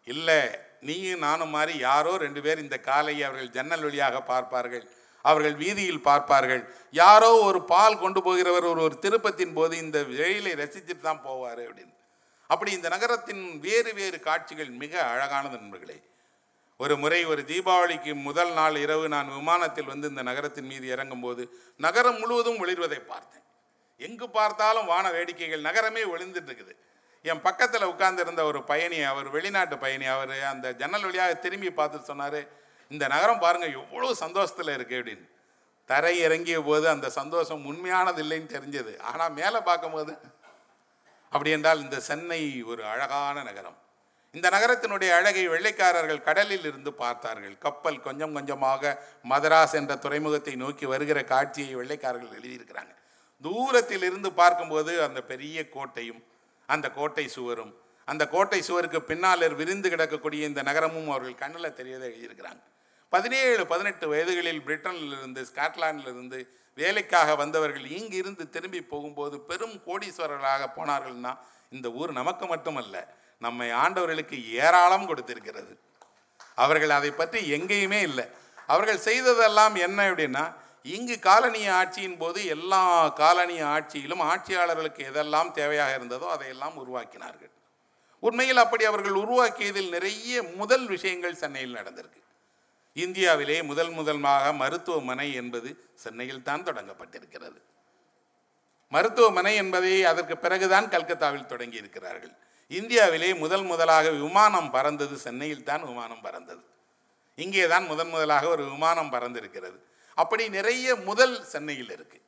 இல்லை 0.07 0.41
நீயும் 0.87 1.23
நானும் 1.27 1.53
மாதிரி 1.55 1.73
யாரோ 1.87 2.11
ரெண்டு 2.25 2.41
பேர் 2.45 2.63
இந்த 2.63 2.77
காலையை 2.89 3.23
அவர்கள் 3.27 3.53
ஜன்னல் 3.57 3.85
வழியாக 3.85 4.17
பார்ப்பார்கள். 4.31 4.85
அவர்கள் 5.29 5.55
வீதியில் 5.63 6.05
பார்ப்பார்கள். 6.07 6.63
யாரோ 7.01 7.29
ஒரு 7.49 7.59
பால் 7.71 8.01
கொண்டு 8.03 8.19
போகிறவர் 8.25 8.65
ஒரு 8.71 8.81
ஒரு 8.87 8.95
திருப்பத்தின் 9.05 9.55
போது 9.57 9.73
இந்த 9.83 9.99
வெயிலை 10.17 10.53
ரசிச்சுட்டு 10.61 11.05
தான் 11.07 11.23
போவார் 11.27 11.61
அப்படின்னு. 11.67 11.93
அப்படி 12.49 12.71
இந்த 12.77 12.87
நகரத்தின் 12.95 13.43
வேறு 13.65 13.91
வேறு 13.99 14.17
காட்சிகள் 14.27 14.71
மிக 14.83 14.93
அழகானது 15.13 15.57
நண்பர்களே. 15.61 15.97
ஒரு 16.79 16.95
முறை 17.01 17.19
ஒரு 17.31 17.41
தீபாவளிக்கு 17.51 18.11
முதல் 18.27 18.53
நாள் 18.57 18.77
இரவு 18.85 19.05
நான் 19.15 19.29
விமானத்தில் 19.37 19.91
வந்து 19.91 20.09
இந்த 20.11 20.23
நகரத்தின் 20.29 20.69
மீது 20.71 20.85
இறங்கும்போது 20.95 21.43
நகரம் 21.85 22.19
முழுவதும் 22.21 22.59
ஒளிர்வதை 22.63 22.99
பார்த்தேன். 23.11 23.45
எங்கு 24.01 24.27
பார்த்தாலும் 24.37 24.89
வான 24.93 25.05
வேடிக்கைகள் 25.15 25.67
நகரமே 25.67 26.03
ஒளிந்துட்டு 26.13 26.49
இருக்குது. 26.49 26.73
என் 27.25 27.43
பக்கத்தில் 27.45 27.89
உட்கார்ந்திருந்த 27.91 28.41
ஒரு 28.49 28.59
பயணி 28.71 28.97
அவர் 29.11 29.27
வெளிநாட்டு 29.35 29.75
பயணி 29.83 30.05
அவர் 30.15 30.33
அந்த 30.53 30.67
ஜன்னல் 30.81 31.05
வழியாக 31.07 31.37
திரும்பி 31.45 31.69
பார்த்துட்டு 31.79 32.11
சொன்னார் 32.11 32.39
இந்த 32.91 33.03
நகரம் 33.13 33.43
பாருங்கள் 33.45 33.77
எவ்வளோ 33.81 34.09
சந்தோஷத்தில் 34.23 34.75
இருக்குது 34.75 34.99
அப்படின்னு. 34.99 35.25
தரை 35.89 36.13
இறங்கிய 36.25 36.57
போது 36.67 36.85
அந்த 36.93 37.07
சந்தோஷம் 37.19 37.65
உண்மையானது 37.69 38.21
இல்லைன்னு 38.23 38.53
தெரிஞ்சது. 38.55 38.93
ஆனால் 39.09 39.35
மேலே 39.39 39.59
பார்க்கும்போது 39.69 40.13
அப்படி 41.31 41.51
என்றால் 41.55 41.83
இந்த 41.85 41.97
சென்னை 42.09 42.41
ஒரு 42.71 42.81
அழகான 42.93 43.43
நகரம். 43.49 43.77
இந்த 44.35 44.47
நகரத்தினுடைய 44.55 45.09
அழகை 45.17 45.43
வெள்ளைக்காரர்கள் 45.53 46.25
கடலில் 46.27 46.65
இருந்து 46.69 46.91
பார்த்தார்கள். 47.01 47.55
கப்பல் 47.65 47.99
கொஞ்சம் 48.07 48.35
கொஞ்சமாக 48.37 48.93
மதராஸ் 49.31 49.75
என்ற 49.79 49.93
துறைமுகத்தை 50.05 50.53
நோக்கி 50.63 50.85
வருகிற 50.93 51.19
காட்சியை 51.33 51.73
வெள்ளைக்காரர்கள் 51.79 52.37
எழுதியிருக்கிறாங்க. 52.39 52.93
தூரத்தில் 53.43 54.05
இருந்து 54.09 54.29
பார்க்கும்போது 54.41 54.91
அந்த 55.07 55.19
பெரிய 55.31 55.57
கோட்டையும் 55.75 56.21
அந்த 56.69 56.87
கோட்டை 56.99 57.25
சுவரும் 57.37 57.73
அந்த 58.07 58.23
கோட்டை 58.33 58.59
சுவருக்கு 58.67 58.99
பின்னால் 59.09 59.45
விரிந்து 59.59 59.87
கிடக்கக்கூடிய 59.93 60.41
இந்த 60.49 60.61
நகரமும் 60.69 61.11
அவர்கள் 61.13 61.41
கண்ணில் 61.43 61.77
தெரியதை 61.79 62.05
எழுதியிருக்கிறாங்க. 62.09 62.61
பதினேழு 63.15 63.63
பதினெட்டு 63.71 64.05
வயதுகளில் 64.11 64.63
பிரிட்டனிலிருந்து 64.67 65.41
ஸ்காட்லாண்டிலிருந்து 65.49 66.39
வேலைக்காக 66.77 67.35
வந்தவர்கள் 67.41 67.85
இங்கிருந்து 67.97 68.43
திரும்பி 68.55 68.81
போகும்போது 68.91 69.35
பெரும் 69.49 69.75
கோடீஸ்வரர்களாக 69.87 70.63
போனார்கள்னா 70.77 71.31
இந்த 71.75 71.87
ஊர் 71.99 72.11
நமக்கு 72.19 72.45
மட்டுமல்ல 72.45 72.95
நம்மை 73.45 73.67
ஆண்டவர்களுக்கு 73.83 74.37
ஏராளம் 74.63 75.07
கொடுத்திருக்கிறது. 75.09 75.73
அவர்கள் 76.63 76.93
அதை 76.97 77.11
பற்றி 77.11 77.39
எங்கேயுமே 77.57 77.99
இல்லை. 78.09 78.25
அவர்கள் 78.73 79.05
செய்ததெல்லாம் 79.07 79.75
என்ன 79.87 79.99
அப்படின்னா 80.09 80.43
இங்கு 80.95 81.15
காலனிய 81.27 81.67
ஆட்சியின் 81.79 82.17
போது 82.17 82.39
எல்லா 82.55 82.81
காலனிய 83.21 83.61
ஆட்சியிலும் 83.75 84.23
ஆட்சியாளர்களுக்கு 84.31 85.01
எதெல்லாம் 85.11 85.49
தேவையாக 85.59 85.95
இருந்ததோ 85.97 86.27
அதையெல்லாம் 86.35 86.75
உருவாக்கினார்கள். 86.83 87.51
உண்மையில் 88.23 88.63
அப்படி 88.65 88.83
அவர்கள் 88.91 89.21
உருவாக்கியதில் 89.23 89.89
நிறைய 89.95 90.43
முதல் 90.61 90.85
விஷயங்கள் 90.95 91.41
சென்னையில் 91.43 91.77
நடந்திருக்கு. 91.79 92.21
இந்தியாவிலே 93.03 93.63
முதல் 93.63 93.89
முதலாக 93.89 94.53
மருத்துவமனை 94.53 95.27
என்பது 95.33 95.69
சென்னையில் 96.03 96.43
தான் 96.43 96.65
தொடங்கப்பட்டிருக்கிறது. 96.65 97.59
மருத்துவமனை 98.91 99.55
என்பதை 99.55 100.03
அதற்கு 100.11 100.37
பிறகுதான் 100.37 100.87
கல்கத்தாவில் 100.89 101.49
தொடங்கி 101.51 101.77
இருக்கிறார்கள் 101.77 102.33
இந்தியாவிலே 102.71 103.29
முதல் 103.35 103.63
முதலாக 103.63 104.09
விமானம் 104.09 104.69
பறந்தது 104.71 105.15
சென்னையில் 105.17 105.63
தான் 105.63 105.83
விமானம் 105.85 106.21
பறந்தது. 106.21 106.63
இங்கே 107.37 107.67
தான் 107.67 107.85
முதன் 107.85 108.09
முதலாக 108.09 108.47
ஒரு 108.47 108.63
விமானம் 108.63 109.11
பறந்திருக்கிறது. 109.11 109.77
அப்படி 110.17 110.43
நிறைய 110.49 110.95
முதல் 110.95 111.35
சென்னையில் 111.43 111.91
இருக்கு. 111.91 112.19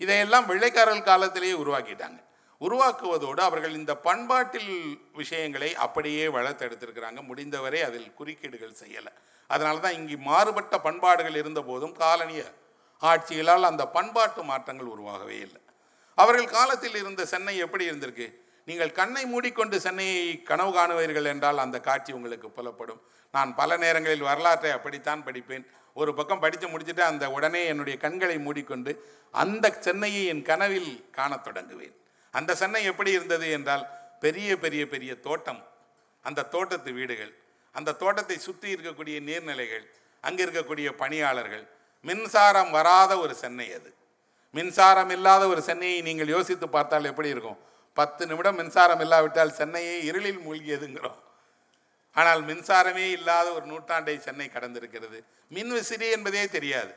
இதையெல்லாம் 0.00 0.46
வெள்ளைக்காரர்கள் 0.46 1.08
காலத்திலேயே 1.10 1.52
உருவாக்கிட்டாங்க. 1.52 2.20
உருவாக்குவதோடு 2.60 3.40
அவர்கள் 3.40 3.74
இந்த 3.74 3.92
பண்பாட்டில் 3.96 4.72
விஷயங்களை 5.14 5.74
அப்படியே 5.74 6.24
வளர்த்தெடுத்திருக்கிறாங்க. 6.28 7.20
முடிந்தவரை 7.22 7.82
அதில் 7.82 8.14
குறுக்கீடுகள் 8.18 8.80
செய்யலை. 8.82 9.12
அதனால 9.48 9.78
தான் 9.78 9.92
இங்கு 9.92 10.16
மாறுபட்ட 10.16 10.80
பண்பாடுகள் 10.80 11.36
இருந்த 11.36 11.60
போதும் 11.62 11.94
காலனிய 11.96 12.42
ஆட்சிகளால் 13.02 13.62
அந்த 13.62 13.84
பண்பாட்டு 13.88 14.42
மாற்றங்கள் 14.42 14.92
உருவாகவே 14.94 15.36
இல்லை. 15.38 15.60
அவர்கள் 16.14 16.54
காலத்தில் 16.56 16.94
இருந்த 16.94 17.24
சென்னை 17.26 17.56
எப்படி 17.56 17.90
இருந்திருக்கு? 17.90 18.26
நீங்கள் 18.64 18.92
கண்ணை 18.92 19.26
மூடிக்கொண்டு 19.26 19.80
சென்னையை 19.80 20.42
கனவு 20.42 20.70
காணுவீர்கள் 20.78 21.24
என்றால் 21.24 21.58
அந்த 21.58 21.80
காட்சி 21.80 22.12
உங்களுக்கு 22.12 22.48
புலப்படும். 22.48 23.00
நான் 23.32 23.54
பல 23.54 23.76
நேரங்களில் 23.76 24.28
வரலாற்றை 24.30 24.70
அப்படித்தான் 24.70 25.24
படிப்பேன். 25.24 25.64
ஒரு 25.94 26.14
பக்கம் 26.14 26.40
படித்து 26.40 26.66
முடிச்சுட்டு 26.68 27.00
அந்த 27.00 27.30
உடனே 27.30 27.66
என்னுடைய 27.66 27.98
கண்களை 27.98 28.38
மூடிக்கொண்டு 28.38 28.92
அந்த 29.30 29.76
சென்னையை 29.80 30.26
என் 30.26 30.42
கனவில் 30.42 31.10
காணத் 31.10 31.46
தொடங்குவேன். 31.46 31.94
அந்த 32.30 32.54
சென்னை 32.54 32.84
எப்படி 32.84 33.10
இருந்தது 33.10 33.50
என்றால் 33.50 33.84
பெரிய 34.20 34.58
பெரிய 34.58 34.88
பெரிய 34.88 35.14
தோட்டம். 35.20 35.66
அந்த 36.22 36.42
தோட்டத்து 36.42 36.92
வீடுகள். 36.92 37.32
அந்த 37.74 37.92
தோட்டத்தை 37.92 38.38
சுற்றி 38.38 38.68
இருக்கக்கூடிய 38.74 39.16
நீர்நிலைகள் 39.20 39.84
அங்கே 40.24 40.42
இருக்கக்கூடிய 40.46 40.88
பணியாளர்கள் 41.02 41.64
மின்சாரம் 42.04 42.70
வராத 42.70 43.12
ஒரு 43.18 43.34
சென்னை 43.34 43.68
அது. 43.74 43.90
மின்சாரம் 44.54 45.10
இல்லாத 45.10 45.42
ஒரு 45.48 45.60
சென்னையை 45.62 46.02
நீங்கள் 46.02 46.28
யோசித்து 46.28 46.68
பார்த்தால் 46.68 47.04
எப்படி 47.04 47.28
இருக்கும்? 47.28 47.58
பத்து 47.96 48.22
நிமிடம் 48.26 48.58
மின்சாரம் 48.60 49.00
இல்லாவிட்டால் 49.00 49.56
சென்னையே 49.60 49.96
இருளில் 50.08 50.40
மூழ்கியதுங்கிறோம். 50.46 51.18
ஆனால் 52.16 52.40
மின்சாரமே 52.42 53.06
இல்லாத 53.10 53.46
ஒரு 53.52 53.66
நூற்றாண்டை 53.66 54.16
சென்னை 54.26 54.46
கடந்திருக்கிறது. 54.54 55.18
மின் 55.50 55.72
விசிறி 55.72 56.06
என்பதே 56.10 56.44
தெரியாது. 56.46 56.92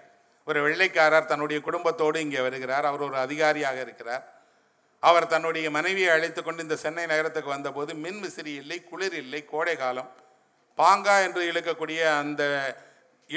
ஒரு 0.47 0.59
வெள்ளைக்காரர் 0.61 1.29
தன்னுடைய 1.31 1.59
குடும்பத்தோடு 1.61 2.19
இங்கே 2.19 2.41
வருகிறார். 2.41 2.85
அவர் 2.85 3.01
ஒரு 3.01 3.17
அதிகாரியாக 3.17 3.79
இருக்கிறார். 3.81 4.23
அவர் 5.03 5.27
தன்னுடைய 5.27 5.67
மனைவியை 5.71 6.09
அழைத்து 6.15 6.41
கொண்டு 6.41 6.61
இந்த 6.61 6.75
சென்னை 6.75 7.05
நகரத்துக்கு 7.05 7.49
வந்தபோது 7.55 7.91
மின் 8.05 8.19
விசிறி 8.19 8.51
இல்லை 8.61 8.77
குளிர் 8.89 9.15
இல்லை 9.23 9.45
கோடை 9.45 9.75
காலம் 9.77 10.09
பாங்கா 10.81 11.15
என்று 11.25 11.41
இழுக்கக்கூடிய 11.51 12.01
அந்த 12.19 12.43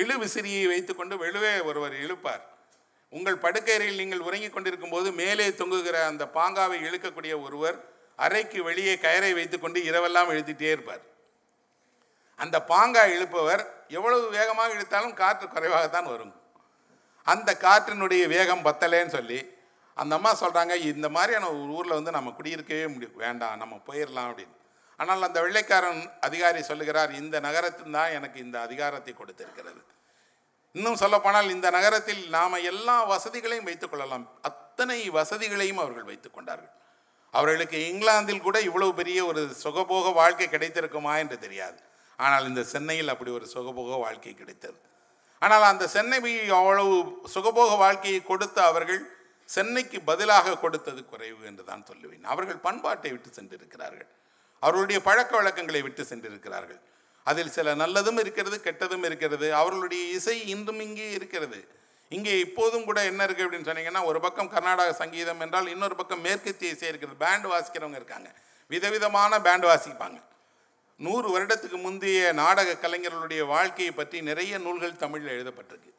இழு 0.01 0.15
விசிறியை 0.23 0.67
வைத்துக்கொண்டு 0.73 1.15
வெளுவே 1.25 1.55
ஒருவர் 1.69 1.97
இழுப்பார். 2.05 2.43
உங்கள் 3.17 3.43
படுக்கையறையில் 3.45 4.01
நீங்கள் 4.03 4.27
உறங்கிக் 4.29 4.55
கொண்டிருக்கும் 4.55 4.95
போது 4.95 5.09
மேலே 5.19 5.49
தொங்குகிற 5.49 5.97
அந்த 6.11 6.25
பாங்காவை 6.39 6.79
இழுக்கக்கூடிய 6.87 7.35
ஒருவர் 7.47 7.77
அறைக்கு 8.25 8.59
வெளியே 8.69 8.95
கயரை 8.95 9.33
வைத்துக்கொண்டு 9.35 9.79
இரவெல்லாம் 9.91 10.31
இழுத்துட்டே 10.35 10.71
இருப்பார். 10.77 11.03
அந்த 12.37 12.57
பாங்காய் 12.71 13.15
இழுப்பவர் 13.17 13.63
எவ்வளவு 13.89 14.25
வேகமாக 14.31 14.75
இழுத்தாலும் 14.75 15.15
காற்று 15.21 15.47
குறைவாகத்தான் 15.49 16.11
வரும். 16.13 16.35
அந்த 17.27 17.51
காற்றினுடைய 17.67 18.25
வேகம் 18.35 18.65
பத்தலேன்னு 18.65 19.15
சொல்லி 19.19 19.39
அந்த 20.01 20.13
அம்மா 20.19 20.31
சொல்கிறாங்க 20.41 20.75
இந்த 20.93 21.09
மாதிரியான 21.17 21.49
ஒரு 21.51 21.73
ஊரில் 21.77 21.99
வந்து 21.99 22.11
நம்ம 22.11 22.33
குடியிருக்கவே 22.39 22.87
முடியும் 22.93 23.23
வேண்டாம் 23.25 23.61
நம்ம 23.63 23.75
போயிடலாம் 23.87 24.29
அப்படின்னு. 24.31 24.57
ஆனால் 25.01 25.27
அந்த 25.29 25.39
வெள்ளைக்காரன் 25.45 26.03
அதிகாரி 26.29 26.61
சொல்லுகிறார் 26.71 27.13
இந்த 27.23 27.37
நகரத்தின் 27.47 27.97
தான் 27.97 28.15
எனக்கு 28.19 28.39
இந்த 28.47 28.57
அதிகாரத்தை 28.67 29.13
கொடுத்திருக்கிறது. 29.21 29.81
இன்னும் 30.75 31.01
சொல்லப்போனால் 31.03 31.55
இந்த 31.57 31.69
நகரத்தில் 31.77 32.23
நாம் 32.37 32.65
எல்லா 32.71 32.97
வசதிகளையும் 33.13 33.69
வைத்துக் 33.69 33.93
கொள்ளலாம். 33.93 34.25
அத்தனை 34.49 34.99
வசதிகளையும் 35.19 35.83
அவர்கள் 35.83 36.09
வைத்துக் 36.11 36.37
கொண்டார்கள். 36.37 36.73
அவர்களுக்கு 37.35 37.79
இங்கிலாந்தில் 37.91 38.45
கூட 38.47 38.57
இவ்வளவு 38.69 38.93
பெரிய 39.01 39.19
ஒரு 39.31 39.43
சுகபோக 39.65 40.13
வாழ்க்கை 40.21 40.47
கிடைத்திருக்குமா 40.49 41.15
என்று 41.23 41.37
தெரியாது. 41.45 41.79
ஆனால் 42.19 42.49
இந்த 42.51 42.63
சென்னையில் 42.73 43.13
அப்படி 43.15 43.31
ஒரு 43.39 43.47
சுகபோக 43.55 43.99
வாழ்க்கை 44.05 44.35
கிடைத்தது. 44.41 44.79
ஆனால் 45.43 45.65
அந்த 45.71 45.85
சென்னை 45.95 46.19
அவ்வளவு 46.59 46.95
சுகபோக 47.35 47.71
வாழ்க்கையை 47.85 48.21
கொடுத்த 48.31 48.59
அவர்கள் 48.71 49.01
சென்னைக்கு 49.49 49.99
பதிலாக 50.11 50.59
கொடுத்தது 50.65 51.01
குறைவு 51.13 51.41
என்று 51.51 51.65
தான் 51.71 51.87
சொல்லுவேன். 51.89 52.23
அவர்கள் 52.33 52.61
பண்பாட்டை 52.67 53.11
விட்டு 53.15 53.31
சென்றிருக்கிறார்கள். 53.39 54.11
அவர்களுடைய 54.65 54.99
பழக்க 55.09 55.33
வழக்கங்களை 55.39 55.81
விட்டு 55.87 56.03
சென்றிருக்கிறார்கள். 56.11 56.81
அதில் 57.31 57.55
சில 57.57 57.75
நல்லதும் 57.83 58.19
இருக்கிறது 58.23 58.57
கெட்டதும் 58.67 59.07
இருக்கிறது. 59.09 59.47
அவர்களுடைய 59.61 60.03
இசை 60.17 60.37
இன்றும் 60.55 60.83
இங்கே 60.87 61.09
இருக்கிறது. 61.19 61.59
இங்கே 62.13 62.33
இப்போதும் 62.47 62.87
கூட 62.89 62.99
என்ன 63.11 63.21
இருக்குது 63.27 63.45
அப்படின்னு 63.47 63.69
சொன்னீங்கன்னா 63.69 64.03
ஒரு 64.11 64.19
பக்கம் 64.25 64.51
கர்நாடக 64.55 64.91
சங்கீதம் 65.01 65.41
என்றால் 65.45 65.71
இன்னொரு 65.75 65.95
பக்கம் 66.01 66.25
மேற்கத்திய 66.27 66.75
இசை 66.75 66.87
இருக்கிறது. 66.91 67.19
பேண்ட் 67.25 67.47
வாசிக்கிறவங்க 67.53 67.99
இருக்காங்க. 68.01 68.31
விதவிதமான 68.71 69.41
பேண்ட் 69.47 69.67
வாசிப்பாங்க. 69.71 70.19
நூறு 71.01 71.29
வருடத்துக்கு 71.35 71.79
முந்தைய 71.87 72.21
நாடக 72.43 72.77
கலைஞர்களுடைய 72.83 73.43
வாழ்க்கையை 73.55 73.93
பற்றி 74.01 74.19
நிறைய 74.31 74.59
நூல்கள் 74.67 75.01
தமிழில் 75.03 75.35
எழுதப்பட்டிருக்கு. 75.37 75.93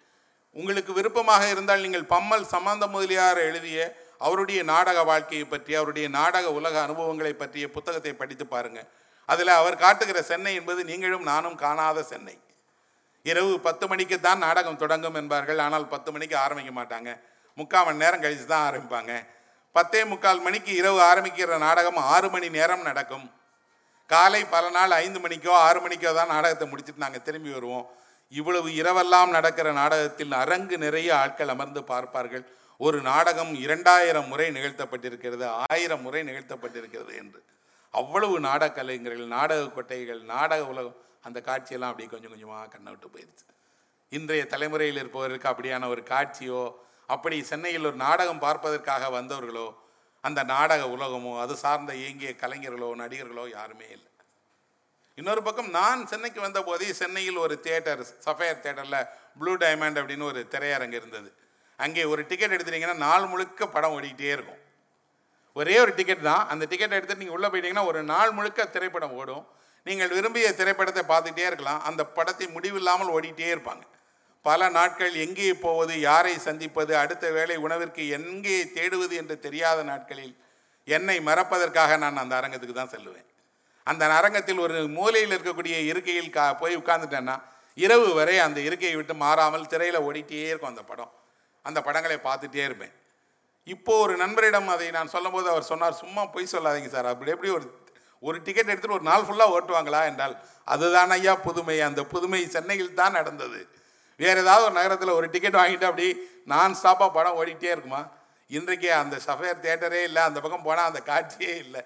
உங்களுக்கு 0.56 0.92
விருப்பமாக 0.98 1.44
இருந்தால் 1.54 1.84
நீங்கள் 1.86 2.06
பம்மல் 2.14 2.46
சம்பந்த 2.54 2.86
முதலியார் 2.94 3.40
எழுதிய 3.50 3.80
அவருடைய 4.22 4.60
நாடக 4.72 5.00
வாழ்க்கையை 5.12 5.46
பற்றி 5.46 5.72
அவருடைய 5.80 6.08
நாடக 6.20 6.52
உலக 6.60 6.76
அனுபவங்களை 6.86 7.34
பற்றிய 7.42 7.66
புத்தகத்தை 7.76 8.14
படித்து 8.22 8.46
பாருங்க. 8.54 8.82
அதில் 9.30 9.52
அவர் 9.60 9.82
காட்டுகிற 9.84 10.20
சென்னை 10.32 10.54
என்பது 10.60 10.82
நீங்களும் 10.90 11.26
நானும் 11.32 11.58
காணாத 11.64 12.04
சென்னை. 12.12 12.36
இரவு 13.26 13.54
பத்து 13.68 13.86
மணிக்கு 13.92 14.18
தான் 14.26 14.44
நாடகம் 14.48 14.82
தொடங்கும் 14.84 15.18
என்பார்கள். 15.22 15.62
ஆனால் 15.66 15.88
பத்து 15.94 16.10
மணிக்கு 16.16 16.36
ஆரம்பிக்க 16.46 16.72
மாட்டாங்க. 16.80 17.12
முக்கால் 17.58 17.86
மணி 17.88 18.04
நேரம் 18.04 18.24
கழித்து 18.24 18.46
தான் 18.46 18.66
ஆரம்பிப்பாங்க. 18.70 19.14
பத்தே 19.76 20.02
முக்கால் 20.12 20.44
மணிக்கு 20.46 20.72
இரவு 20.82 21.00
ஆரம்பிக்கிற 21.12 21.58
நாடகம் 21.66 22.00
ஆறு 22.14 22.28
மணி 22.34 22.48
நேரம் 22.58 22.84
நடக்கும். 22.90 23.26
காலை 24.10 24.42
பல 24.54 24.66
நாள் 24.76 24.94
ஐந்து 25.04 25.20
மணிக்கோ 25.24 25.54
ஆறு 25.68 25.80
மணிக்கோ 25.86 26.12
தான் 26.18 26.34
நாடகத்தை 26.34 26.66
முடிச்சுட்டு 26.72 27.04
நாங்கள் 27.04 27.24
திரும்பி 27.28 27.52
வருவோம். 27.56 27.86
இவ்வளவு 28.34 28.70
இரவெல்லாம் 28.82 29.32
நடக்கிற 29.38 29.68
நாடகத்தில் 29.80 30.34
அரங்கு 30.42 30.78
நிறைய 30.86 31.10
ஆட்கள் 31.24 31.54
அமர்ந்து 31.54 31.82
பார்ப்பார்கள். 31.92 32.46
ஒரு 32.80 32.98
நாடகம் 33.02 33.54
இரண்டாயிரம் 33.66 34.30
முறை 34.32 34.48
நிகழ்த்தப்பட்டிருக்கிறது 34.56 35.46
ஆயிரம் 35.68 36.02
முறை 36.02 36.22
நிகழ்த்தப்பட்டிருக்கிறது 36.30 37.14
என்று. 37.22 37.40
அவ்வளவு 37.94 38.36
நாடக 38.48 38.72
கலைஞர்கள் 38.78 39.34
நாடக 39.36 39.68
கொட்டைகள் 39.76 40.22
நாடக 40.34 40.64
உலகம் 40.74 40.98
அந்த 41.28 41.40
காட்சியெல்லாம் 41.50 41.92
அப்படி 41.92 42.08
கொஞ்சம் 42.08 42.34
கொஞ்சமாக 42.34 42.68
கண்ணை 42.74 42.90
விட்டு 42.92 43.08
போயிடுச்சு 43.14 43.46
இன்றைய 44.12 44.44
தலைமுறையில் 44.54 45.00
இருப்பவருக்கு 45.02 45.48
அப்படியான 45.52 45.88
ஒரு 45.94 46.02
காட்சியோ 46.12 46.64
அப்படி 47.16 47.38
சென்னையில் 47.52 47.88
ஒரு 47.90 47.98
நாடகம் 48.08 48.44
பார்ப்பதற்காக 48.46 49.10
வந்தவர்களோ 49.18 49.68
அந்த 50.24 50.44
நாடக 50.52 50.84
உலகமோ 50.96 51.32
அது 51.44 51.56
சார்ந்த 51.64 51.94
இயங்கிய 52.02 52.32
கலைஞர்களோ 52.44 52.90
நடிகர்களோ 53.02 53.46
யாருமே 53.50 53.88
இல்லை. 53.96 54.12
இன்னொரு 55.18 55.42
பக்கம் 55.44 55.70
நான் 55.70 56.00
சென்னைக்கு 56.12 56.40
வந்த 56.42 56.60
போதே 56.64 56.88
சென்னையில் 56.94 57.38
ஒரு 57.38 57.56
தியேட்டர் 57.66 58.02
சஃபயர் 58.26 58.62
தியேட்டரில் 58.64 59.02
ப்ளூ 59.40 59.54
டைமண்ட் 59.64 60.00
அப்படின்னு 60.02 60.30
ஒரு 60.32 60.42
திரையரங்கு 60.54 60.98
இருந்தது. 61.02 61.30
அங்கே 61.84 62.04
ஒரு 62.12 62.22
டிக்கெட் 62.30 62.56
எடுத்துட்டீங்கன்னா 62.56 62.98
நாள் 63.08 63.26
முழுக்க 63.32 63.68
படம் 63.76 63.96
ஓடிக்கிட்டே 63.98 64.32
இருக்கும். 64.38 64.62
ஒரே 65.56 65.76
ஒரு 65.84 65.92
டிக்கெட் 65.98 66.28
தான். 66.30 66.44
அந்த 66.52 66.64
டிக்கெட் 66.72 66.96
எடுத்துட்டு 66.98 67.24
நீங்கள் 67.24 67.38
உள்ளே 67.38 67.50
போயிட்டீங்கன்னா 67.52 67.86
ஒரு 67.92 68.00
நாள் 68.14 68.32
முழுக்க 68.38 68.66
திரைப்படம் 68.76 69.18
ஓடும். 69.20 69.44
நீங்கள் 69.88 70.14
விரும்பிய 70.18 70.48
திரைப்படத்தை 70.60 71.04
பார்த்துக்கிட்டே 71.12 71.46
இருக்கலாம். 71.50 71.82
அந்த 71.90 72.02
படத்தை 72.18 72.46
முடிவில்லாமல் 72.56 73.14
ஓடிக்கிட்டே 73.16 73.52
இருப்பாங்க. 73.56 73.84
பல 74.46 74.68
நாட்கள் 74.78 75.14
எங்கே 75.26 75.52
போவது 75.66 75.94
யாரை 76.08 76.34
சந்திப்பது 76.48 76.94
அடுத்த 77.04 77.26
வேளை 77.36 77.56
உணவிற்கு 77.66 78.04
எங்கே 78.18 78.58
தேடுவது 78.76 79.16
என்று 79.22 79.36
தெரியாத 79.46 79.80
நாட்களில் 79.92 80.36
என்னை 80.88 81.16
மறப்பதற்காக 81.28 81.98
நான் 82.04 82.22
அந்த 82.24 82.34
அரங்கத்துக்கு 82.40 82.76
தான் 82.80 82.94
செல்லுவேன். 82.96 83.28
அந்த 83.88 84.04
அரங்கத்தில் 84.20 84.62
ஒரு 84.66 84.78
மூலையில் 84.98 85.34
இருக்கக்கூடிய 85.36 85.76
இருக்கையில் 85.92 86.36
கா 86.36 86.46
போய் 86.62 86.80
உட்கார்ந்துட்டேன்னா 86.82 87.36
இரவு 87.86 88.08
வரை 88.20 88.36
அந்த 88.46 88.60
இருக்கையை 88.68 88.96
விட்டு 88.98 89.14
மாறாமல் 89.24 89.70
திரையில் 89.72 90.06
ஓடிட்டே 90.08 90.46
இருக்கும் 90.52 90.74
அந்த 90.74 90.84
படம். 90.92 91.12
அந்த 91.66 91.80
படங்களை 91.88 92.18
பார்த்துட்டே 92.28 92.64
இருப்பேன். 92.68 92.94
இப்போ 93.74 93.94
ஒரு 94.06 94.14
நண்பரிடம் 94.24 94.68
அதை 94.74 94.88
நான் 94.98 95.14
சொல்லும்போது 95.14 95.48
அவர் 95.54 95.70
சொன்னார் 95.72 96.02
சும்மா 96.02 96.24
பொய் 96.34 96.54
சொல்லாதீங்க 96.54 96.90
சார். 96.96 97.12
அப்படி 97.14 97.34
எப்படி 97.36 97.52
ஒரு 97.58 97.68
ஒரு 98.24 98.38
டிக்கெட் 98.46 98.70
எடுத்துகிட்டு 98.72 98.98
ஒரு 98.98 99.08
நாள் 99.10 99.26
ஃபுல்லாக 99.28 99.56
ஓட்டுவாங்களா? 99.56 100.02
என்றால் 100.10 100.36
அதுதான் 100.74 101.14
ஐயா 101.16 101.34
புதுமை. 101.48 101.78
அந்த 101.88 102.02
புதுமை 102.14 102.42
சென்னையில் 102.54 102.94
தான் 103.00 103.18
நடந்தது. 103.20 103.60
வேறு 104.20 104.42
ஏதாவது 104.44 104.66
ஒரு 104.68 104.76
நகரத்தில் 104.78 105.18
ஒரு 105.20 105.28
டிக்கெட் 105.34 105.60
வாங்கிட்டு 105.62 105.88
அப்படி 105.90 106.08
நான் 106.54 106.78
ஸ்டாப்பாக 106.80 107.10
படம் 107.18 107.38
ஓடிக்கிட்டே 107.40 107.74
இருக்குமா? 107.74 108.02
இன்றைக்கு 108.58 108.90
அந்த 109.02 109.16
சஃபேர் 109.26 109.64
தேட்டரே 109.66 110.02
இல்லை. 110.10 110.22
அந்த 110.30 110.40
பக்கம் 110.44 110.66
போனால் 110.68 110.90
அந்த 110.92 111.02
காட்சியே 111.12 111.54
இல்லை. 111.66 111.82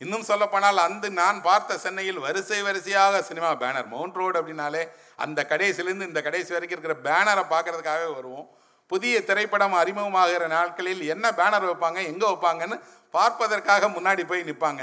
இன்னும் 0.00 0.26
சொல்லப்போனால் 0.30 0.78
அந்த 0.86 1.08
நான் 1.20 1.38
பார்த்த 1.48 1.78
சென்னையில் 1.84 2.18
வரிசை 2.26 2.60
வரிசையாக 2.68 3.22
சினிமா 3.28 3.50
பேனர் 3.62 3.88
மவுண்ட் 3.94 4.18
ரோடு 4.20 4.36
அப்படின்னாலே 4.40 4.82
அந்த 5.24 5.40
கடைசிலேருந்து 5.52 6.10
இந்த 6.10 6.22
கடைசி 6.26 6.50
வரைக்கும் 6.56 6.78
இருக்கிற 6.78 6.96
பேனரை 7.08 7.44
பார்க்கறதுக்காகவே 7.54 8.10
வருவோம். 8.18 8.46
புதிய 8.86 9.14
திரைப்படம் 9.24 9.76
அறிமுகமாகிற 9.82 10.44
நாட்களில் 10.46 11.02
என்ன 11.14 11.26
பேனர் 11.30 11.66
வைப்பாங்க 11.70 12.00
எங்கே 12.10 12.26
வைப்பாங்கன்னு 12.30 12.76
பார்ப்பதற்காக 13.10 13.88
முன்னாடி 13.88 14.22
போய் 14.26 14.48
நிற்பாங்க 14.50 14.82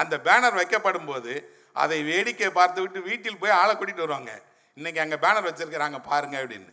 அந்த 0.00 0.14
பேனர் 0.26 0.58
வைக்கப்படும் 0.60 1.08
போது 1.10 1.32
அதை 1.82 1.98
வேடிக்கை 2.02 2.50
பார்த்து 2.50 2.80
விட்டு 2.80 3.00
வீட்டில் 3.02 3.40
போய் 3.42 3.58
ஆளை 3.60 3.72
கூட்டிகிட்டு 3.74 4.04
வருவாங்க. 4.04 4.32
இன்றைக்கி 4.76 5.00
அங்கே 5.04 5.18
பேனர் 5.24 5.48
வச்சுருக்கிறாங்க 5.48 5.98
பாருங்க 6.10 6.36
அப்படின்னு. 6.42 6.70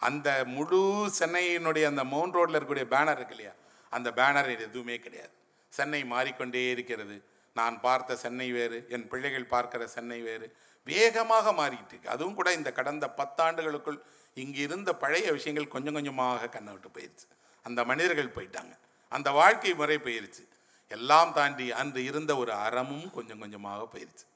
அந்த 0.00 0.28
முழு 0.56 0.80
சென்னையினுடைய 1.18 1.84
அந்த 1.86 2.04
மவுண்ட் 2.04 2.36
ரோட்டில் 2.38 2.56
இருக்கக்கூடிய 2.58 2.86
பேனர் 2.94 3.18
இருக்கு 3.20 3.34
இல்லையா? 3.36 3.52
அந்த 3.92 4.08
பேனர் 4.10 4.50
எதுவுமே 4.56 4.96
கிடையாது. 4.98 5.34
சென்னை 5.72 6.00
மாறிக்கொண்டே 6.04 6.62
இருக்கிறது. 6.70 7.16
நான் 7.56 7.76
பார்த்த 7.80 8.16
சென்னை 8.16 8.48
வேறு 8.52 8.78
என் 8.88 9.08
பிள்ளைகள் 9.08 9.52
பார்க்கிற 9.54 9.86
சென்னை 9.86 10.20
வேறு. 10.20 10.46
வேகமாக 10.86 11.52
மாறிட்டு 11.52 11.92
இருக்கு. 11.94 12.10
அதுவும் 12.10 12.34
கூட 12.34 12.48
இந்த 12.52 12.70
கடந்த 12.72 13.06
பத்தாண்டுகளுக்குள் 13.16 13.98
இங்கே 14.36 14.60
இருந்த 14.66 14.90
பழைய 15.02 15.26
விஷயங்கள் 15.36 15.72
கொஞ்சம் 15.74 15.96
கொஞ்சமாக 15.98 16.48
கண்ணை 16.56 16.72
விட்டு 16.74 16.90
போயிடுச்சு 16.96 17.26
அந்த 17.64 17.80
மனிதர்கள் 17.90 18.34
போயிட்டாங்க. 18.36 18.74
அந்த 19.12 19.28
வாழ்க்கை 19.40 19.72
முறை 19.80 19.98
போயிருச்சு. 20.06 20.42
எல்லாம் 20.90 21.32
தாண்டி 21.38 21.66
அன்று 21.80 22.00
இருந்த 22.10 22.32
ஒரு 22.42 22.52
அறமும் 22.66 23.06
கொஞ்சம் 23.16 23.40
கொஞ்சமாக 23.42 23.82
போயிருச்சு. 23.94 24.26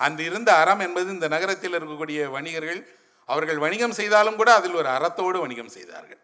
அன்று 0.00 0.22
இருந்த 0.28 0.50
அறம் 0.62 0.82
என்பது 0.86 1.08
இந்த 1.16 1.28
நகரத்தில் 1.34 1.76
இருக்கக்கூடிய 1.78 2.20
வணிகர்கள் 2.36 2.80
அவர்கள் 3.28 3.60
வணிகம் 3.64 3.96
செய்தாலும் 3.98 4.38
கூட 4.40 4.50
அதில் 4.58 4.78
ஒரு 4.80 4.88
அறத்தோடு 4.96 5.38
வணிகம் 5.44 5.74
செய்தார்கள். 5.76 6.20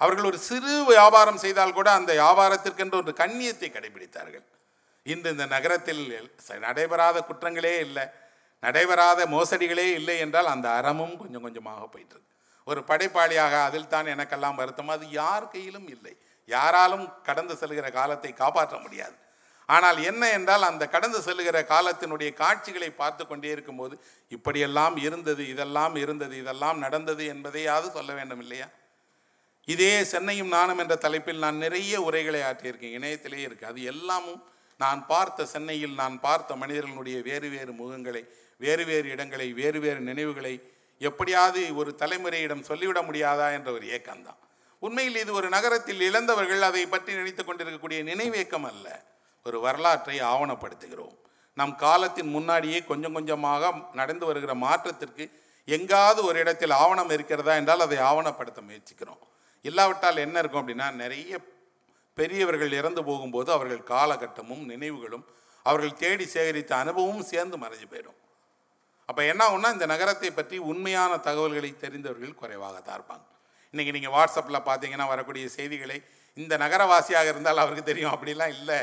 அவர்கள் 0.00 0.28
ஒரு 0.30 0.38
சிறு 0.48 0.74
வியாபாரம் 0.90 1.40
செய்தால் 1.44 1.76
கூட 1.78 1.88
அந்த 1.98 2.10
வியாபாரத்திற்கென்று 2.20 2.96
ஒரு 3.02 3.12
கண்ணியத்தை 3.22 3.68
கடைபிடித்தார்கள். 3.74 4.44
இன்று 5.06 5.30
இந்த 5.34 5.46
நகரத்தில் 5.46 6.02
நடைபெறாத 6.66 7.18
குற்றங்களே 7.28 7.74
இல்லை. 7.86 8.04
நடைபெறாத 8.62 9.20
மோசடிகளே 9.34 9.86
இல்லை 9.98 10.16
என்றால் 10.24 10.52
அந்த 10.54 10.68
அறமும் 10.78 11.16
கொஞ்சம் 11.22 11.44
கொஞ்சமாக 11.46 11.86
போயிட்டுருக்கு. 11.94 12.30
ஒரு 12.66 12.80
படைப்பாளியாக 12.90 13.54
அதில் 13.68 13.92
தான் 13.94 14.12
எனக்கெல்லாம் 14.14 14.58
வருத்தம். 14.60 14.92
அது 14.96 15.04
யார் 15.20 15.50
கையிலும் 15.54 15.88
இல்லை. 15.94 16.14
யாராலும் 16.48 17.06
கடந்து 17.28 17.54
செல்கிற 17.60 17.86
காலத்தை 17.98 18.30
காப்பாற்ற 18.42 18.76
முடியாது. 18.84 19.16
ஆனால் 19.68 19.98
என்ன 20.10 20.22
என்றால் 20.36 20.68
அந்த 20.68 20.84
கடந்து 20.94 21.18
செல்கிற 21.26 21.58
காலத்தினுடைய 21.72 22.30
காட்சிகளை 22.40 22.90
பார்த்து 23.00 23.22
கொண்டே 23.26 23.50
இருக்கும்போது 23.54 23.94
இப்படியெல்லாம் 24.30 24.96
இருந்தது 25.06 25.42
இதெல்லாம் 25.48 25.94
இருந்தது 26.04 26.34
இதெல்லாம் 26.42 26.78
நடந்தது 26.84 27.24
என்பதையாவது 27.34 27.88
சொல்ல 27.96 28.12
வேண்டும் 28.18 28.42
இல்லையா? 28.44 28.68
இதே 29.68 29.92
சென்னையும் 30.12 30.52
நானும் 30.56 30.80
என்ற 30.82 30.94
தலைப்பில் 30.96 31.44
நான் 31.44 31.62
நிறைய 31.64 32.00
உரைகளை 32.00 32.40
ஆற்றியிருக்கேன். 32.48 32.96
இணையத்திலே 32.98 33.40
இருக்குது 33.48 33.70
அது 33.72 33.82
எல்லாமும் 33.92 34.40
நான் 34.80 35.00
பார்த்த 35.06 35.46
சென்னையில் 35.54 35.94
நான் 35.94 36.16
பார்த்த 36.20 36.56
மனிதர்களுடைய 36.62 37.16
வேறு 37.28 37.48
வேறு 37.48 37.72
முகங்களை 37.82 38.22
வேறு 38.58 38.84
வேறு 38.84 39.08
இடங்களை 39.08 39.52
வேறு 39.52 39.80
வேறு 39.80 40.00
நினைவுகளை 40.00 40.70
எப்படியாவது 40.98 41.76
ஒரு 41.76 41.94
தலைமுறையிடம் 41.98 42.60
சொல்லிவிட 42.60 43.02
முடியாதா 43.02 43.52
என்ற 43.52 43.72
ஒரு 43.72 43.86
ஏக்கம்தான். 43.86 44.40
உண்மையில் 44.78 45.16
இது 45.16 45.32
ஒரு 45.32 45.48
நகரத்தில் 45.48 46.00
இழந்தவர்கள் 46.00 46.62
அதை 46.62 46.86
பற்றி 46.86 47.14
நினைத்து 47.14 47.44
கொண்டிருக்கக்கூடிய 47.44 48.02
நினைவேக்கம் 48.02 48.66
அல்ல. 48.72 49.04
ஒரு 49.44 49.60
வரலாற்றை 49.60 50.20
ஆவணப்படுத்துகிறோம். 50.20 51.16
நம் 51.54 51.76
காலத்தின் 51.76 52.26
முன்னாடியே 52.26 52.84
கொஞ்சம் 52.84 53.12
கொஞ்சமாக 53.12 53.72
நடந்து 53.92 54.26
வருகிற 54.26 54.54
மாற்றத்திற்கு 54.54 55.30
எங்காவது 55.64 56.24
ஒரு 56.24 56.38
இடத்தில் 56.38 56.70
ஆவணம் 56.70 57.10
இருக்கிறதா 57.10 57.54
என்றால் 57.54 57.80
அதை 57.80 57.98
ஆவணப்படுத்த 57.98 58.60
முயற்சிக்கிறோம். 58.60 59.22
இல்லாவிட்டால் 59.62 60.16
என்ன 60.16 60.38
இருக்கும் 60.38 60.68
அப்படின்னா 60.68 60.92
நிறைய 60.92 61.38
பெரியவர்கள் 62.14 62.72
இறந்து 62.72 63.04
போகும்போது 63.04 63.52
அவர்கள் 63.52 63.78
காலகட்டமும் 63.78 64.64
நினைவுகளும் 64.64 65.26
அவர்கள் 65.62 65.96
தேடி 65.96 66.24
சேகரித்த 66.24 66.72
அனுபவமும் 66.72 67.22
சேர்ந்து 67.22 67.56
மறைஞ்சு 67.56 67.86
போயிடும். 67.90 68.18
அப்போ 69.08 69.22
என்ன 69.32 69.42
ஆகும்னா 69.46 69.70
இந்த 69.76 69.86
நகரத்தை 69.92 70.30
பற்றி 70.38 70.56
உண்மையான 70.70 71.12
தகவல்களை 71.28 71.70
தெரிந்தவர்கள் 71.84 72.40
குறைவாக 72.40 72.76
தான் 72.80 72.96
இருப்பாங்க. 72.98 73.24
இன்றைக்கி 73.74 73.92
நீங்கள் 73.96 74.14
வாட்ஸ்அப்பில் 74.16 74.66
பார்த்தீங்கன்னா 74.68 75.06
வரக்கூடிய 75.12 75.46
செய்திகளை 75.58 75.98
இந்த 76.36 76.54
நகரவாசியாக 76.64 77.30
இருந்தால் 77.32 77.62
அவருக்கு 77.62 77.84
தெரியும் 77.90 78.14
அப்படிலாம் 78.14 78.52
இல்லை. 78.58 78.80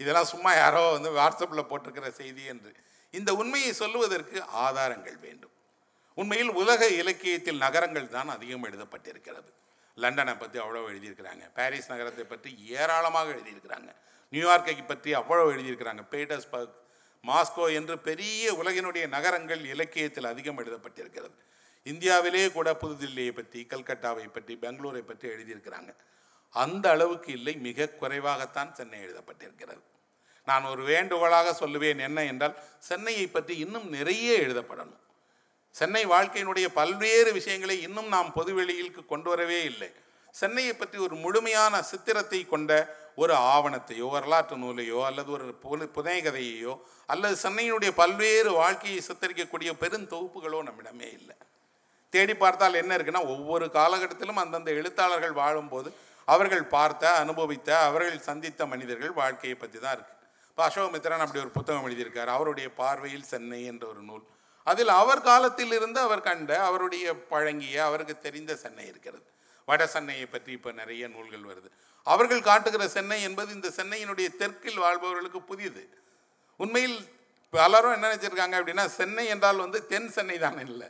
இதெல்லாம் 0.00 0.30
சும்மா 0.32 0.50
யாரோ 0.62 0.82
வந்து 0.96 1.10
வாட்ஸ்அப்பில் 1.20 1.68
போட்டிருக்கிற 1.70 2.08
செய்தி 2.20 2.44
என்று. 2.52 2.72
இந்த 3.14 3.30
உண்மையை 3.40 3.70
சொல்லுவதற்கு 3.82 4.38
ஆதாரங்கள் 4.64 5.18
வேண்டும். 5.26 5.54
உண்மையில் 6.18 6.52
உலக 6.60 6.82
இலக்கியத்தில் 7.00 7.62
நகரங்கள் 7.64 8.12
தான் 8.16 8.30
அதிகம் 8.36 8.66
எழுதப்பட்டிருக்கிறது. 8.68 9.50
லண்டனை 9.98 10.34
பற்றி 10.40 10.58
அவ்வளோ 10.64 10.82
எழுதியிருக்கிறாங்க. 10.90 11.44
பாரிஸ் 11.56 11.90
நகரத்தை 11.92 12.24
பற்றி 12.32 12.50
ஏராளமாக 12.80 13.28
எழுதியிருக்கிறாங்க. 13.36 13.90
நியூயார்க்கை 14.32 14.74
பற்றி 14.92 15.10
அவ்வளோ 15.20 15.44
எழுதியிருக்கிறாங்க. 15.54 16.02
பீட்டர்ஸ்பர்க் 16.14 16.76
மாஸ்கோ 17.24 17.74
என்று 17.74 17.98
பெரிய 17.98 18.52
உலகினுடைய 18.54 19.08
நகரங்கள் 19.08 19.62
இலக்கியத்தில் 19.64 20.24
அதிகம் 20.24 20.58
எழுதப்பட்டிருக்கிறது. 20.58 21.36
இந்தியாவிலே 21.86 22.52
கூட 22.52 22.68
புதுதில்லியை 22.74 23.32
பற்றி 23.32 23.66
கல்கட்டாவை 23.70 24.26
பற்றி 24.32 24.54
பெங்களூரை 24.56 25.00
பற்றி 25.00 25.28
எழுதியிருக்கிறாங்க. 25.28 25.90
அந்த 26.54 26.90
அளவுக்கு 26.90 27.32
இல்லை 27.32 27.54
மிக 27.56 27.88
குறைவாகத்தான் 28.00 28.72
சென்னை 28.72 29.00
எழுதப்பட்டிருக்கிறது. 29.00 29.82
நான் 30.44 30.64
ஒரு 30.64 30.82
வேண்டுகோளாக 30.84 31.48
சொல்லுவேன் 31.60 31.98
என்ன 31.98 32.24
என்றால் 32.24 32.54
சென்னையை 32.78 33.26
பற்றி 33.26 33.54
இன்னும் 33.58 33.88
நிறைய 33.88 34.28
எழுதப்படணும். 34.38 35.00
சென்னை 35.74 36.06
வாழ்க்கையினுடைய 36.06 36.66
பல்வேறு 36.68 37.32
விஷயங்களை 37.32 37.76
இன்னும் 37.82 38.08
நாம் 38.08 38.30
பொதுவெளியிற்கு 38.34 39.02
கொண்டு 39.06 39.28
வரவே 39.28 39.64
இல்லை. 39.64 39.90
சென்னையை 40.34 40.72
பற்றி 40.72 40.98
ஒரு 40.98 41.14
முழுமையான 41.14 41.82
சித்திரத்தை 41.82 42.46
கொண்ட 42.46 42.72
ஒரு 43.22 43.34
ஆவணத்தையோ 43.54 44.06
வரலாற்று 44.14 44.56
நூலையோ 44.62 44.98
அல்லது 45.08 45.30
ஒரு 45.36 45.46
புல 45.62 45.86
புனைகதையையோ 45.96 46.74
அல்லது 47.12 47.36
சென்னையினுடைய 47.44 47.90
பல்வேறு 48.00 48.50
வாழ்க்கையை 48.60 49.00
சித்தரிக்கக்கூடிய 49.08 49.70
பெருந்தொகுப்புகளோ 49.82 50.60
நம்மிடமே 50.68 51.08
இல்லை. 51.18 51.36
தேடி 52.12 52.34
பார்த்தால் 52.42 52.80
என்ன 52.82 52.92
இருக்குன்னா 52.96 53.22
ஒவ்வொரு 53.34 53.66
காலகட்டத்திலும் 53.78 54.42
அந்தந்த 54.42 54.70
எழுத்தாளர்கள் 54.80 55.34
வாழும்போது 55.40 55.90
அவர்கள் 56.28 56.64
பார்த்த 56.76 57.04
அனுபவித்த 57.22 57.70
அவர்கள் 57.88 58.26
சந்தித்த 58.28 58.60
மனிதர்கள் 58.72 59.12
வாழ்க்கையை 59.20 59.56
பற்றி 59.56 59.78
தான் 59.78 59.94
இருக்குது 59.96 60.16
இப்போ 60.50 60.62
அசோகமித்ரன் 60.68 61.24
அப்படி 61.24 61.42
ஒரு 61.44 61.52
புத்தகம் 61.56 61.86
எழுதியிருக்கார் 61.88 62.30
அவருடைய 62.36 62.68
பார்வையில் 62.80 63.28
சென்னை 63.32 63.60
என்ற 63.72 63.84
ஒரு 63.92 64.02
நூல். 64.08 64.24
அதில் 64.66 64.92
அவர் 65.02 65.26
காலத்தில் 65.28 65.74
இருந்து 65.76 65.98
அவர் 66.06 66.26
கண்ட 66.28 66.50
அவருடைய 66.68 67.06
பழங்கிய 67.32 67.76
அவருக்கு 67.88 68.14
தெரிந்த 68.26 68.52
சென்னை 68.62 68.86
இருக்கிறது. 68.92 69.24
வட 69.68 69.82
சென்னையை 69.94 70.26
பற்றி 70.26 70.50
இப்போ 70.58 70.70
நிறைய 70.80 71.04
நூல்கள் 71.14 71.48
வருது. 71.50 71.68
அவர்கள் 72.06 72.46
காட்டுகிற 72.48 72.84
சென்னை 72.96 73.18
என்பது 73.28 73.50
இந்த 73.56 73.68
சென்னையினுடைய 73.78 74.28
தெற்கில் 74.40 74.82
வாழ்பவர்களுக்கு 74.84 75.40
புதியது 75.50 75.82
உண்மையில் 76.60 76.98
பலரும் 77.52 77.94
என்ன 77.96 78.08
நினச்சிருக்காங்க 78.08 78.56
அப்படின்னா 78.60 78.84
சென்னை 78.98 79.24
என்றால் 79.34 79.62
வந்து 79.64 79.78
தென் 79.92 80.10
சென்னை 80.16 80.36
தான் 80.46 80.58
இல்லை. 80.66 80.88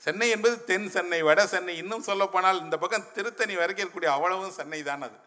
சென்னை 0.00 0.26
என்பது 0.34 0.56
தென் 0.70 0.88
சென்னை 0.94 1.20
வட 1.28 1.40
சென்னை 1.54 1.74
இன்னும் 1.82 2.06
சொல்லப்போனால் 2.08 2.62
இந்த 2.64 2.76
பக்கம் 2.82 3.08
திருத்தணி 3.16 3.54
வரைக்கும் 3.60 3.84
இருக்கக்கூடிய 3.84 4.12
அவ்வளவும் 4.16 4.56
சென்னை 4.58 4.80
தான் 4.90 5.04
அது. 5.08 5.18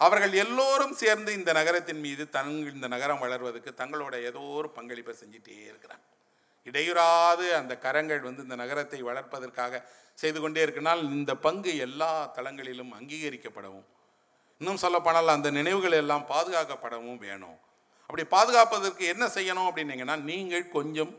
அவர்கள் 0.00 0.34
எல்லோரும் 0.44 0.94
சேர்ந்து 1.02 1.30
இந்த 1.38 1.50
நகரத்தின் 1.58 2.00
மீது 2.06 2.24
தங் 2.36 2.54
இந்த 2.74 2.86
நகரம் 2.94 3.22
வளர்வதற்கு 3.24 3.72
தங்களோட 3.82 4.14
ஏதோ 4.28 4.42
ஒரு 4.58 4.68
பங்களிப்பை 4.76 5.14
செஞ்சிட்டே 5.20 5.56
இருக்கிறாங்க. 5.70 6.04
இடையுறாது 6.70 7.46
அந்த 7.60 7.72
கரங்கள் 7.84 8.26
வந்து 8.28 8.44
இந்த 8.46 8.56
நகரத்தை 8.62 9.00
வளர்ப்பதற்காக 9.08 9.82
செய்து 10.22 10.38
கொண்டே 10.40 10.60
இருக்கனால் 10.66 11.02
இந்த 11.16 11.32
பங்கு 11.46 11.72
எல்லா 11.86 12.10
தளங்களிலும் 12.36 12.92
அங்கீகரிக்கப்படவும். 12.98 13.86
இன்னும் 14.60 14.80
சொல்லப்போனால் 14.84 15.34
அந்த 15.36 15.48
நினைவுகள் 15.58 15.98
எல்லாம் 16.02 16.24
பாதுகாக்கப்படவும் 16.32 17.20
வேணும். 17.26 17.58
அப்படி 18.10 18.24
பாதுகாப்பதற்கு 18.36 19.04
என்ன 19.12 19.24
செய்யணும் 19.36 19.68
அப்படின்னீங்கன்னா 19.68 20.16
நீங்கள் 20.30 20.66
கொஞ்சம் 20.76 21.12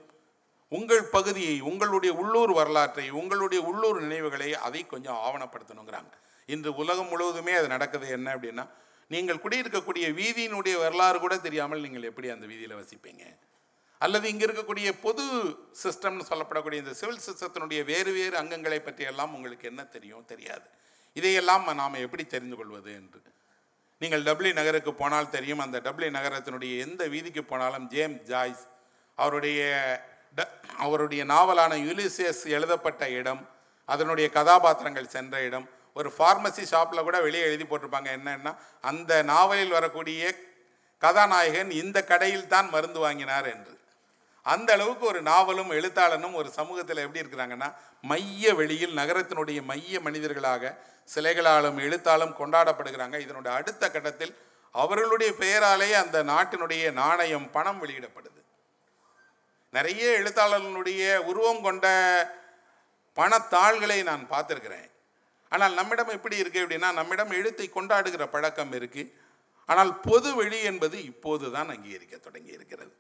உங்கள் 0.72 1.06
பகுதியை 1.16 1.56
உங்களுடைய 1.70 2.12
உள்ளூர் 2.22 2.52
வரலாற்றை 2.58 3.06
உங்களுடைய 3.22 3.62
உள்ளூர் 3.70 3.98
நினைவுகளை 4.06 4.50
அதை 4.68 4.82
கொஞ்சம் 4.94 5.18
ஆவணப்படுத்தணுங்கிறாங்க. 5.28 6.14
இன்று 6.54 6.72
உலகம் 6.82 7.10
முழுவதுமே 7.12 7.54
அது 7.60 7.68
நடக்குது 7.76 8.08
என்ன 8.18 8.28
அப்படின்னா 8.36 8.66
நீங்கள் 9.12 9.42
குடியிருக்கக்கூடிய 9.44 10.06
வீதியினுடைய 10.20 10.76
வரலாறு 10.84 11.18
கூட 11.24 11.36
தெரியாமல் 11.48 11.84
நீங்கள் 11.86 12.10
எப்படி 12.10 12.30
அந்த 12.36 12.46
வீதியில் 12.52 12.80
வசிப்பீங்க? 12.82 13.24
அல்லது 14.02 14.30
இங்கே 14.30 14.46
இருக்கக்கூடிய 14.46 14.94
பொது 15.02 15.24
சிஸ்டம்னு 15.84 16.22
சொல்லப்படக்கூடிய 16.30 16.74
இந்த 16.74 16.94
சிவில் 16.94 17.20
சிஸ்டத்தினுடைய 17.32 17.84
வேறு 17.86 18.12
வேறு 18.12 18.38
அங்கங்களை 18.38 18.80
பற்றியெல்லாம் 18.80 19.36
உங்களுக்கு 19.36 19.68
என்ன 19.68 19.84
தெரியும்? 19.84 20.26
தெரியாது. 20.26 20.62
இதையெல்லாம் 21.14 21.76
நாம் 21.76 21.94
எப்படி 21.94 22.26
தெரிந்து 22.26 22.56
கொள்வது 22.56 22.94
என்று. 22.94 23.22
நீங்கள் 24.00 24.24
டப்ளி 24.24 24.54
நகருக்கு 24.54 24.94
போனால் 24.94 25.30
தெரியும். 25.30 25.60
அந்த 25.60 25.80
டப்ளி 25.80 26.10
நகரத்தினுடைய 26.10 26.80
எந்த 26.80 27.08
வீதிக்கு 27.08 27.44
போனாலும் 27.44 27.88
ஜேம்ஸ் 27.88 28.22
ஜாய்ஸ் 28.22 28.68
அவருடைய 29.16 29.60
ட- 30.36 30.48
அவருடைய 30.78 31.24
நாவலான 31.24 31.76
யுலிசியஸ் 31.76 32.46
எழுதப்பட்ட 32.46 33.10
இடம் 33.10 33.50
அதனுடைய 33.86 34.30
கதாபாத்திரங்கள் 34.30 35.08
சென்ற 35.08 35.42
இடம் 35.42 35.70
ஒரு 35.94 36.14
ஃபார்மசி 36.18 36.64
ஷாப்பில் 36.64 37.02
கூட 37.02 37.22
வெளியே 37.22 37.44
எழுதி 37.44 37.64
போட்டிருப்பாங்க. 37.64 38.20
என்னன்னா 38.20 38.56
அந்த 38.82 39.22
நாவலில் 39.22 39.70
வரக்கூடிய 39.70 40.36
கதாநாயகன் 40.98 41.72
இந்த 41.72 42.04
கடையில் 42.04 42.48
தான் 42.48 42.70
மருந்து 42.70 43.00
வாங்கினார் 43.00 43.46
என்று. 43.46 43.80
அந்த 44.46 44.70
அளவுக்கு 44.74 45.06
ஒரு 45.06 45.22
நாவலும் 45.22 45.72
எழுத்தாளனும் 45.72 46.34
ஒரு 46.34 46.50
சமூகத்தில் 46.52 47.04
எப்படி 47.04 47.22
இருக்கிறாங்கன்னா 47.24 47.68
மைய 48.12 48.54
வெளியில் 48.60 48.98
நகரத்தினுடைய 48.98 49.60
மைய 49.64 50.00
மனிதர்களாக 50.00 50.74
சிலைகளாலும் 51.16 51.78
எழுத்தாலும் 51.86 52.38
கொண்டாடப்படுகிறாங்க. 52.40 53.18
இதனுடைய 53.26 53.58
அடுத்த 53.58 53.84
கட்டத்தில் 53.90 54.34
அவர்களுடைய 54.76 55.32
பெயராலேயே 55.40 55.96
அந்த 56.04 56.18
நாட்டினுடைய 56.24 56.84
நாணயம் 56.92 57.48
பணம் 57.52 57.82
வெளியிடப்படுது. 57.84 58.40
நிறைய 59.74 60.04
எழுத்தாளர்களுடைய 60.20 61.02
உருவம் 61.30 61.62
கொண்ட 61.62 61.86
பணத்தாள்களை 63.18 64.00
நான் 64.04 64.24
பார்த்துருக்கிறேன். 64.34 64.88
ஆனால் 65.50 65.74
நம்மிடம் 65.74 66.14
எப்படி 66.18 66.36
இருக்கு 66.38 66.64
அப்படின்னா 66.64 66.90
நம்மிடம் 67.00 67.32
எழுத்தை 67.40 67.68
கொண்டாடுகிற 67.76 68.26
பழக்கம் 68.26 68.74
இருக்கு. 68.80 69.04
ஆனால் 69.70 69.92
பொது 70.00 70.30
வெளி 70.36 70.60
என்பது 70.72 70.98
இப்போது 71.12 71.46
தான் 71.52 71.72
அங்கீகரிக்க 71.76 72.16
தொடங்கி 72.18 72.52
இருக்கிறது 72.58 72.92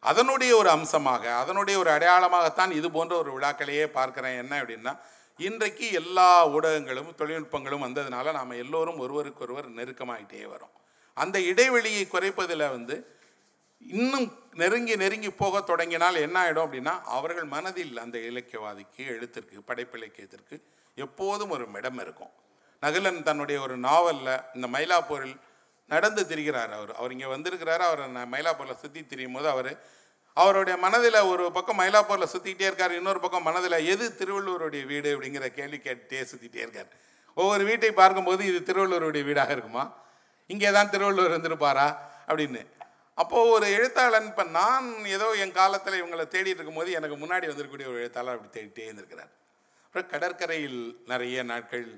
அதனுடைய 0.00 0.56
ஒரு 0.56 0.68
அம்சமாக 0.68 1.24
அதனுடைய 1.34 1.78
ஒரு 1.78 1.90
அடையாளமாகத்தான் 1.90 2.70
இது 2.70 2.90
போன்ற 2.90 3.16
ஒரு 3.16 3.30
விழாக்களையே 3.36 3.86
பார்க்குறேன். 3.98 4.36
என்ன 4.42 4.62
அப்படின்னா 4.62 4.92
இன்றைக்கு 5.38 5.86
எல்லா 5.92 6.28
ஊடகங்களும் 6.48 7.10
தொழில்நுட்பங்களும் 7.18 7.84
வந்ததுனால 7.86 8.32
நாம் 8.32 8.60
எல்லோரும் 8.64 8.98
ஒருவருக்கொருவர் 8.98 9.68
நெருக்கமாகிட்டே 9.78 10.42
வரோம். 10.54 10.74
அந்த 11.16 11.36
இடைவெளியை 11.40 12.04
குறைப்பதில் 12.06 12.72
வந்து 12.76 12.96
இன்னும் 13.80 14.26
நெருங்கி 14.54 14.94
நெருங்கி 14.96 15.30
போக 15.30 15.60
தொடங்கினால் 15.60 16.14
என்ன 16.14 16.36
ஆகிடும் 16.42 16.66
அப்படின்னா 16.66 16.94
அவர்கள் 17.18 17.48
மனதில் 17.54 17.96
அந்த 17.98 18.18
இலக்கியவாதிக்கு 18.30 19.02
எழுத்திற்கு 19.14 19.62
படைப்பிலக்கியத்திற்கு 19.68 20.56
எப்போதும் 20.94 21.50
ஒரு 21.50 21.66
இடம் 21.74 22.00
இருக்கும். 22.04 22.32
நகுலன் 22.82 23.22
தன்னுடைய 23.22 23.60
ஒரு 23.60 23.76
நாவலில் 23.76 24.34
இந்த 24.54 24.66
மயிலாப்பூரில் 24.74 25.36
நடந்து 25.90 26.22
திரிகிறார் 26.26 26.72
அவர். 26.78 26.92
அவர் 26.94 27.12
இங்கே 27.12 27.28
வந்திருக்கிறாரு 27.34 27.84
அவர் 27.90 28.02
மயிலாப்பூரில் 28.34 28.80
சுற்றி 28.82 29.00
திரியும் 29.06 29.36
போது 29.38 29.48
அவர் 29.48 29.72
அவருடைய 30.36 30.74
மனதில் 30.78 31.20
ஒரு 31.30 31.44
பக்கம் 31.52 31.78
மயிலாப்பூரில் 31.78 32.32
சுற்றிக்கிட்டே 32.32 32.66
இருக்கார் 32.70 32.98
இன்னொரு 32.98 33.20
பக்கம் 33.20 33.46
மனதில் 33.48 33.86
எது 33.92 34.04
திருவள்ளுவருடைய 34.18 34.82
வீடு 34.86 35.08
அப்படிங்கிற 35.14 35.46
கேள்வி 35.58 35.78
கேட்டுட்டே 35.86 36.20
சுற்றிட்டே 36.32 36.60
இருக்கார். 36.66 36.90
ஒவ்வொரு 37.36 37.64
வீட்டை 37.64 37.90
பார்க்கும்போது 37.92 38.42
இது 38.50 38.60
திருவள்ளுவருடைய 38.68 39.24
வீடாக 39.24 39.52
இருக்குமா? 39.52 39.84
இங்கே 40.50 40.70
தான் 40.70 40.90
திருவள்ளுவர் 40.90 41.32
இருந்திருப்பாரா? 41.32 41.88
அப்படின்னு. 42.28 42.62
அப்போது 43.14 43.50
ஒரு 43.50 43.66
எழுத்தாளன் 43.72 44.26
இப்போ 44.26 44.44
நான் 44.58 44.86
ஏதோ 45.06 45.26
என் 45.42 45.52
காலத்தில் 45.52 45.98
இவங்களை 46.02 46.24
தேடிட்டு 46.34 46.60
இருக்கும்போது 46.60 46.90
எனக்கு 46.92 47.16
முன்னாடி 47.16 47.46
வந்திருக்கக்கூடிய 47.50 47.88
ஒரு 47.92 48.00
எழுத்தாளர் 48.04 48.36
அப்படி 48.36 48.52
தேடிட்டே 48.56 48.84
இருந்திருக்கிறார். 48.88 49.32
அப்புறம் 49.84 50.10
கடற்கரையில் 50.10 50.80
நிறைய 51.06 51.42
நாட்கள் 51.42 51.88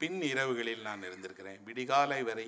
பின் 0.00 0.20
இரவுகளில் 0.32 0.86
நான் 0.88 1.02
இருந்திருக்கிறேன். 1.02 1.58
விடிகாலை 1.66 2.20
வரை 2.30 2.46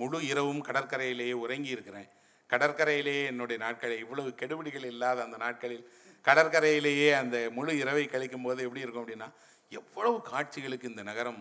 முழு 0.00 0.18
இரவும் 0.30 0.62
கடற்கரையிலேயே 0.68 1.34
உறங்கி 1.44 1.70
இருக்கிறேன் 1.76 2.08
கடற்கரையிலேயே 2.50 3.24
என்னுடைய 3.32 3.58
நாட்களை 3.64 3.96
இவ்வளவு 4.04 4.30
கெடுபிடிகள் 4.40 4.86
இல்லாத 4.92 5.18
அந்த 5.26 5.36
நாட்களில் 5.36 5.84
கடற்கரையிலேயே 6.24 7.10
அந்த 7.20 7.36
முழு 7.56 7.72
இரவை 7.82 8.04
கழிக்கும் 8.06 8.46
போது 8.46 8.64
எப்படி 8.66 8.84
இருக்கும் 8.84 9.04
அப்படின்னா 9.04 9.28
எவ்வளவு 9.72 10.16
காட்சிகளுக்கு 10.30 10.90
இந்த 10.92 11.02
நகரம் 11.10 11.40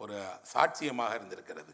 ஒரு 0.00 0.16
சாட்சியமாக 0.52 1.16
இருந்திருக்கிறது. 1.18 1.72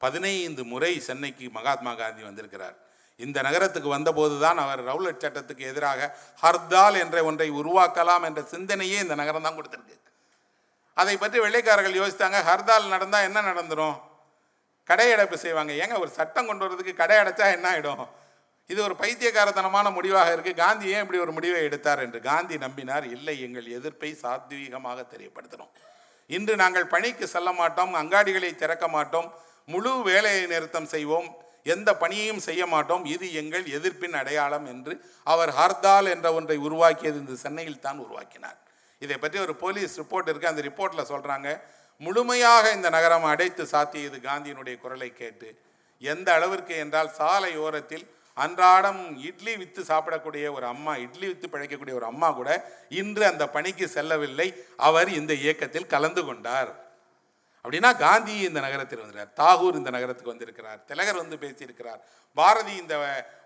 பதினைந்து 0.00 0.62
முறை 0.72 0.92
சென்னைக்கு 1.08 1.46
மகாத்மா 1.58 1.92
காந்தி 1.94 2.22
வந்திருக்கிறார். 2.28 2.76
இந்த 3.20 3.38
நகரத்துக்கு 3.46 3.88
வந்தபோது 3.94 4.36
தான் 4.44 4.58
அவர் 4.64 4.82
ரவுலட் 4.90 5.22
சட்டத்துக்கு 5.24 5.64
எதிராக 5.72 6.10
ஹர்தால் 6.42 6.96
என்ற 7.04 7.24
ஒன்றை 7.30 7.48
உருவாக்கலாம் 7.60 8.24
என்ற 8.28 8.40
சிந்தனையே 8.52 8.98
இந்த 9.04 9.14
நகரம் 9.22 9.46
தான் 9.46 9.58
கொடுத்துருக்கு. 9.58 9.96
அதை 10.96 11.16
பற்றி 11.16 11.38
வெள்ளைக்காரர்கள் 11.44 12.00
யோசித்தாங்க 12.00 12.38
ஹர்தால் 12.50 12.92
நடந்தால் 12.94 13.26
என்ன 13.28 13.40
நடந்துரும்? 13.50 13.96
கடையடைப்பு 14.88 15.36
செய்வாங்க. 15.44 15.72
ஏங்க 15.82 15.96
ஒரு 16.04 16.10
சட்டம் 16.18 16.48
கொண்டு 16.48 16.64
வரதுக்கு 16.66 16.94
கடை 17.02 17.16
அடைச்சா 17.22 17.46
என்ன 17.56 17.68
ஆகிடும் 17.72 18.06
இது 18.70 18.80
ஒரு 18.86 18.94
பைத்தியக்காரத்தனமான 19.02 19.86
முடிவாக 19.98 20.32
இருக்குது 20.34 20.58
காந்தி 20.62 20.86
ஏன் 20.94 21.02
இப்படி 21.04 21.20
ஒரு 21.26 21.32
முடிவை 21.36 21.60
எடுத்தார் 21.68 22.02
என்று 22.06 22.18
காந்தி 22.30 22.56
நம்பினார். 22.64 23.06
இல்லை 23.16 23.34
எங்கள் 23.46 23.68
எதிர்ப்பை 23.76 24.10
சாத்வீகமாக 24.22 24.98
தெரியப்படுத்துகிறோம் 25.14 25.72
இன்று 26.30 26.54
நாங்கள் 26.62 26.90
பணிக்கு 26.94 27.26
செல்ல 27.34 27.50
மாட்டோம் 27.60 27.92
அங்காடிகளை 28.00 28.50
திறக்க 28.62 28.88
மாட்டோம் 28.96 29.28
முழு 29.72 29.92
வேலையை 30.08 30.44
நிறுத்தம் 30.52 30.90
செய்வோம் 30.94 31.28
எந்த 31.74 31.90
பணியையும் 32.02 32.42
செய்ய 32.46 32.62
மாட்டோம். 32.74 33.02
இது 33.14 33.26
எங்கள் 33.40 33.64
எதிர்ப்பின் 33.76 34.16
அடையாளம் 34.20 34.66
என்று 34.72 34.92
அவர் 35.32 35.50
ஹர்தால் 35.58 36.08
என்ற 36.14 36.28
ஒன்றை 36.38 36.56
உருவாக்கியது 36.66 37.18
இந்த 37.22 37.34
சென்னையில் 37.44 37.84
தான் 37.86 37.98
உருவாக்கினார். 38.04 38.58
இதை 39.02 39.16
பற்றி 39.24 39.38
ஒரு 39.46 39.54
போலீஸ் 39.64 39.98
ரிப்போர்ட் 40.02 40.30
இருக்குது 40.30 40.52
அந்த 40.52 40.62
ரிப்போர்ட்டில் 40.68 41.10
சொல்கிறாங்க 41.10 41.48
முழுமையாக 42.00 42.72
இந்த 42.72 42.88
நகரம் 42.88 43.24
அடைத்து 43.24 43.64
சாத்தியது 43.64 44.18
காந்தியினுடைய 44.26 44.80
குரலை 44.80 45.12
கேட்டு 45.12 45.48
எந்த 45.98 46.32
அளவிற்கு 46.32 46.74
என்றால் 46.76 47.10
சாலை 47.12 47.56
ஓரத்தில் 47.56 48.04
அன்றாடம் 48.34 49.02
இட்லி 49.18 49.56
விற்று 49.56 49.82
சாப்பிடக்கூடிய 49.82 50.52
ஒரு 50.52 50.66
அம்மா 50.66 50.92
இட்லி 50.96 51.26
வித்து 51.26 51.46
பிழைக்கக்கூடிய 51.48 51.94
ஒரு 51.94 52.04
அம்மா 52.04 52.28
கூட 52.30 52.50
இன்று 52.88 53.24
அந்த 53.26 53.48
பணிக்கு 53.48 53.88
செல்லவில்லை. 53.88 54.48
அவர் 54.76 55.08
இந்த 55.08 55.32
இயக்கத்தில் 55.34 55.90
கலந்து 55.94 56.24
கொண்டார். 56.24 56.89
அப்படின்னா 57.64 57.90
காந்தி 58.04 58.34
இந்த 58.48 58.60
நகரத்தில் 58.66 59.02
வந்திருக்கார் 59.02 59.34
தாகூர் 59.40 59.78
இந்த 59.80 59.90
நகரத்துக்கு 59.96 60.32
வந்திருக்கிறார் 60.32 60.80
திலகர் 60.90 61.20
வந்து 61.22 61.36
பேசியிருக்கிறார் 61.42 62.00
பாரதி 62.36 62.74
இந்த 62.82 62.94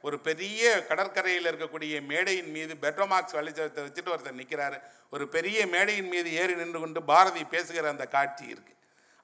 ஒரு 0.07 0.17
பெரிய 0.29 0.63
கடற்கரையில் 0.91 1.49
இருக்கக்கூடிய 1.51 1.95
மேடையின் 2.11 2.53
மீது 2.57 2.75
பெட்ரோமாக்ஸ் 2.85 3.37
வலிச்சத்தை 3.39 3.83
வச்சுட்டு 3.87 4.13
ஒருத்தர் 4.15 4.41
நிற்கிறாரு 4.43 4.79
ஒரு 5.15 5.25
பெரிய 5.37 5.67
மேடையின் 5.75 6.13
மீது 6.15 6.31
ஏறி 6.41 6.55
நின்று 6.61 6.81
கொண்டு 6.85 7.03
பாரதி 7.13 7.43
பேசுகிற 7.55 7.89
அந்த 7.95 8.07
காட்சி 8.17 8.45
இருக்கு. 8.55 8.75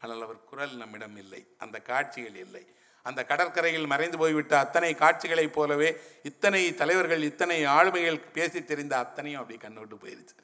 ஆனால் 0.01 0.23
அவர் 0.27 0.39
குரல் 0.51 0.75
நம்மிடம் 0.83 1.17
இல்லை 1.23 1.41
அந்த 1.65 1.77
காட்சிகள் 1.91 2.39
இல்லை. 2.45 2.63
அந்த 3.07 3.21
கடற்கரையில் 3.31 3.91
மறைந்து 3.93 4.17
போய்விட்ட 4.23 4.55
அத்தனை 4.65 4.91
காட்சிகளைப் 5.03 5.55
போலவே 5.57 5.91
இத்தனை 6.31 6.63
தலைவர்கள் 6.81 7.23
இத்தனை 7.29 7.59
ஆளுமைகள் 7.77 8.19
பேசி 8.37 8.61
தெரிந்த 8.71 8.95
அத்தனையும் 9.05 9.41
அப்படி 9.43 9.59
கண்ணோட்டு 9.65 9.97
போயிருச்சு. 10.03 10.35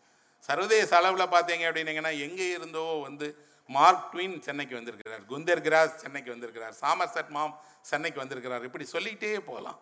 சர்வதேச 0.49 0.91
அளவில் 1.01 1.33
பார்த்தீங்க 1.35 1.65
அப்படின்னீங்கன்னா 1.69 2.13
எங்கே 2.27 2.49
இருந்தோ 2.59 2.85
வந்து 3.07 3.29
மார்க் 3.71 4.09
ட்வின் 4.13 4.37
சென்னைக்கு 4.47 4.75
வந்திருக்கிறார். 4.79 5.23
குந்தர் 5.31 5.63
கிராஸ் 5.67 6.01
சென்னைக்கு 6.03 6.31
வந்திருக்கிறார். 6.35 6.75
சாமர்சட் 6.83 7.31
மாம் 7.37 7.55
சென்னைக்கு 7.91 8.19
வந்திருக்கிறார். 8.23 8.67
இப்படி 8.69 8.85
சொல்லிக்கிட்டே 8.85 9.39
போகலாம். 9.51 9.79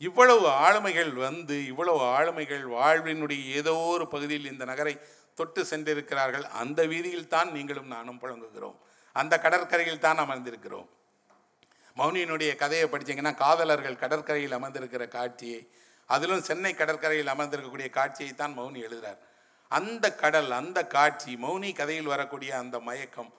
இவ்வளவு 0.00 0.46
ஆளுமைகள் 0.66 1.12
வந்து 1.26 1.56
இவ்வளவு 1.72 2.00
ஆளுமைகள் 2.16 2.64
வாழ்வினுடைய 2.76 3.42
ஏதோ 3.60 3.74
ஒரு 3.94 4.06
பகுதியில் 4.14 4.50
இந்த 4.52 4.64
நகரை 4.64 4.94
தொட்டு 5.34 5.60
சென்றிருக்கிறார்கள். 5.64 6.46
அந்த 6.62 6.80
வீதியில் 6.86 7.30
தான் 7.34 7.52
நீங்களும் 7.52 7.92
நானும் 7.96 8.20
புழங்குகிறோம். 8.22 8.76
அந்த 9.16 9.34
கடற்கரையில் 9.44 10.04
தான் 10.06 10.22
அமர்ந்திருக்கிறோம். 10.24 10.88
மௌனியினுடைய 11.96 12.50
கதையை 12.56 12.86
படிச்சீங்கன்னா 12.88 13.34
காதலர்கள் 13.34 14.02
கடற்கரையில் 14.02 14.56
அமர்ந்திருக்கிற 14.58 15.04
காட்சியை 15.08 15.60
அதிலும் 16.08 16.42
சென்னை 16.42 16.72
கடற்கரையில் 16.74 17.32
அமர்ந்திருக்கக்கூடிய 17.34 17.88
காட்சியை 17.90 18.32
தான் 18.34 18.56
மௌனி 18.58 18.80
எழுதுகிறார் 18.86 19.20
அந்த 19.78 20.04
கடல் 20.22 20.50
அந்த 20.60 20.78
காட்சி 20.94 21.32
மௌனி 21.44 21.70
கதையில் 21.80 22.12
வரக்கூடிய 22.14 22.50
அந்த 22.62 22.76
மயக்கம் 22.88 23.30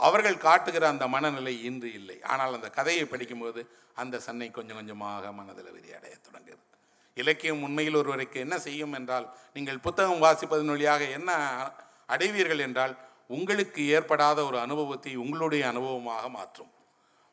அவர்கள் 0.00 0.44
காட்டுகிற 0.46 0.84
அந்த 0.92 1.04
மனநிலை 1.14 1.54
இன்று 1.68 1.88
இல்லை. 2.00 2.16
ஆனால் 2.32 2.56
அந்த 2.56 2.68
கதையை 2.78 3.04
படிக்கும்போது 3.12 3.60
அந்த 4.02 4.20
சன்னை 4.26 4.48
கொஞ்சம் 4.58 4.78
கொஞ்சமாக 4.80 5.32
மனதில் 5.38 5.72
விரிவடைய 5.76 6.14
தொடங்குது. 6.26 6.62
இலக்கியம் 7.16 7.62
உண்மையில் 7.66 7.98
ஒருவருக்கு 8.00 8.38
என்ன 8.44 8.56
செய்யும் 8.66 8.94
என்றால் 8.98 9.26
நீங்கள் 9.54 9.84
புத்தகம் 9.86 10.24
வாசிப்பதன் 10.24 10.72
வழியாக 10.74 11.04
என்ன 11.18 11.30
அடைவீர்கள் 12.14 12.64
என்றால் 12.66 12.94
உங்களுக்கு 13.36 13.80
ஏற்படாத 13.96 14.38
ஒரு 14.48 14.58
அனுபவத்தை 14.66 15.12
உங்களுடைய 15.22 15.62
அனுபவமாக 15.72 16.26
மாற்றும். 16.38 16.70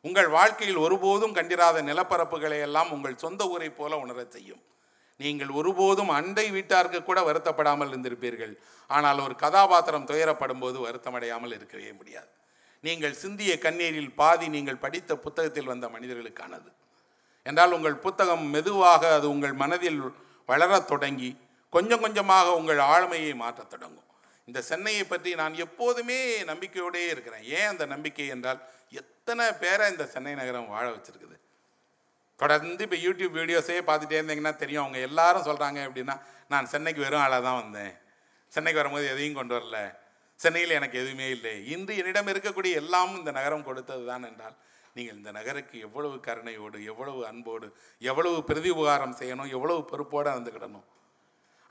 உங்கள் 0.04 0.30
வாழ்க்கையில் 0.38 0.82
ஒருபோதும் 0.86 1.36
கண்டிராத 1.38 1.82
நிலப்பரப்புகளை 1.90 2.58
எல்லாம் 2.66 2.90
உங்கள் 2.96 3.22
சொந்த 3.24 3.44
ஊரை 3.52 3.70
போல 3.78 3.98
உணரச் 4.04 4.34
செய்யும். 4.34 4.62
நீங்கள் 5.20 5.52
ஒருபோதும் 5.58 6.10
அண்டை 6.18 6.46
வீட்டாருக்கு 6.56 7.00
கூட 7.02 7.20
வருத்தப்படாமல் 7.28 7.90
இருந்திருப்பீர்கள். 7.92 8.54
ஆனால் 8.90 9.22
ஒரு 9.26 9.34
கதாபாத்திரம் 9.44 10.08
துயரப்படும் 10.10 10.62
போது 10.64 10.78
வருத்தமடையாமல் 10.86 11.54
இருக்கவே 11.58 11.90
முடியாது. 11.98 12.30
நீங்கள் 12.84 13.14
சிந்திய 13.22 13.52
கண்ணீரில் 13.64 14.12
பாதி 14.20 14.46
நீங்கள் 14.56 14.82
படித்த 14.84 15.12
புத்தகத்தில் 15.24 15.70
வந்த 15.72 15.86
மனிதர்களுக்கானது. 15.94 16.68
என்றால் 17.46 17.74
உங்கள் 17.76 18.02
புத்தகம் 18.04 18.44
மெதுவாக 18.54 19.02
அது 19.16 19.26
உங்கள் 19.34 19.56
மனதில் 19.62 20.00
வளரத் 20.48 20.88
தொடங்கி 20.92 21.30
கொஞ்சம் 21.72 22.02
கொஞ்சமாக 22.04 22.48
உங்கள் 22.60 22.80
ஆளுமையை 22.94 23.32
மாற்றத் 23.42 23.72
தொடங்கும். 23.72 24.02
இந்த 24.48 24.60
சென்னையை 24.70 25.04
பற்றி 25.04 25.30
நான் 25.40 25.54
எப்போதுமே 25.64 26.18
நம்பிக்கையோடே 26.50 27.02
இருக்கிறேன். 27.12 27.44
ஏன் 27.56 27.70
அந்த 27.72 27.84
நம்பிக்கை 27.92 28.26
என்றால் 28.34 28.60
எத்தனை 29.00 29.46
பேரை 29.62 29.86
இந்த 29.92 30.04
சென்னை 30.14 30.34
நகரம் 30.40 30.70
வாழ 30.74 30.86
வச்சிருக்குது? 30.94 31.35
தொடர்ந்து 32.40 32.84
இப்போ 32.86 32.98
யூடியூப் 33.06 33.36
வீடியோஸே 33.40 33.76
பார்த்துட்டே 33.88 34.18
இருந்தீங்கன்னா 34.20 34.54
தெரியும். 34.62 34.82
அவங்க 34.84 34.98
எல்லாரும் 35.08 35.46
சொல்கிறாங்க 35.48 35.78
அப்படின்னா 35.88 36.16
நான் 36.52 36.70
சென்னைக்கு 36.72 37.00
வெறும் 37.04 37.22
ஆளாக 37.24 37.42
தான் 37.48 37.60
வந்தேன். 37.62 37.94
சென்னைக்கு 38.52 38.80
வரும்போது 38.80 39.06
எதையும் 39.12 39.38
கொண்டு 39.38 39.54
வரல. 39.56 39.78
சென்னையில் 40.40 40.76
எனக்கு 40.78 40.96
எதுவுமே 41.02 41.28
இல்லை. 41.36 41.54
இன்று 41.74 41.92
என்னிடம் 42.00 42.30
இருக்கக்கூடிய 42.32 42.80
எல்லாமும் 42.82 43.20
இந்த 43.20 43.32
நகரம் 43.38 43.66
கொடுத்தது 43.68 44.04
தான் 44.10 44.26
என்றால் 44.30 44.56
நீங்கள் 44.96 45.16
இந்த 45.20 45.30
நகருக்கு 45.38 45.76
எவ்வளவு 45.86 46.16
கருணையோடு 46.26 46.78
எவ்வளவு 46.90 47.20
அன்போடு 47.30 47.66
எவ்வளவு 48.10 48.36
பிரதி 48.50 48.70
உபகாரம் 48.74 49.16
செய்யணும் 49.20 49.50
எவ்வளவு 49.56 49.80
பொறுப்போடு 49.90 50.28
நடந்துக்கிடணும் 50.30 50.86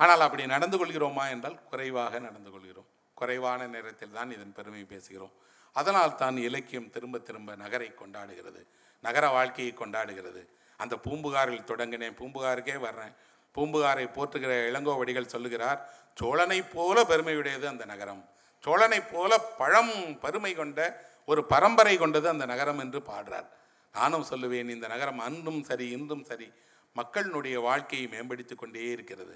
ஆனால் 0.03 0.23
அப்படி 0.25 0.43
நடந்து 0.53 0.77
கொள்கிறோமா 0.79 1.25
என்றால் 1.33 1.57
குறைவாக 1.71 2.19
நடந்து 2.27 2.49
கொள்கிறோம். 2.53 2.87
குறைவான 3.19 3.67
நேரத்தில் 3.75 4.15
தான் 4.17 4.33
இதன் 4.35 4.55
பெருமை 4.57 4.83
பேசுகிறோம். 4.93 5.33
அதனால் 5.75 6.17
தான் 6.23 6.37
இலக்கியம் 6.47 6.89
திரும்ப 6.95 7.21
திரும்ப 7.27 7.55
நகரை 7.63 7.89
கொண்டாடுகிறது. 8.01 8.61
நகர 9.07 9.25
வாழ்க்கையை 9.37 9.71
கொண்டாடுகிறது. 9.73 10.41
அந்த 10.81 10.95
பூம்புகாரில் 11.05 11.69
தொடங்கினேன். 11.71 12.17
பூம்புகாருக்கே 12.19 12.75
வர்றேன். 12.85 13.13
பூம்புகாரை 13.55 14.05
போற்றுகிற 14.17 14.53
இளங்கோவடிகள் 14.69 15.31
சொல்லுகிறார் 15.33 15.79
சோழனை 16.19 16.59
போல 16.75 16.97
பெருமையுடையது 17.03 17.67
அந்த 17.73 17.85
நகரம். 17.93 18.21
சோழனை 18.63 18.99
போல 19.13 19.37
பழம் 19.61 19.95
பெருமை 20.19 20.53
கொண்ட 20.53 20.79
ஒரு 21.25 21.41
பரம்பரை 21.51 21.95
கொண்டது 21.97 22.27
அந்த 22.33 22.45
நகரம் 22.51 22.81
என்று 22.83 22.99
பாடுறார். 23.11 23.49
நானும் 23.93 24.25
சொல்லுவேன் 24.29 24.69
இந்த 24.75 24.87
நகரம் 24.93 25.21
அன்றும் 25.27 25.61
சரி 25.69 25.87
இன்றும் 25.97 26.25
சரி. 26.29 26.47
மக்களினுடைய 26.95 27.57
வாழ்க்கையை 27.67 28.05
மேம்படுத்தி 28.07 28.55
கொண்டே 28.55 28.83
இருக்கிறது. 28.95 29.35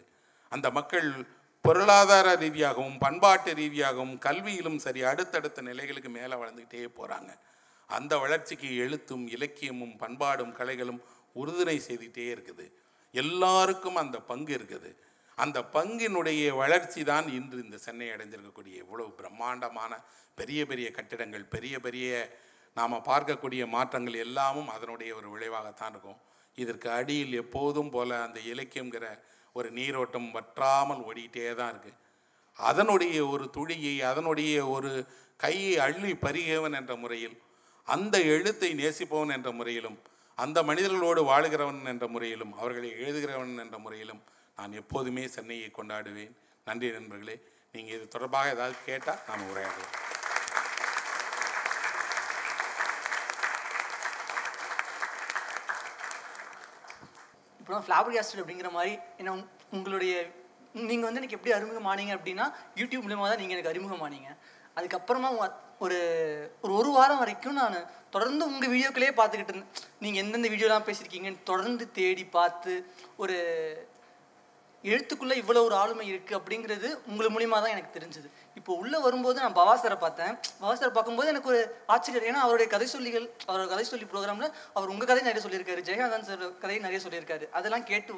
அந்த 0.51 0.67
மக்கள் 0.77 1.09
பொருளாதார 1.65 2.27
ரீதியாகவும் 2.35 2.97
பண்பாட்டு 2.97 3.51
ரீதியாகவும் 3.53 4.15
கல்வியிலும் 4.25 4.81
சரி 4.85 5.01
அடுத்தடுத்த 5.03 5.61
நிலைகளுக்கு 5.61 6.09
மேலே 6.09 6.35
வளர்ந்துக்கிட்டே 6.41 6.83
போகிறாங்க 6.97 7.31
அந்த 7.97 8.13
வளர்ச்சிக்கு 8.23 8.69
எழுத்தும் 8.83 9.25
இலக்கியமும் 9.35 9.95
பண்பாடும் 10.01 10.53
கலைகளும் 10.59 11.01
உறுதுணை 11.35 11.77
செய்துகிட்டே 11.87 12.25
இருக்குது. 12.35 12.65
எல்லாருக்கும் 13.13 13.99
அந்த 14.03 14.17
பங்கு 14.31 14.51
இருக்குது. 14.57 14.89
அந்த 15.37 15.57
பங்கினுடைய 15.75 16.43
வளர்ச்சி 16.61 17.01
தான் 17.11 17.27
இன்று 17.37 17.59
இந்த 17.65 17.77
சென்னை 17.85 18.07
அடைஞ்சிருக்கக்கூடிய 18.13 18.75
இவ்வளவு 18.83 19.11
பிரம்மாண்டமான 19.19 19.91
பெரிய 20.39 20.59
பெரிய 20.71 20.87
கட்டிடங்கள் 20.97 21.45
பெரிய 21.55 21.75
பெரிய 21.85 22.09
நாம் 22.77 23.05
பார்க்கக்கூடிய 23.11 23.63
மாற்றங்கள் 23.75 24.17
எல்லாமும் 24.25 24.69
அதனுடைய 24.75 25.11
ஒரு 25.19 25.27
விளைவாகத்தான் 25.35 25.91
இருக்கும். 25.93 26.19
இதற்கு 26.57 26.87
அடியில் 26.99 27.33
எப்போதும் 27.43 27.91
போல 27.95 28.19
அந்த 28.25 28.39
இலக்கியங்கிற 28.51 29.05
ஒரு 29.55 29.69
நீரோட்டம் 29.77 30.29
வற்றாமல் 30.37 31.03
ஓடிக்கிட்டே 31.07 31.53
தான் 31.59 31.71
இருக்குது 31.73 31.97
அதனுடைய 32.57 33.17
ஒரு 33.33 33.45
துளியை 33.57 33.93
அதனுடைய 34.11 34.55
ஒரு 34.75 34.91
கையை 35.43 35.73
அள்ளி 35.85 36.11
பரிகேவன் 36.25 36.77
என்ற 36.79 36.93
முறையில் 37.03 37.37
அந்த 37.93 38.15
எழுத்தை 38.33 38.69
நேசிப்பவன் 38.79 39.33
என்ற 39.35 39.49
முறையிலும் 39.59 39.95
அந்த 40.37 40.59
மனிதர்களோடு 40.69 41.21
வாழுகிறவன் 41.29 41.79
என்ற 41.91 42.05
முறையிலும் 42.13 42.51
அவர்களை 42.59 42.89
எழுதுகிறவன் 43.03 43.61
என்ற 43.63 43.77
முறையிலும் 43.85 44.21
நான் 44.57 44.75
எப்போதுமே 44.81 45.23
சென்னையை 45.35 45.69
கொண்டாடுவேன். 45.77 46.33
நன்றி 46.67 46.87
நண்பர்களே. 46.97 47.35
நீங்கள் 47.75 47.95
இது 47.97 48.05
தொடர்பாக 48.15 48.53
ஏதாவது 48.55 48.75
கேட்டால் 48.89 49.23
நாம் 49.29 49.47
உரையாடுவோம் 49.51 49.95
இப்போ 57.61 57.81
ஃப்ளாபர் 57.87 58.19
அப்படிங்கிற 58.43 58.71
மாதிரி 58.77 58.93
என்ன 59.21 59.33
உங்களுடைய 59.77 60.13
நீங்கள் 60.87 61.07
வந்து 61.07 61.21
எனக்கு 61.21 61.37
எப்படி 61.39 61.55
அறிமுகமானீங்க 61.57 62.13
அப்படின்னா 62.17 62.45
யூடியூப் 62.79 63.05
மூலமாக 63.07 63.29
தான் 63.31 63.41
நீங்கள் 63.41 63.57
எனக்கு 63.57 63.73
அறிமுகமானீங்க. 63.73 64.29
அதுக்கப்புறமா 64.77 65.29
ஒரு 65.81 65.99
ஒரு 66.61 66.73
ஒரு 66.73 66.89
வாரம் 66.91 67.19
வரைக்கும் 67.19 67.59
நான் 67.61 67.77
தொடர்ந்து 68.09 68.43
உங்கள் 68.45 68.71
வீடியோக்களே 68.71 69.11
பார்த்துக்கிட்டு 69.13 69.53
இருந்தேன் 69.53 69.71
நீங்கள் 69.99 70.21
எந்தெந்த 70.23 70.49
வீடியோலாம் 70.49 70.87
பேசியிருக்கீங்கன்னு 70.87 71.41
தொடர்ந்து 71.43 71.85
தேடி 71.91 72.25
பார்த்து 72.31 72.73
ஒரு 73.17 73.37
எழுத்துக்குள்ளே 74.83 75.35
இவ்வளோ 75.39 75.61
ஒரு 75.63 75.75
ஆளுமை 75.75 76.05
இருக்குது 76.07 76.37
அப்படிங்கிறது 76.37 76.89
உங்கள் 77.07 77.31
மூலிமா 77.31 77.57
தான் 77.59 77.73
எனக்கு 77.73 77.95
தெரிஞ்சது 77.95 78.29
இப்போ 78.57 78.71
உள்ளே 78.73 78.97
வரும்போது 78.97 79.37
நான் 79.39 79.57
பவாசரை 79.57 79.97
பார்த்தேன் 79.97 80.35
பவாசரை 80.61 80.91
பார்க்கும்போது 80.91 81.31
எனக்கு 81.31 81.51
ஒரு 81.53 81.61
ஆச்சரியம் 81.87 82.27
ஏன்னா 82.29 82.43
அவருடைய 82.45 82.67
கதை 82.67 82.87
சொல்லிகள் 82.87 83.25
அவரோட 83.47 83.67
கதை 83.67 83.85
சொல்லி 83.85 84.07
ப்ரோக்ராமில் 84.11 84.53
அவர் 84.73 84.89
உங்கள் 84.89 85.09
கதை 85.09 85.23
நிறைய 85.23 85.43
சொல்லியிருக்காரு 85.45 85.83
ஜெயகாந்தன் 85.89 86.29
சார் 86.29 86.45
கதையை 86.59 86.81
நிறைய 86.81 87.01
சொல்லியிருக்காரு 87.05 87.47
அதெல்லாம் 87.51 87.85
கேட்டு 87.85 88.15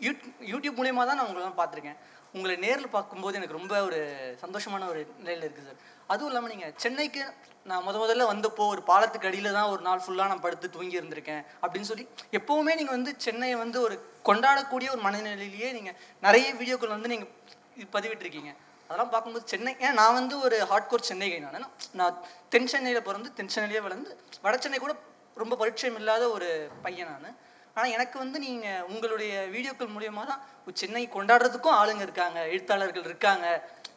யூட் 0.00 0.24
யூடியூப் 0.52 0.78
மூலியமாக 0.78 1.06
தான் 1.06 1.18
நான் 1.18 1.28
உங்களெல்லாம் 1.28 1.58
பார்த்துருக்கேன் 1.58 1.98
உங்களை 2.36 2.54
நேரில் 2.64 2.94
பார்க்கும்போது 2.94 3.36
எனக்கு 3.38 3.58
ரொம்ப 3.58 3.74
ஒரு 3.88 3.98
சந்தோஷமான 4.42 4.86
ஒரு 4.92 5.00
நிலையில் 5.22 5.44
இருக்குது 5.46 5.68
சார். 5.68 5.80
அதுவும் 6.12 6.30
இல்லாமல் 6.30 6.52
நீங்கள் 6.52 6.72
சென்னைக்கு 6.84 7.22
நான் 7.70 7.84
முத 7.86 7.96
முதல்ல 8.02 8.24
வந்தப்போ 8.30 8.64
ஒரு 8.72 8.82
பாலத்துக்கு 8.88 9.28
அடியில் 9.28 9.56
தான் 9.58 9.70
ஒரு 9.74 9.82
நாள் 9.86 10.02
ஃபுல்லாக 10.04 10.30
நான் 10.32 10.42
படுத்து 10.46 10.66
தூங்கி 10.74 10.98
இருந்திருக்கேன் 11.00 11.42
அப்படின்னு 11.62 11.88
சொல்லி 11.90 12.04
எப்போவுமே 12.38 12.72
நீங்கள் 12.80 12.96
வந்து 12.96 13.12
சென்னையை 13.26 13.56
வந்து 13.62 13.78
ஒரு 13.86 13.96
கொண்டாடக்கூடிய 14.28 14.90
ஒரு 14.94 15.02
மனநிலையிலேயே 15.06 15.70
நீங்கள் 15.78 15.96
நிறைய 16.26 16.48
வீடியோக்கள் 16.60 16.94
வந்து 16.96 17.12
நீங்கள் 17.14 17.30
இது 17.78 17.88
பதிவிட்டிருக்கீங்க. 17.96 18.52
அதெல்லாம் 18.90 19.12
பார்க்கும்போது 19.12 19.46
சென்னை 19.52 19.70
ஏன் 19.86 19.98
நான் 20.00 20.16
வந்து 20.18 20.34
ஒரு 20.46 20.56
ஹார்ட்கோர் 20.70 21.08
சென்னை 21.10 21.28
கை 21.30 21.38
நான். 21.44 21.70
நான் 22.00 22.18
தென் 22.52 22.70
சென்னையில் 22.72 23.06
பிறந்து 23.08 23.28
தென் 23.38 23.52
சென்னையிலே 23.54 23.84
வளர்ந்து 23.86 24.10
வட 24.44 24.56
சென்னை 24.64 24.78
கூட 24.84 24.94
ரொம்ப 25.42 25.54
பரிச்சயம் 25.62 25.98
இல்லாத 26.00 26.24
ஒரு 26.36 26.48
பையன் 26.84 27.12
நான். 27.14 27.36
ஆனால் 27.76 27.92
எனக்கு 27.96 28.16
வந்து 28.22 28.38
நீங்கள் 28.46 28.84
உங்களுடைய 28.92 29.32
வீடியோக்கள் 29.54 29.94
மூலியமாக 29.94 30.26
தான் 30.30 30.42
சென்னை 30.80 31.04
கொண்டாடுறதுக்கும் 31.14 31.78
ஆளுங்க 31.80 32.02
இருக்காங்க 32.06 32.38
எழுத்தாளர்கள் 32.52 33.08
இருக்காங்க. 33.10 33.46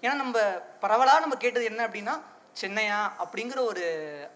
ஏன்னா 0.03 0.15
நம்ம 0.23 0.37
பரவலாக 0.83 1.23
நம்ம 1.25 1.35
கேட்டது 1.43 1.65
என்ன 1.71 1.81
அப்படின்னா 1.87 2.15
சென்னையா 2.61 2.99
அப்படிங்கிற 3.23 3.59
ஒரு 3.71 3.85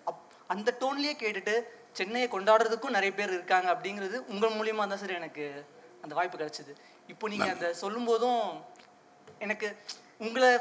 அப் 0.09 0.21
அந்த 0.53 0.69
டோன்லேயே 0.81 1.13
கேட்டுட்டு 1.23 1.55
சென்னையை 1.99 2.27
கொண்டாடுறதுக்கும் 2.35 2.95
நிறைய 2.97 3.11
பேர் 3.19 3.35
இருக்காங்க 3.37 3.67
அப்படிங்கிறது 3.73 4.17
உங்கள் 4.33 4.55
மூலியமாக 4.57 4.87
தான் 4.91 5.01
சார் 5.03 5.17
எனக்கு 5.19 5.45
அந்த 6.03 6.13
வாய்ப்பு 6.17 6.39
கிடைச்சிது. 6.41 6.73
இப்போ 7.13 7.25
நீங்கள் 7.33 7.53
அதை 7.55 7.69
சொல்லும்போதும் 7.83 8.43
எனக்கு 9.45 9.67
உங்களை 10.27 10.51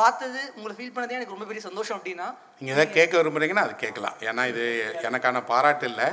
பார்த்தது 0.00 0.40
உங்களை 0.56 0.72
ஃபீல் 0.78 0.94
பண்ணதே 0.94 1.18
எனக்கு 1.18 1.34
ரொம்ப 1.34 1.46
பெரிய 1.50 1.62
சந்தோஷம் 1.68 1.98
அப்படின்னா 1.98 2.26
நீங்கள் 2.58 2.76
எதாவது 2.76 2.96
கேட்க 2.98 3.12
விரும்புறீங்கன்னா 3.20 3.66
அது 3.66 3.76
கேட்கலாம். 3.84 4.16
ஏன்னா 4.28 4.42
இது 4.52 4.64
எனக்கான 5.10 5.42
பாராட்டு 5.52 5.86
இல்லை. 5.90 6.08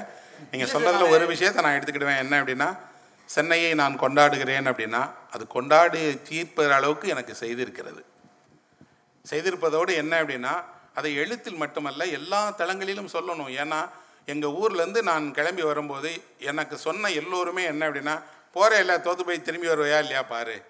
நீங்கள் 0.52 0.70
சொல்கிறதுல 0.70 1.10
ஒரு 1.10 1.26
விஷயத்தை 1.28 1.64
நான் 1.64 1.80
எடுத்துக்கிடுவேன். 1.80 2.18
என்ன 2.18 2.44
அப்படின்னா 2.44 2.78
சென்னையை 3.26 3.74
நான் 3.74 4.00
கொண்டாடுகிறேன் 4.00 4.68
அப்படின்னா 4.70 5.10
அது 5.32 5.48
கொண்டாடி 5.48 6.02
தீர்ப்பற 6.30 6.70
அளவுக்கு 6.70 7.08
எனக்கு 7.08 7.34
செய்திருக்கிறது. 7.40 8.02
செய்திருப்பதோடு 9.30 9.94
என்ன 9.94 10.24
அப்படின்னா 10.24 10.64
அதை 10.94 11.16
எழுத்தில் 11.16 11.56
மட்டுமல்ல 11.56 12.06
எல்லா 12.06 12.56
தளங்களிலும் 12.58 13.14
சொல்லணும். 13.14 13.52
ஏன்னா 13.62 13.90
எங்கள் 14.26 14.50
ஊர்லேருந்து 14.50 15.02
நான் 15.02 15.32
கிளம்பி 15.32 15.62
வரும்போது 15.62 16.24
எனக்கு 16.40 16.78
சொன்ன 16.78 17.10
எல்லோருமே 17.10 17.64
என்ன 17.64 17.90
அப்படின்னா 17.90 18.22
போகிற 18.54 18.80
இல்லை 18.80 18.96
தோத்து 18.96 19.20
போய் 19.20 19.42
திரும்பி 19.42 19.68
வருவையா 19.68 20.00
இல்லையா 20.00 20.24
பாரு. 20.24 20.62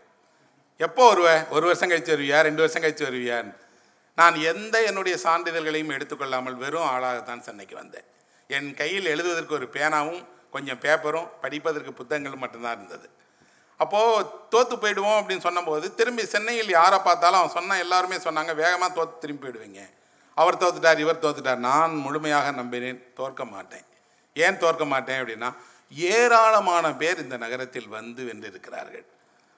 எப்போ 0.78 1.14
வருவ? 1.14 1.50
ஒரு 1.50 1.66
வருஷம் 1.66 1.90
கழிச்சு 1.90 2.14
வருவியா? 2.16 2.42
ரெண்டு 2.42 2.70
வருஷம் 2.70 2.82
கழிச்சு 2.82 3.12
வருவியான்னு. 3.12 3.54
நான் 4.16 4.36
எந்த 4.36 4.84
என்னுடைய 4.84 5.18
சான்றிதழ்களையும் 5.24 5.94
எடுத்துக்கொள்ளாமல் 5.98 6.54
வெறும் 6.54 6.88
ஆளாகத்தான் 6.88 7.40
சென்னைக்கு 7.40 7.76
வந்தேன். 7.76 8.04
என் 8.48 8.70
கையில் 8.74 9.06
எழுதுவதற்கு 9.06 9.58
ஒரு 9.60 9.68
பேனாவும் 9.76 10.22
கொஞ்சம் 10.52 10.80
பேப்பரும் 10.86 11.28
படிப்பதற்கு 11.42 11.92
புத்தகங்களும் 11.94 12.44
மட்டும்தான் 12.44 12.76
இருந்தது. 12.78 13.08
அப்போது 13.80 14.26
தோற்று 14.50 14.76
போயிடுவோம் 14.76 15.18
அப்படின்னு 15.20 15.46
சொன்னபோது 15.48 15.96
திரும்பி 15.96 16.24
சென்னையில் 16.26 16.70
யாரை 16.70 17.00
பார்த்தாலும் 17.00 17.40
அவன் 17.40 17.56
சொன்ன 17.58 17.78
எல்லாருமே 17.78 18.16
சொன்னாங்க 18.16 18.56
வேகமாக 18.56 18.92
தோற்று 18.94 19.22
திரும்பி 19.24 19.44
போயிடுவீங்க. 19.44 19.82
அவர் 20.38 20.60
தோத்துட்டார் 20.62 20.98
இவர் 20.98 21.24
தோத்துட்டார். 21.24 21.62
நான் 21.70 21.96
முழுமையாக 21.96 22.52
நம்பினேன் 22.52 23.02
தோற்க 23.14 23.46
மாட்டேன். 23.46 23.86
ஏன் 24.36 24.58
தோற்க 24.58 24.86
மாட்டேன் 24.86 25.20
அப்படின்னா 25.22 25.50
ஏராளமான 25.92 26.96
பேர் 27.02 27.18
இந்த 27.18 27.38
நகரத்தில் 27.38 27.88
வந்து 27.88 28.24
வென்றிருக்கிறார்கள். 28.30 29.06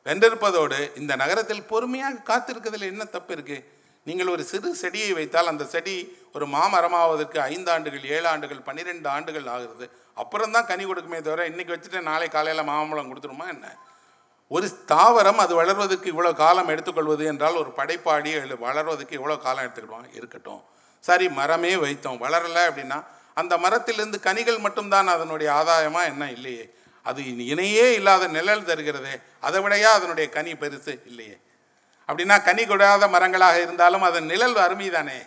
வென்றிருப்பதோடு 0.05 0.79
இந்த 1.01 1.15
நகரத்தில் 1.15 1.63
பொறுமையாக 1.63 2.23
காத்திருக்கிறதுல 2.31 2.91
என்ன 2.93 3.05
தப்பு 3.05 3.33
இருக்குது 3.35 3.63
நீங்கள் 4.07 4.31
ஒரு 4.33 4.43
சிறு 4.43 4.75
செடியை 4.75 5.11
வைத்தால் 5.13 5.51
அந்த 5.51 5.63
செடி 5.73 5.95
ஒரு 6.33 6.45
மாமரமாவதற்கு 6.45 7.37
ஐந்து 7.51 7.71
ஆண்டுகள் 7.71 8.03
ஏழு 8.15 8.27
ஆண்டுகள் 8.27 8.65
பன்னிரெண்டு 8.67 9.09
ஆண்டுகள் 9.09 9.47
ஆகுது 9.53 9.85
அப்புறம் 10.21 10.53
தான் 10.55 10.65
கனி 10.65 10.83
கொடுக்குமே 10.85 11.19
தவிர 11.21 11.47
இன்றைக்கி 11.51 11.71
வச்சுட்டு 11.75 12.01
நாளை 12.01 12.27
காலையில் 12.29 12.69
மாமலம் 12.69 13.09
கொடுத்துருமா 13.11 13.47
என்ன? 13.55 13.65
ஒரு 14.51 14.67
தாவரம் 14.91 15.39
அது 15.43 15.53
வளர்வதற்கு 15.61 16.07
இவ்வளோ 16.13 16.33
காலம் 16.33 16.67
எடுத்துக்கொள்வது 16.67 17.25
என்றால் 17.25 17.55
ஒரு 17.55 17.71
படைப்பாடி 17.79 18.31
வளர்வதற்கு 18.67 19.17
இவ்வளோ 19.19 19.37
காலம் 19.37 19.63
எடுத்துக்கிடுவாங்க 19.65 20.09
இருக்கட்டும். 20.13 20.61
சரி 21.03 21.29
மரமே 21.29 21.73
வைத்தோம். 21.75 22.19
வளரலை 22.25 22.63
அப்படின்னா 22.69 22.99
அந்த 23.33 23.57
மரத்திலிருந்து 23.57 24.19
கனிகள் 24.19 24.59
மட்டும்தான் 24.59 25.07
அதனுடைய 25.07 25.49
ஆதாயமாக 25.53 26.05
என்ன? 26.05 26.31
இல்லையே. 26.31 26.65
அது 27.05 27.21
இணையே 27.21 27.87
இல்லாத 27.93 28.27
நிழல் 28.27 28.67
தருகிறதே. 28.69 29.15
அதை 29.41 29.61
விடையா 29.61 29.89
அதனுடைய 29.97 30.29
கனி 30.29 30.53
பெருசு? 30.53 30.93
இல்லையே. 31.05 31.35
அப்படின்னா 32.09 32.35
கனி 32.47 32.63
கொடாத 32.63 33.07
மரங்களாக 33.15 33.61
இருந்தாலும் 33.65 34.05
அதன் 34.09 34.29
நிழல் 34.31 34.57
அருமை 34.65 34.89
தானே. 34.97 35.19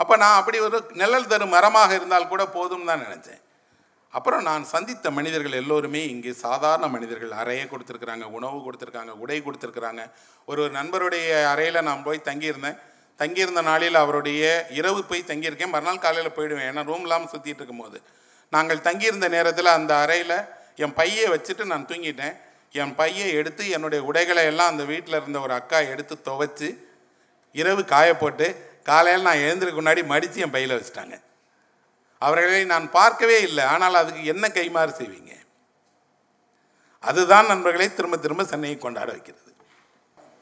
அப்போ 0.00 0.14
நான் 0.22 0.38
அப்படி 0.40 0.58
ஒரு 0.66 0.78
நிழல் 1.00 1.30
தரும் 1.30 1.54
மரமாக 1.54 1.94
இருந்தால் 1.98 2.30
கூட 2.32 2.42
போதும் 2.56 2.88
தான் 2.90 3.02
நினச்சேன். 3.06 3.40
அப்புறம் 4.12 4.42
நான் 4.42 4.62
சந்தித்த 4.64 5.10
மனிதர்கள் 5.16 5.56
எல்லோருமே 5.62 6.00
இங்கே 6.12 6.32
சாதாரண 6.44 6.86
மனிதர்கள். 6.94 7.32
அறையை 7.40 7.64
கொடுத்துருக்குறாங்க 7.72 8.24
உணவு 8.36 8.58
கொடுத்துருக்காங்க 8.66 9.12
உடை 9.24 9.38
கொடுத்துருக்குறாங்க. 9.46 10.04
ஒரு 10.48 10.60
ஒரு 10.64 10.72
நண்பருடைய 10.78 11.28
அறையில் 11.50 11.86
நான் 11.88 12.02
போய் 12.06 12.26
தங்கியிருந்தேன். 12.28 12.78
தங்கியிருந்த 13.20 13.62
நாளில் 13.68 13.94
அவருடைய 13.94 14.42
இரவு 14.78 15.00
போய் 15.10 15.28
தங்கியிருக்கேன். 15.30 15.72
மறுநாள் 15.74 16.04
காலையில் 16.06 16.36
போயிடுவேன். 16.36 16.68
ஏன்னா 16.70 16.84
ரூம் 16.90 17.04
இல்லாமல் 17.06 17.32
சுற்றிட்டு 17.34 17.60
இருக்கும்போது. 17.62 17.98
நாங்கள் 18.52 18.80
தங்கியிருந்த 18.88 19.28
நேரத்தில் 19.28 19.76
அந்த 19.78 19.92
அறையில் 20.04 20.36
என் 20.84 20.94
பையை 21.00 21.26
வச்சுட்டு 21.34 21.64
நான் 21.72 21.88
தூங்கிட்டேன். 21.90 22.36
என் 22.74 22.94
பையை 22.94 23.26
எடுத்து 23.40 23.62
என்னுடைய 23.76 24.00
உடைகளை 24.08 24.42
எல்லாம் 24.50 24.70
அந்த 24.72 24.84
வீட்டில் 24.84 25.18
இருந்த 25.20 25.38
ஒரு 25.40 25.54
அக்கா 25.60 25.78
எடுத்து 25.92 26.14
துவைச்சி 26.28 26.68
இரவு 27.60 27.82
காயப்போட்டு 27.92 28.46
காலையில் 28.88 29.26
நான் 29.28 29.44
எழுந்திருக்கு 29.46 29.80
முன்னாடி 29.80 30.02
மடித்து 30.12 30.44
என் 30.44 30.54
பையில் 30.56 30.76
வச்சுட்டாங்க. 30.76 31.16
அவர்களை 32.22 32.62
நான் 32.64 32.86
பார்க்கவே 32.90 33.36
இல்லை. 33.48 33.64
ஆனால் 33.64 34.00
அதுக்கு 34.00 34.22
என்ன 34.24 34.44
கைமாறு 34.48 34.92
செய்வீங்க? 35.00 35.32
அதுதான் 37.00 37.46
நண்பர்களை 37.46 37.88
திரும்ப 37.94 38.16
திரும்ப 38.16 38.44
சென்னையை 38.44 38.78
கொண்டாட 38.78 39.08
வைக்கிறது. 39.12 39.50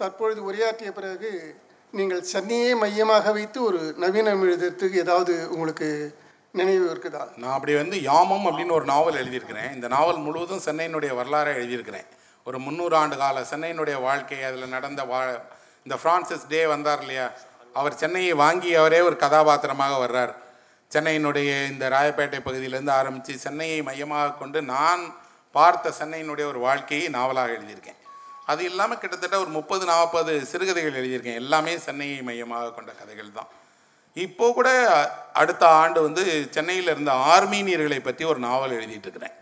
தற்பொழுது 0.01 0.41
உரையாற்றிய 0.49 0.93
பிறகு 0.93 1.31
நீங்கள் 1.93 2.25
சென்னையை 2.33 2.73
மையமாக 2.75 3.33
வைத்து 3.33 3.59
ஒரு 3.63 3.81
நவீனம் 4.05 4.43
எழுதுறதுக்கு 4.47 5.03
ஏதாவது 5.05 5.35
உங்களுக்கு 5.55 5.89
நினைவு 6.61 6.87
இருக்குதா? 6.93 7.23
நான் 7.43 7.55
அப்படி 7.57 7.75
வந்து 7.81 7.97
யாமம் 8.11 8.47
அப்படின்னு 8.49 8.77
ஒரு 8.79 8.87
நாவல் 8.93 9.21
எழுதியிருக்கிறேன். 9.23 9.71
இந்த 9.77 9.87
நாவல் 9.95 10.25
முழுவதும் 10.27 10.65
சென்னையினுடைய 10.67 11.13
வரலாறை 11.21 11.53
எழுதியிருக்கிறேன். 11.61 12.09
ஒரு 12.47 12.59
முந்நூறு 12.67 12.95
ஆண்டு 13.03 13.17
கால 13.23 13.41
சென்னையினுடைய 13.53 13.97
வாழ்க்கை 14.07 14.41
அதில் 14.49 14.75
நடந்த 14.77 15.03
வா 15.13 15.21
இந்த 15.87 15.97
ஃப்ரான்சிஸ் 16.03 16.49
டே 16.53 16.61
வந்தார் 16.75 17.03
இல்லையா? 17.05 17.27
அவர் 17.81 17.99
சென்னையை 18.03 18.33
வாங்கி 18.43 18.71
அவரே 18.81 19.01
ஒரு 19.09 19.17
கதாபாத்திரமாக 19.25 19.97
வர்றார். 20.05 20.33
சென்னையினுடைய 20.95 21.51
இந்த 21.73 21.85
ராயப்பேட்டை 21.95 22.39
பகுதியிலேருந்து 22.47 22.95
ஆரம்பித்து 23.01 23.33
சென்னையை 23.47 23.81
மையமாக 23.89 24.37
கொண்டு 24.41 24.59
நான் 24.75 25.03
பார்த்த 25.57 25.93
சென்னையினுடைய 26.01 26.47
ஒரு 26.53 26.61
வாழ்க்கையை 26.67 27.07
நாவலாக 27.17 27.55
எழுதியிருக்கேன். 27.59 27.99
அது 28.53 28.63
இல்லாமல் 28.71 29.01
கிட்டத்தட்ட 29.03 29.37
ஒரு 29.45 29.51
முப்பது 29.57 29.85
நாற்பது 29.93 30.35
சிறுகதைகள் 30.51 30.99
எழுதியிருக்கேன். 31.01 31.41
எல்லாமே 31.43 31.73
சென்னையை 31.87 32.21
மையமாக 32.29 32.73
கொண்ட 32.77 32.91
கதைகள் 33.01 33.37
தான். 33.39 33.51
இப்போ 34.17 34.47
கூட 34.53 34.69
அடுத்த 35.41 35.65
ஆண்டு 35.81 35.99
வந்து 36.07 36.23
சென்னையில் 36.57 36.93
இருந்த 36.93 37.13
ஆர்மீனியர்களை 37.35 37.99
பற்றி 38.03 38.25
ஒரு 38.33 38.41
நாவல் 38.49 38.77
எழுதிட்டு 38.79 39.07
இருக்கிறேன் 39.09 39.37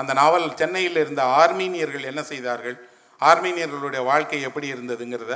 அந்த 0.00 0.12
நாவல் 0.20 0.46
சென்னையில் 0.60 1.00
இருந்த 1.02 1.22
ஆர்மீனியர்கள் 1.40 2.08
என்ன 2.10 2.22
செய்தார்கள்? 2.30 2.76
ஆர்மீனியர்களுடைய 3.20 4.02
வாழ்க்கை 4.10 4.40
எப்படி 4.48 4.66
இருந்ததுங்கிறத 4.74 5.34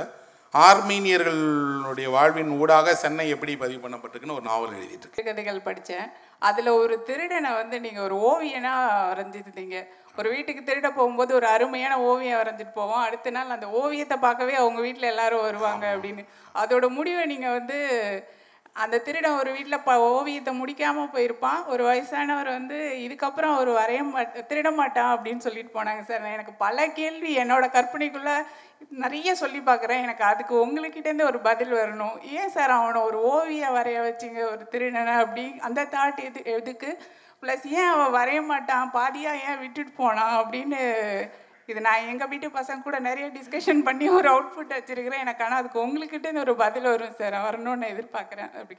ஆர்மீனியர்களுடைய 0.53 2.07
வாழ்வின் 2.15 2.51
ஊடாக 2.61 2.93
சென்னை 3.01 3.25
எப்படி 3.33 3.53
பதிவு 3.63 3.79
பண்ணப்பட்டிருக்குன்னு 3.83 4.37
ஒரு 4.39 4.45
நாவல் 4.49 4.75
எழுதிட்டு 4.77 5.15
சிறுகதைகள் 5.17 5.65
படித்தேன். 5.67 6.07
அதில் 6.49 6.71
ஒரு 6.81 6.95
திருடனை 7.07 7.51
வந்து 7.61 7.77
நீங்கள் 7.85 8.05
ஒரு 8.07 8.15
ஓவியனாக 8.29 8.85
வரைஞ்சிருந்தீங்க. 9.09 9.77
ஒரு 10.19 10.29
வீட்டுக்கு 10.35 10.61
திருட 10.69 10.87
போகும்போது 10.99 11.31
ஒரு 11.39 11.47
அருமையான 11.55 11.95
ஓவியம் 12.09 12.39
வரைஞ்சிட்டு 12.41 12.73
போவோம். 12.79 13.03
அடுத்த 13.07 13.33
நாள் 13.37 13.55
அந்த 13.57 13.67
ஓவியத்தை 13.81 14.17
பார்க்கவே 14.25 14.55
அவங்க 14.61 14.79
வீட்டில் 14.87 15.11
எல்லாரும் 15.13 15.45
வருவாங்க 15.47 15.85
அப்படின்னு. 15.95 16.25
அதோட 16.63 16.87
முடிவை 16.97 17.25
நீங்கள் 17.33 17.55
வந்து 17.57 17.79
அந்த 18.83 18.99
திருடன் 19.05 19.37
ஒரு 19.41 19.51
வீட்டில் 19.55 19.83
ப 19.85 19.91
ஓவியத்தை 20.07 20.51
முடிக்காமல் 20.61 21.11
போயிருப்பான். 21.13 21.59
ஒரு 21.65 21.83
வயசானவர் 21.89 22.49
வந்து 22.57 22.77
இதுக்கப்புறம் 23.05 23.53
அவர் 23.55 23.69
வரைய 23.77 24.01
மாட்ட 24.13 24.43
திருட 24.49 24.69
மாட்டான் 24.79 25.11
அப்படின்னு 25.15 25.45
சொல்லிட்டு 25.45 25.71
போனாங்க 25.77 26.03
சார். 26.09 26.27
எனக்கு 26.37 26.53
பல 26.65 26.87
கேள்வி 26.99 27.31
என்னோட 27.43 27.67
கற்பனைக்குள்ளே 27.77 28.35
நிறைய 29.03 29.35
சொல்லி 29.35 29.59
பார்க்குறேன். 29.59 30.03
எனக்கு 30.05 30.23
அதுக்கு 30.23 30.55
உங்கள்கிட்டேருந்து 30.65 31.29
ஒரு 31.31 31.39
பதில் 31.39 31.73
வரணும். 31.73 32.15
ஏன் 32.39 32.53
சார் 32.57 32.75
அவனை 32.79 33.01
ஒரு 33.01 33.19
ஓவியம் 33.33 33.75
வரைய 33.77 34.01
வச்சிங்க 34.07 34.41
ஒரு 34.53 34.65
திருடனை? 34.73 35.15
அப்படி 35.23 35.45
அந்த 35.69 35.87
தாட் 35.95 36.23
எது 36.27 36.43
எதுக்கு? 36.57 36.91
ப்ளஸ் 37.41 37.65
ஏன் 37.79 37.91
அவன் 37.95 38.15
வரைய 38.19 38.39
மாட்டான்? 38.45 38.91
பாதியாக 38.93 39.43
ஏன் 39.49 39.59
விட்டுட்டு 39.59 39.93
போனான்? 40.03 40.35
அப்படின்னு 40.43 40.81
இது 41.71 41.79
நான் 41.85 42.09
எங்கள் 42.11 42.29
வீட்டு 42.31 42.47
பசங்க 42.57 42.83
கூட 42.83 42.97
நிறைய 43.07 43.25
டிஸ்கஷன் 43.37 43.81
பண்ணி 43.87 44.05
ஒரு 44.17 44.27
அவுட்புட் 44.33 44.75
வச்சிருக்கிறேன். 44.75 45.23
எனக்கு 45.25 45.43
ஆனால் 45.45 45.59
அதுக்கு 45.61 45.79
உங்கள்கிட்ட 45.85 46.29
ஒரு 46.43 46.53
பதில் 46.61 46.87
வரும் 46.91 47.17
சார். 47.19 47.35
வரணும்னு 47.47 47.89
எதிர்பார்க்குறேன். 47.93 48.51
அப்படி 48.59 48.77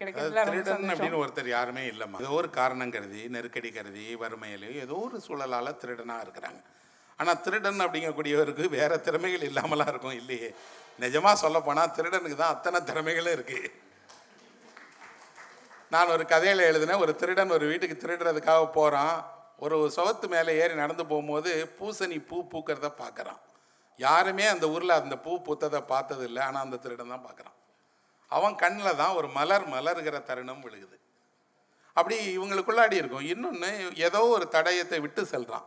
சந்தோஷம். 0.71 0.93
அப்படின்னு 0.95 1.21
ஒருத்தர் 1.25 1.51
யாருமே 1.57 1.83
இல்லைம்மா. 1.93 2.21
ஏதோ 2.25 2.33
ஒரு 2.41 2.51
காரணம் 2.59 2.95
கருதி 2.97 3.23
நெருக்கடி 3.35 3.71
கருதி 3.77 4.07
வறுமையில் 4.23 4.67
ஏதோ 4.85 4.97
ஒரு 5.07 5.19
சூழலால் 5.27 5.79
திருடனாக 5.83 6.25
இருக்கிறாங்க. 6.27 6.61
ஆனால் 7.19 7.41
திருடன் 7.45 7.85
அப்படிங்கக்கூடியவருக்கு 7.87 8.65
வேற 8.79 8.93
திறமைகள் 9.07 9.49
இல்லாமலாம் 9.51 9.91
இருக்கும். 9.93 10.19
இல்லையே. 10.23 10.51
நிஜமாக 11.05 11.37
சொல்லப்போனால் 11.45 11.95
திருடனுக்கு 11.97 12.39
தான் 12.43 12.55
அத்தனை 12.55 12.81
திறமைகளும் 12.91 13.37
இருக்குது 13.39 13.71
நான் 15.95 16.13
ஒரு 16.15 16.25
கதையில் 16.33 16.69
எழுதினேன். 16.71 17.03
ஒரு 17.05 17.13
திருடன் 17.21 17.55
ஒரு 17.57 17.67
வீட்டுக்கு 17.73 17.97
திருடுறதுக்காக 18.03 18.65
போகிறான் 18.79 19.17
ஒரு 19.65 19.77
சுவத்து 19.97 20.27
மேலே 20.35 20.53
ஏறி 20.63 20.75
நடந்து 20.83 21.05
போகும்போது 21.11 21.51
பூசணி 21.79 22.19
பூ 22.29 22.37
பூக்கிறத 22.53 22.89
பார்க்குறான். 23.03 23.41
யாருமே 24.01 24.45
அந்த 24.55 24.67
ஊரில் 24.75 24.99
அந்த 25.01 25.17
பூ 25.25 25.33
பூத்ததை 25.47 25.81
பார்த்தது 25.93 26.25
இல்லை 26.29 26.43
ஆனால் 26.49 26.65
அந்த 26.67 26.77
திருடன் 26.83 27.13
தான் 27.15 27.27
பார்க்குறான். 27.29 27.57
அவன் 28.31 28.55
கண்ணில் 28.63 28.99
தான் 29.03 29.17
ஒரு 29.19 29.29
மலர் 29.39 29.65
மலர்கிற 29.75 30.17
தருணம் 30.29 30.63
விழுகுது. 30.65 30.97
அப்படி 31.97 32.17
இவங்களுக்குள்ளாடி 32.37 32.97
இருக்கும். 33.01 33.27
இன்னொன்று 33.33 33.71
ஏதோ 34.09 34.21
ஒரு 34.37 34.47
தடயத்தை 34.57 34.99
விட்டு 35.05 35.23
செல்கிறான் 35.33 35.67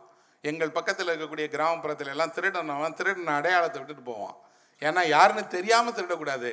எங்கள் 0.50 0.76
பக்கத்தில் 0.76 1.10
இருக்கக்கூடிய 1.10 1.46
கிராமப்புறத்துல 1.54 2.12
எல்லாம் 2.14 2.34
திருடன் 2.36 2.74
அவன் 2.76 2.96
திருடன் 3.00 3.36
அடையாளத்தை 3.38 3.78
விட்டுட்டு 3.80 4.04
போவான். 4.12 4.36
ஏன்னா 4.82 5.02
யாருன்னு 5.16 5.44
தெரியாமல் 5.56 5.96
திருடக்கூடாது. 5.96 6.52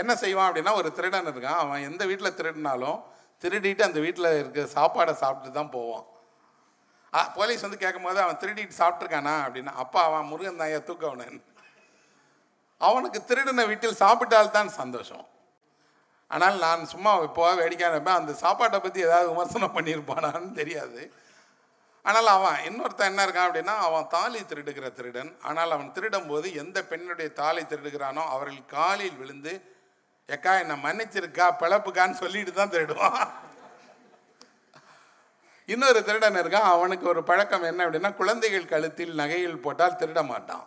என்ன 0.00 0.12
செய்வான் 0.22 0.48
அப்படின்னா 0.48 0.72
ஒரு 0.80 0.88
திருடன் 0.96 1.30
இருக்கான். 1.32 1.60
அவன் 1.64 1.86
எந்த 1.90 2.02
வீட்டில் 2.10 2.36
திருடினாலும் 2.38 2.98
திருடிட்டு 3.42 3.82
அந்த 3.88 4.00
வீட்டில் 4.06 4.36
இருக்க 4.40 4.66
சாப்பாடை 4.76 5.14
சாப்பிட்டு 5.22 5.50
தான் 5.58 5.74
போவான். 5.76 6.04
போலீஸ் 7.36 7.64
வந்து 7.66 7.82
கேட்கும்போது 7.84 8.18
அவன் 8.24 8.40
திருடிட்டு 8.42 8.80
சாப்பிட்ருக்கானா 8.82 9.34
அப்படின்னா. 9.44 9.72
அப்பா 9.84 10.00
அவன் 10.08 10.28
முருகன் 10.32 10.60
தாயை 10.62 10.80
தூக்கவனன் 10.88 11.40
அவனுக்கு 12.80 13.20
திருடின 13.30 13.64
வீட்டில் 13.70 14.00
சாப்பிட்டால்தான் 14.04 14.70
சந்தோஷம். 14.80 15.24
ஆனால் 16.30 16.56
நான் 16.64 16.90
சும்மா 16.92 17.12
இப்போ 17.28 17.48
வேடிக்கையாக 17.62 17.94
இருப்பேன். 17.94 18.20
அந்த 18.20 18.32
சாப்பாட்டை 18.44 18.78
பற்றி 18.80 19.00
ஏதாவது 19.06 19.32
விமர்சனம் 19.32 19.74
பண்ணியிருப்பானான்னு 19.76 20.52
தெரியாது. 20.60 21.02
ஆனால் 22.04 22.28
அவன் 22.34 22.62
இன்னொருத்தன் 22.68 23.10
என்ன 23.12 23.24
இருக்கான் 23.26 23.48
அப்படின்னா 23.48 23.74
அவன் 23.86 24.06
தாலி 24.14 24.40
திருடுகிற 24.50 24.86
திருடன். 24.98 25.32
ஆனால் 25.48 25.74
அவன் 25.76 25.92
திருடும் 25.96 26.30
போது 26.30 26.46
எந்த 26.62 26.78
பெண்ணுடைய 26.90 27.30
தாலி 27.40 27.62
திருடுகிறானோ 27.72 28.22
அவர்கள் 28.34 28.72
காலில் 28.76 29.18
விழுந்து 29.20 29.52
எக்கா 30.28 30.52
என்னை 30.62 30.76
மன்னிச்சிருக்கா 30.86 31.46
பிழப்புக்கான்னு 31.62 32.20
சொல்லிட்டு 32.22 32.52
தான் 32.52 32.74
திருடுவான். 32.74 33.30
இன்னொரு 35.72 36.00
திருடன் 36.06 36.40
இருக்கான். 36.42 36.68
அவனுக்கு 36.74 37.06
ஒரு 37.12 37.22
பழக்கம் 37.30 37.66
என்ன 37.70 37.80
அப்படின்னா 37.86 38.10
குழந்தைகள் 38.20 38.70
கழுத்தில் 38.72 39.12
நகைகள் 39.20 39.64
போட்டால் 39.64 39.98
திருட 40.00 40.20
மாட்டான். 40.32 40.64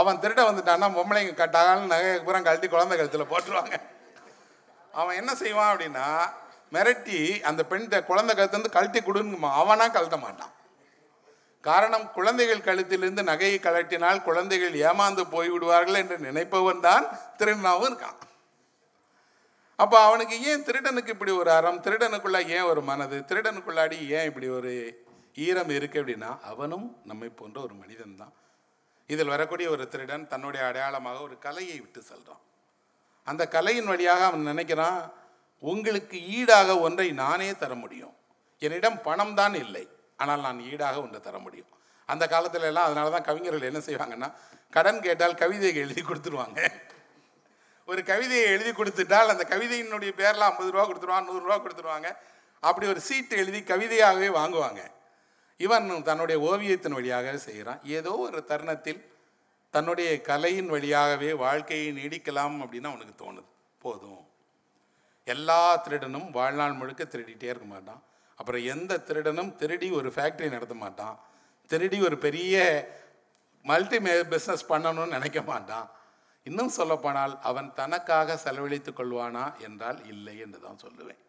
அவன் 0.00 0.20
திருட 0.22 0.40
வந்துட்டான்னா 0.48 0.86
பொம்பளைங்க 0.98 1.34
கட்டாலும் 1.40 1.90
நகையை 1.94 2.16
பூரா 2.26 2.40
கழட்டி 2.46 2.68
குழந்தை 2.74 2.94
கழுத்தில் 2.96 3.30
போட்டுருவாங்க. 3.32 3.74
அவன் 5.00 5.18
என்ன 5.20 5.32
செய்வான் 5.42 5.70
அப்படின்னா 5.72 6.06
மிரட்டி 6.74 7.18
அந்த 7.48 7.62
பெண் 7.70 7.86
குழந்தை 8.10 8.32
கழுத்துலேருந்து 8.36 8.76
கழட்டி 8.76 9.00
கொடுங்குமா 9.00 9.50
அவனா 9.60 9.86
கழட்ட 9.96 10.18
மாட்டான். 10.24 10.52
காரணம் 11.64 12.06
குழந்தைகள் 12.16 12.66
கழுத்திலிருந்து 12.68 13.22
நகையை 13.30 13.58
கழட்டினால் 13.64 14.24
குழந்தைகள் 14.28 14.74
ஏமாந்து 14.88 15.22
போய்விடுவார்கள் 15.34 15.98
என்று 16.02 16.16
நினைப்பவன் 16.28 16.84
தான் 16.86 17.04
திருநாவும் 17.38 17.88
இருக்கான். 17.90 18.18
அப்போ 19.82 19.96
அவனுக்கு 20.06 20.36
ஏன் 20.50 20.64
திருடனுக்கு 20.66 21.12
இப்படி 21.14 21.32
ஒரு 21.42 21.50
அறம்? 21.58 21.78
திருடனுக்குள்ளே 21.84 22.40
ஏன் 22.56 22.68
ஒரு 22.72 22.80
மனது? 22.90 23.16
திருடனுக்குள்ளாடி 23.30 23.98
ஏன் 24.16 24.28
இப்படி 24.30 24.48
ஒரு 24.58 24.72
ஈரம் 25.36 25.72
இருக்கு 25.76 25.98
அப்படின்னா 26.02 26.30
அவனும் 26.50 26.86
நம்மை 27.10 27.28
போன்ற 27.38 27.58
ஒரு 27.60 27.74
மனிதன் 27.74 28.18
தான் 28.20 28.32
இதில் 29.10 29.32
வரக்கூடிய 29.34 29.66
ஒரு 29.70 29.84
திருடன் 29.92 30.24
தன்னுடைய 30.26 30.62
அடையாளமாக 30.68 31.20
ஒரு 31.20 31.36
கலையை 31.38 31.76
விட்டு 31.80 32.00
செல்கிறான் 32.10 32.42
அந்த 33.26 33.42
கலையின் 33.54 33.90
வழியாக 33.92 34.22
அவன் 34.24 34.48
நினைக்கிறான் 34.50 35.00
உங்களுக்கு 35.64 36.16
ஈடாக 36.38 36.70
ஒன்றை 36.78 37.08
நானே 37.22 37.50
தர 37.54 37.72
முடியும். 37.74 38.14
என்னிடம் 38.62 38.98
பணம் 39.02 39.34
தான் 39.40 39.54
இல்லை. 39.54 39.84
ஆனால் 40.18 40.44
நான் 40.46 40.60
ஈடாக 40.70 40.96
ஒன்றை 41.02 41.20
தர 41.20 41.36
முடியும். 41.38 41.70
அந்த 42.08 42.24
காலத்துல 42.26 42.68
எல்லாம் 42.70 42.88
அதனால 42.88 43.10
தான் 43.10 43.28
கவிஞர்கள் 43.28 43.68
என்ன 43.70 43.80
செய்வாங்கன்னா 43.88 44.28
கடன் 44.72 45.04
கேட்டால் 45.06 45.40
கவிதைகள் 45.42 45.84
எழுதி 45.86 46.02
கொடுத்துருவாங்க. 46.02 46.60
ஒரு 47.86 48.04
கவிதையை 48.04 48.46
எழுதி 48.46 48.70
கொடுத்துட்டால் 48.70 49.32
அந்த 49.32 49.46
கவிதையினுடைய 49.48 50.10
பேரில் 50.10 50.40
ஐம்பது 50.40 50.70
ரூபா 50.70 50.84
கொடுத்துருவான் 50.88 51.28
நூறுரூவா 51.28 51.56
கொடுத்துருவாங்க. 51.56 52.16
அப்படி 52.60 52.86
ஒரு 52.86 53.00
சீட்டு 53.00 53.36
எழுதி 53.36 53.60
கவிதையாகவே 53.60 54.28
வாங்குவாங்க. 54.38 54.82
இவன் 55.56 56.02
தன்னுடைய 56.02 56.52
ஓவியத்தின் 56.52 56.92
வழியாகவே 56.92 57.36
செய்கிறான். 57.36 57.80
ஏதோ 57.84 58.12
ஒரு 58.12 58.44
தருணத்தில் 58.44 59.10
தன்னுடைய 59.70 60.20
கலையின் 60.20 60.68
வழியாகவே 60.68 61.32
வாழ்க்கையை 61.32 61.92
நீடிக்கலாம் 61.96 62.56
அப்படின்னு 62.62 62.86
அவனுக்கு 62.86 63.14
தோணுது. 63.24 63.44
போதும். 63.78 64.26
எல்லா 65.24 65.76
திருடனும் 65.76 66.30
வாழ்நாள் 66.30 66.72
முழுக்க 66.72 67.04
திருடிட்டே 67.04 67.42
இருக்க 67.42 67.64
மாட்டான். 67.64 68.02
அப்புறம் 68.36 68.64
எந்த 68.64 68.98
திருடனும் 68.98 69.56
திருடி 69.56 69.90
ஒரு 69.90 70.12
ஃபேக்ட்ரி 70.16 70.48
நடத்த 70.48 70.74
மாட்டான். 70.74 71.20
திருடி 71.66 72.02
ஒரு 72.02 72.18
பெரிய 72.18 72.54
மல்டி 73.62 73.98
பிஸ்னஸ் 73.98 74.68
பண்ணணும்னு 74.68 75.14
நினைக்க 75.16 75.42
மாட்டான். 75.42 75.90
இன்னும் 76.48 76.72
சொல்லப்போனால் 76.76 77.34
அவன் 77.48 77.68
தனக்காக 77.80 78.36
செலவழித்துக் 78.44 78.98
கொள்வானா 78.98 79.44
என்றால் 79.66 79.98
இல்லை 80.12 80.36
என்று 80.44 80.58
தான் 80.66 80.80
சொல்லுவேன். 80.84 81.20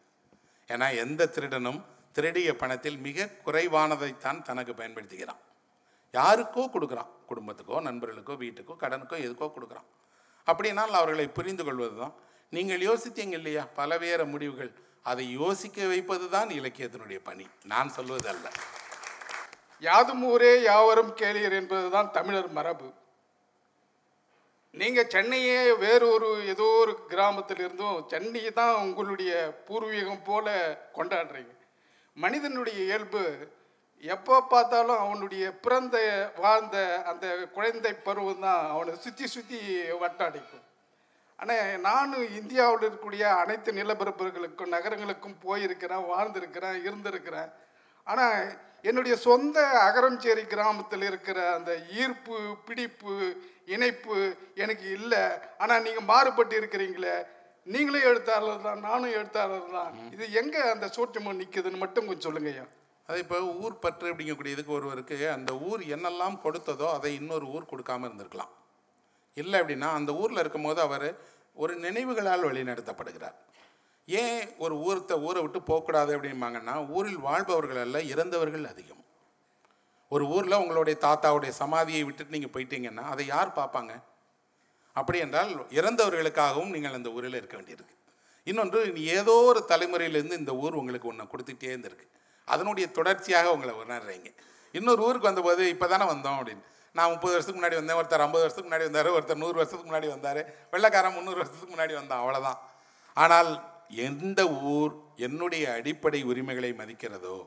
ஏன்னா 0.69 0.87
எந்த 1.03 1.27
திருடனும் 1.35 1.79
திருடிய 2.17 2.49
பணத்தில் 2.61 2.97
மிக 3.07 3.27
குறைவானதைத்தான் 3.45 4.39
தனக்கு 4.49 4.73
பயன்படுத்துகிறான். 4.79 5.41
யாருக்கோ 6.13 6.63
கொடுக்குறான். 6.75 7.11
குடும்பத்துக்கோ 7.29 7.77
நண்பர்களுக்கோ 7.89 8.35
வீட்டுக்கோ 8.43 8.73
கடனுக்கோ 8.83 9.17
எதுக்கோ 9.25 9.47
கொடுக்குறான். 9.55 9.87
அப்படின்னால் 10.47 10.97
அவர்களை 10.99 11.27
புரிந்து 11.37 11.63
கொள்வது 11.67 11.95
தான் 12.01 12.15
நீங்கள் 12.55 12.85
யோசித்தீங்க 12.89 13.35
இல்லையா? 13.39 13.63
பலவேறு 13.77 14.25
முடிவுகள். 14.33 14.71
அதை 15.11 15.23
யோசிக்க 15.39 15.87
வைப்பது 15.91 16.25
தான் 16.35 16.49
இலக்கியத்தினுடைய 16.59 17.19
பணி. 17.29 17.45
நான் 17.71 17.89
சொல்வது 17.97 18.27
அல்ல 18.33 18.47
யாதும் 19.87 20.21
ஊரே 20.31 20.51
யாவரும் 20.71 21.13
கேளியர் 21.21 21.55
என்பதுதான் 21.61 22.11
தமிழர் 22.17 22.51
மரபு. 22.57 22.87
நீங்கள் 24.81 25.09
சென்னையே 25.13 25.57
வேறு 25.81 26.05
ஒரு 26.13 26.29
ஏதோ 26.51 26.67
ஒரு 26.83 26.93
கிராமத்தில் 27.11 27.59
இருந்தும் 27.63 27.97
சென்னையை 28.11 28.51
தான் 28.59 28.79
உங்களுடைய 28.85 29.33
பூர்வீகம் 29.67 30.23
போல 30.29 30.47
கொண்டாடுறீங்க. 30.95 31.53
மனிதனுடைய 32.17 32.77
இயல்பு 32.87 33.23
எப்போ 34.03 34.35
பார்த்தாலும் 34.53 35.01
அவனுடைய 35.03 35.43
பிறந்த 35.65 35.97
வாழ்ந்த 36.45 36.77
அந்த 37.11 37.25
குழந்தை 37.57 37.93
பருவம் 38.07 38.43
தான் 38.47 38.63
அவனை 38.73 38.95
சுற்றி 39.05 39.27
சுற்றி 39.35 39.59
வட்டாடிக்கும். 40.03 40.65
ஆனால் 41.39 41.79
நானும் 41.87 42.27
இந்தியாவில் 42.39 42.83
இருக்கக்கூடிய 42.83 43.23
அனைத்து 43.43 43.79
நிலப்பரப்புகளுக்கும் 43.79 44.75
நகரங்களுக்கும் 44.75 45.39
போயிருக்கிறேன் 45.45 46.09
வாழ்ந்திருக்கிறேன் 46.11 46.77
இருந்திருக்கிறேன். 46.87 47.49
ஆனால் 48.07 48.39
என்னுடைய 48.89 49.15
சொந்த 49.29 49.57
அகரஞ்சேரி 49.87 50.43
கிராமத்தில் 50.53 51.05
இருக்கிற 51.09 51.39
அந்த 51.57 51.71
ஈர்ப்பு 52.01 52.37
பிடிப்பு 52.67 53.15
இணைப்பு 53.73 54.15
எனக்கு 54.63 54.87
இல்லை. 54.97 55.23
ஆனால் 55.63 55.83
நீங்கள் 55.87 56.09
மாறுபட்டு 56.11 56.55
இருக்கிறீங்களே. 56.61 57.15
நீங்களும் 57.67 58.07
எழுத்தாளர் 58.09 58.65
தான் 58.67 58.81
நானும் 58.87 59.13
எழுத்தாளர் 59.17 59.67
தான். 59.75 59.91
இது 60.15 60.25
எங்கே 60.39 60.61
அந்த 60.71 60.87
சூட்சமம் 60.95 61.39
நிற்குதுன்னு 61.41 61.83
மட்டும் 61.83 62.07
கொஞ்சம் 62.07 62.27
சொல்லுங்க 62.27 62.49
ஐயா. 62.53 62.65
அது 63.09 63.17
இப்போ 63.23 63.37
ஊர் 63.63 63.81
பற்று 63.83 64.11
அப்படிங்கக்கூடியதுக்கு 64.11 64.75
ஒருவருக்கு 64.79 65.15
அந்த 65.35 65.51
ஊர் 65.69 65.81
என்னெல்லாம் 65.95 66.35
கொடுத்ததோ 66.43 66.87
அதை 66.97 67.11
இன்னொரு 67.19 67.45
ஊர் 67.55 67.71
கொடுக்காம 67.71 68.07
இருந்திருக்கலாம். 68.09 68.51
இல்லை 69.41 69.57
அப்படின்னா 69.61 69.89
அந்த 69.99 70.11
ஊரில் 70.21 70.41
இருக்கும்போது 70.43 70.79
அவர் 70.87 71.07
ஒரு 71.63 71.73
நினைவுகளால் 71.85 72.47
வழிநடத்தப்படுகிறார். 72.49 73.37
ஏன் 74.07 74.41
ஒரு 74.63 74.75
ஊரத்தை 74.87 75.15
ஊரை 75.27 75.41
விட்டு 75.43 75.59
போகக்கூடாது 75.69 76.11
அப்படிம்பாங்கன்னா 76.15 76.75
ஊரில் 76.95 77.19
வாழ்பவர்கள் 77.27 77.81
அல்ல 77.85 77.97
இறந்தவர்கள் 78.13 78.65
அதிகம். 78.71 79.03
ஒரு 80.13 80.25
ஊரில் 80.35 80.61
உங்களுடைய 80.61 80.95
தாத்தாவுடைய 81.05 81.51
சமாதியை 81.61 82.01
விட்டுட்டு 82.07 82.35
நீங்கள் 82.35 82.53
போயிட்டீங்கன்னா 82.55 83.05
அதை 83.13 83.23
யார் 83.33 83.57
பார்ப்பாங்க? 83.59 83.93
அப்படி 84.95 85.19
என்றால் 85.25 85.51
இறந்தவர்களுக்காகவும் 85.79 86.73
நீங்கள் 86.75 86.97
அந்த 86.97 87.09
ஊரில் 87.17 87.39
இருக்க 87.41 87.55
வேண்டியிருக்கு. 87.59 87.95
இன்னொன்று 88.47 88.79
ஏதோ 89.15 89.35
ஒரு 89.51 89.61
தலைமுறையிலேருந்து 89.71 90.39
இந்த 90.41 90.53
ஊர் 90.63 90.79
உங்களுக்கு 90.81 91.09
ஒன்று 91.11 91.31
கொடுத்துட்டே 91.33 91.71
இருந்திருக்கு. 91.73 92.07
அதனுடைய 92.47 92.85
தொடர்ச்சியாக 92.97 93.53
உங்களை 93.55 93.73
உணர்றீங்க. 93.83 94.29
இன்னொரு 94.75 95.01
ஊருக்கு 95.07 95.29
வந்தபோது 95.29 95.63
இப்போ 95.73 95.87
தானே 95.93 96.05
வந்தோம் 96.13 96.37
அப்படின்னு. 96.39 96.63
நான் 96.95 97.11
முப்பது 97.13 97.33
வருஷத்துக்கு 97.33 97.59
முன்னாடி 97.59 97.77
வந்தேன் 97.79 97.99
ஒருத்தர் 97.99 98.23
ஐம்பது 98.25 98.43
வருஷத்துக்கு 98.43 98.69
முன்னாடி 98.69 98.87
வந்தார் 98.89 99.09
ஒருத்தர் 99.17 99.41
நூறு 99.43 99.57
வருஷத்துக்கு 99.59 99.89
முன்னாடி 99.89 100.07
வந்தார் 100.15 100.41
வெள்ளக்காரன் 100.73 101.15
முந்நூறு 101.15 101.39
வருஷத்துக்கு 101.39 101.75
முன்னாடி 101.75 101.93
வந்தான் 101.99 102.21
அவ்வளோதான் 102.23 102.59
ஆனால் 103.17 103.49
எந்த 104.07 104.41
ஊர் 104.73 104.91
என்னுடைய 105.27 105.63
அடிப்படை 105.77 106.19
உரிமைகளை 106.31 106.71
மதிக்கிறதோ 106.81 107.37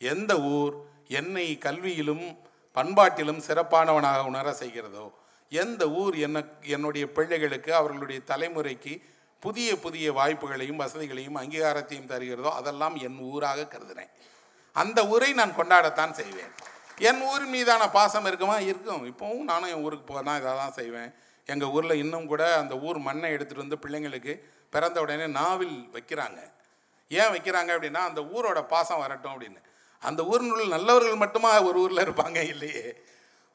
எந்த 0.00 0.32
ஊர் 0.56 0.74
என்னை 1.08 1.58
கல்வியிலும் 1.60 2.38
பண்பாட்டிலும் 2.74 3.42
சிறப்பானவனாக 3.46 4.24
உணர 4.24 4.50
செய்கிறதோ? 4.50 5.12
எந்த 5.50 5.88
ஊர் 5.90 6.16
என்ன 6.16 6.44
என்னுடைய 6.62 7.12
பிள்ளைகளுக்கு 7.12 7.74
அவர்களுடைய 7.74 8.20
தலைமுறைக்கு 8.26 9.02
புதிய 9.40 9.78
புதிய 9.78 10.12
வாய்ப்புகளையும் 10.12 10.80
வசதிகளையும் 10.80 11.36
அங்கீகாரத்தையும் 11.36 12.10
தருகிறதோ? 12.10 12.50
அதெல்லாம் 12.50 12.96
என் 12.96 13.18
ஊராக 13.18 13.66
கருதுகிறேன் 13.66 14.08
அந்த 14.72 15.06
ஊரை 15.06 15.32
நான் 15.32 15.56
கொண்டாடத்தான் 15.56 16.10
செய்வேன். 16.10 16.52
என் 16.98 17.22
ஊர் 17.22 17.46
மீதான 17.46 17.88
பாசம் 17.88 18.24
இருக்குமா? 18.24 18.58
இருக்கும். 18.58 19.04
இப்போவும் 19.04 19.48
நானும் 19.50 19.68
என் 19.68 19.82
ஊருக்கு 19.82 20.14
போனால் 20.14 20.40
இதை 20.40 20.52
தான் 20.52 20.72
செய்வேன். 20.72 21.14
எங்கள் 21.46 21.68
ஊரில் 21.68 21.90
இன்னும் 21.90 22.26
கூட 22.26 22.58
அந்த 22.58 22.78
ஊர் 22.78 22.98
மண்ணை 22.98 23.32
எடுத்துகிட்டு 23.32 23.64
வந்து 23.64 23.76
பிள்ளைங்களுக்கு 23.76 24.40
பிறந்த 24.70 25.00
உடனே 25.00 25.26
நாவில் 25.26 25.88
வைக்கிறாங்க. 25.92 26.38
ஏன் 27.08 27.32
வைக்கிறாங்க 27.32 27.70
அப்படின்னா 27.76 27.94
அந்த 27.94 28.20
ஊரோட 28.20 28.62
பாசம் 28.62 28.98
வரட்டும் 28.98 29.32
அப்படின்னு. 29.32 29.62
அந்த 30.02 30.22
ஊரினுள் 30.24 30.74
நல்லவர்கள் 30.76 31.22
மட்டுமா 31.24 31.62
ஒரு 31.62 31.78
ஊரில் 31.80 32.04
இருப்பாங்க 32.06 32.38
இல்லையே? 32.48 32.86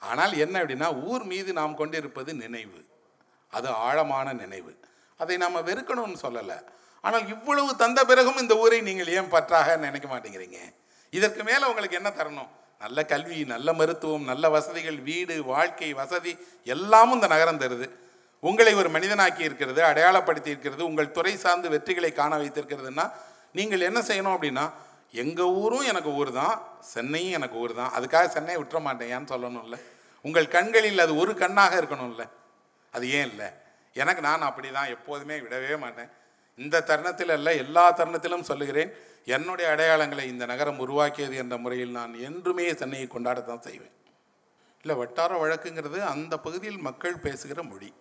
ஆனால் 0.01 0.33
என்ன 0.37 0.55
அப்படின்னா 0.63 1.03
ஊர் 1.03 1.23
மீது 1.23 1.53
நாம் 1.53 1.75
கொண்டிருப்பது 1.75 2.33
நினைவு. 2.33 2.79
அது 3.53 3.69
ஆழமான 3.69 4.33
நினைவு. 4.33 4.71
அதை 5.19 5.37
நாம் 5.37 5.65
வெறுக்கணும்னு 5.69 6.17
சொல்லலை. 6.25 6.57
ஆனால் 7.01 7.27
இவ்வளவு 7.27 7.75
தந்த 7.75 8.05
பிறகும் 8.05 8.37
இந்த 8.37 8.53
ஊரை 8.55 8.81
நீங்கள் 8.81 9.07
ஏன் 9.07 9.29
பற்றாக 9.29 9.75
நினைக்க 9.77 10.07
மாட்டேங்கிறீங்க? 10.07 10.59
இதற்கு 11.09 11.43
மேலே 11.43 11.63
உங்களுக்கு 11.65 11.99
என்ன 12.01 12.09
தரணும்? 12.09 12.51
நல்ல 12.79 12.99
கல்வி 13.05 13.37
நல்ல 13.45 13.73
மருத்துவம் 13.73 14.23
நல்ல 14.23 14.49
வசதிகள் 14.49 14.97
வீடு 15.09 15.35
வாழ்க்கை 15.43 15.89
வசதி 15.93 16.31
எல்லாமும் 16.63 17.15
இந்த 17.15 17.27
நகரம் 17.27 17.61
தருது. 17.63 17.87
உங்களை 18.39 18.73
ஒரு 18.73 18.89
மனிதனாக்கி 18.89 19.39
இருக்கிறது 19.39 19.81
அடையாளப்படுத்தி 19.83 20.49
இருக்கிறது 20.53 20.81
உங்கள் 20.85 21.11
துறை 21.11 21.37
சார்ந்து 21.37 21.69
வெற்றிகளை 21.69 22.11
காண 22.13 22.37
வைத்திருக்கிறதுன்னா 22.37 23.05
நீங்கள் 23.51 23.87
என்ன 23.89 23.99
செய்யணும் 23.99 24.35
அப்படின்னா 24.35 24.65
எங்கள் 25.13 25.45
ஊரும் 25.45 25.81
எனக்கு 25.81 26.11
ஊர் 26.13 26.31
தான் 26.31 26.55
சென்னையும் 26.93 27.31
எனக்கு 27.31 27.57
ஊர் 27.57 27.73
தான் 27.73 27.91
அதுக்காக 27.97 28.27
சென்னையை 28.27 28.59
விட்டுற 28.61 28.79
மாட்டேன் 28.79 29.31
சொல்லணும்ல. 29.31 29.77
உங்கள் 30.21 30.47
கண்களில் 30.47 30.99
அது 30.99 31.15
ஒரு 31.15 31.35
கண்ணாக 31.35 31.79
இருக்கணும்ல. 31.81 32.23
அது 32.93 33.09
ஏன் 33.09 33.29
இல்லை? 33.29 33.47
எனக்கு 33.95 34.21
நான் 34.21 34.41
அப்படி 34.41 34.69
தான் 34.71 34.87
எப்போதுமே 34.87 35.35
விடவே 35.39 35.77
மாட்டேன். 35.77 36.09
இந்த 36.57 36.81
தருணத்தில் 36.81 37.29
அல்ல 37.29 37.53
எல்லா 37.53 37.83
தருணத்திலும் 37.99 38.49
சொல்லுகிறேன் 38.51 38.93
என்னுடைய 39.25 39.75
அடையாளங்களை 39.75 40.25
இந்த 40.27 40.45
நகரம் 40.45 40.79
உருவாக்கியது 40.79 41.35
என்ற 41.35 41.57
முறையில் 41.57 41.91
நான் 41.91 42.13
என்றுமே 42.19 42.65
சென்னையை 42.73 43.07
கொண்டாடத்தான் 43.07 43.65
செய்வேன். 43.67 43.93
இல்லை 44.81 44.95
வட்டார 44.95 45.37
வழக்குங்கிறது 45.43 45.99
அந்த 46.13 46.37
பகுதியில் 46.37 46.77
மக்கள் 46.77 47.23
பேசுகிற 47.25 47.63
மொழி. 47.63 47.93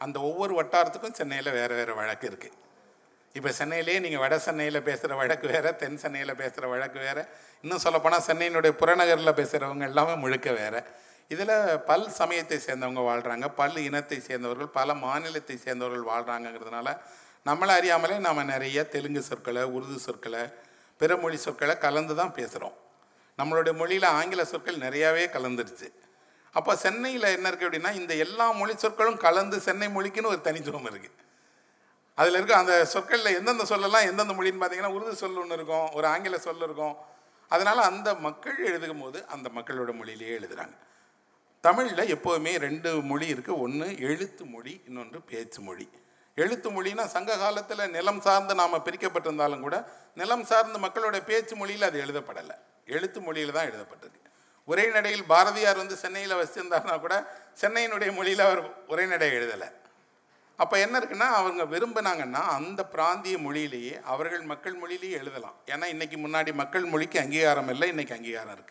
அந்த 0.00 0.20
ஒவ்வொரு 0.20 0.54
வட்டாரத்துக்கும் 0.60 1.18
சென்னையில் 1.20 1.56
வேறு 1.58 1.74
வேறு 1.74 1.94
வழக்கு 1.94 2.26
இருக்குது 2.30 2.56
இப்போ 3.34 3.50
சென்னையிலேயே 3.58 3.98
நீங்கள் 3.98 4.22
வட 4.24 4.34
சென்னையில் 4.44 4.84
பேசுகிற 4.88 5.14
வழக்கு 5.20 5.46
வேறு 5.52 5.70
தென் 5.76 5.98
சென்னையில் 6.02 6.38
பேசுகிற 6.40 6.66
வழக்கு 6.72 6.98
வேறு. 6.98 7.22
இன்னும் 7.64 7.82
சொல்லப்போனால் 7.84 8.24
சென்னையினுடைய 8.26 8.72
புறநகரில் 8.80 9.38
பேசுகிறவங்க 9.40 9.84
எல்லாமே 9.90 10.14
முழுக்க 10.24 10.48
வேறு. 10.52 10.80
இதில் 11.30 11.54
பல் 11.88 12.06
சமயத்தை 12.18 12.58
சேர்ந்தவங்க 12.66 13.02
வாழ்கிறாங்க 13.10 13.46
பல் 13.60 13.78
இனத்தை 13.88 14.18
சேர்ந்தவர்கள் 14.28 14.70
பல 14.78 14.94
மாநிலத்தை 14.94 15.56
சேர்ந்தவர்கள் 15.64 16.06
வாழ்கிறாங்கங்கிறதுனால 16.10 16.88
நம்மளை 17.46 17.72
அறியாமலே 17.78 18.16
நாம் 18.18 18.48
நிறைய 18.52 18.84
தெலுங்கு 18.94 19.22
சொற்களை 19.22 19.62
உருது 19.76 19.98
சொற்களை 20.06 20.42
பிற 21.00 21.16
மொழி 21.16 21.38
சொற்களை 21.46 21.74
கலந்து 21.78 22.14
தான் 22.14 22.34
பேசுகிறோம் 22.38 22.76
நம்மளுடைய 23.38 23.74
மொழியில் 23.80 24.08
ஆங்கில 24.18 24.42
சொற்கள் 24.44 24.82
நிறையாவே 24.84 25.24
கலந்துருச்சு. 25.36 25.88
அப்போ 26.56 26.72
சென்னையில் 26.84 27.32
என்ன 27.36 27.46
இருக்குது 27.50 27.68
அப்படின்னா 27.68 27.92
இந்த 28.00 28.12
எல்லா 28.24 28.46
மொழி 28.60 28.74
சொற்களும் 28.84 29.20
கலந்து 29.26 29.56
சென்னை 29.60 29.88
மொழிக்குன்னு 29.96 30.32
ஒரு 30.34 30.40
தனித்துவம் 30.48 30.88
இருக்குது 30.90 31.16
அதில் 32.18 32.36
இருக்க 32.38 32.54
அந்த 32.56 32.74
சொற்களில் 32.92 33.36
எந்தெந்த 33.38 33.64
சொல்லலாம் 33.64 34.08
எந்தெந்த 34.10 34.34
மொழின்னு 34.38 34.60
பார்த்தீங்கன்னா 34.62 34.94
உருது 34.96 35.14
சொல் 35.22 35.40
ஒன்று 35.42 35.56
இருக்கும் 35.58 35.86
ஒரு 35.98 36.06
ஆங்கில 36.12 36.38
சொல் 36.46 36.64
இருக்கும். 36.66 36.94
அதனால் 37.50 37.88
அந்த 37.90 38.08
மக்கள் 38.26 38.58
எழுதும் 38.68 39.02
போது 39.02 39.18
அந்த 39.34 39.48
மக்களோட 39.56 39.90
மொழியிலேயே 40.00 40.34
எழுதுகிறாங்க 40.38 40.76
தமிழில் 41.64 42.12
எப்போவுமே 42.14 42.52
ரெண்டு 42.66 42.90
மொழி 43.10 43.26
இருக்குது 43.34 43.60
ஒன்று 43.64 43.86
எழுத்து 44.08 44.44
மொழி 44.54 44.74
இன்னொன்று 44.88 45.18
பேச்சு 45.30 45.60
மொழி. 45.68 45.86
எழுத்து 46.42 46.68
மொழினா 46.76 47.04
சங்க 47.14 47.36
காலத்தில் 47.42 47.90
நிலம் 47.96 48.20
சார்ந்து 48.26 48.54
நாம் 48.60 48.84
பிரிக்கப்பட்டிருந்தாலும் 48.86 49.64
கூட 49.66 49.76
நிலம் 50.20 50.44
சார்ந்த 50.50 50.78
மக்களோட 50.86 51.16
பேச்சு 51.30 51.54
மொழியில் 51.60 51.88
அது 51.88 51.98
எழுதப்படலை. 52.04 52.56
எழுத்து 52.96 53.18
மொழியில் 53.26 53.56
தான் 53.56 53.68
எழுதப்பட்டிருக்கு 53.70 54.30
உரைநடையில் 54.68 55.24
பாரதியார் 55.32 55.80
வந்து 55.82 55.96
சென்னையில் 56.02 56.38
வசிச்சிருந்தாருனா 56.40 56.96
கூட 57.00 57.16
சென்னையினுடைய 57.62 58.10
மொழியில் 58.18 58.44
அவர் 58.46 58.62
உரைநடை 58.92 59.28
எழுதலை. 59.38 59.68
அப்போ 60.56 60.78
என்ன 60.78 60.98
இருக்குன்னா 60.98 61.28
அவங்க 61.40 61.62
விரும்பினாங்கன்னா 61.64 62.42
அந்த 62.58 62.84
பிராந்திய 62.84 63.38
மொழியிலேயே 63.38 64.00
அவர்கள் 64.04 64.42
மக்கள் 64.42 64.74
மொழியிலேயே 64.74 65.16
எழுதலாம். 65.16 65.56
ஏன்னா 65.66 65.86
இன்றைக்கி 65.94 66.18
முன்னாடி 66.26 66.52
மக்கள் 66.52 66.84
மொழிக்கு 66.84 67.18
அங்கீகாரம் 67.20 67.68
இல்லை 67.68 67.92
இன்றைக்கி 67.92 68.12
அங்கீகாரம் 68.12 68.54
இருக்குது 68.56 68.70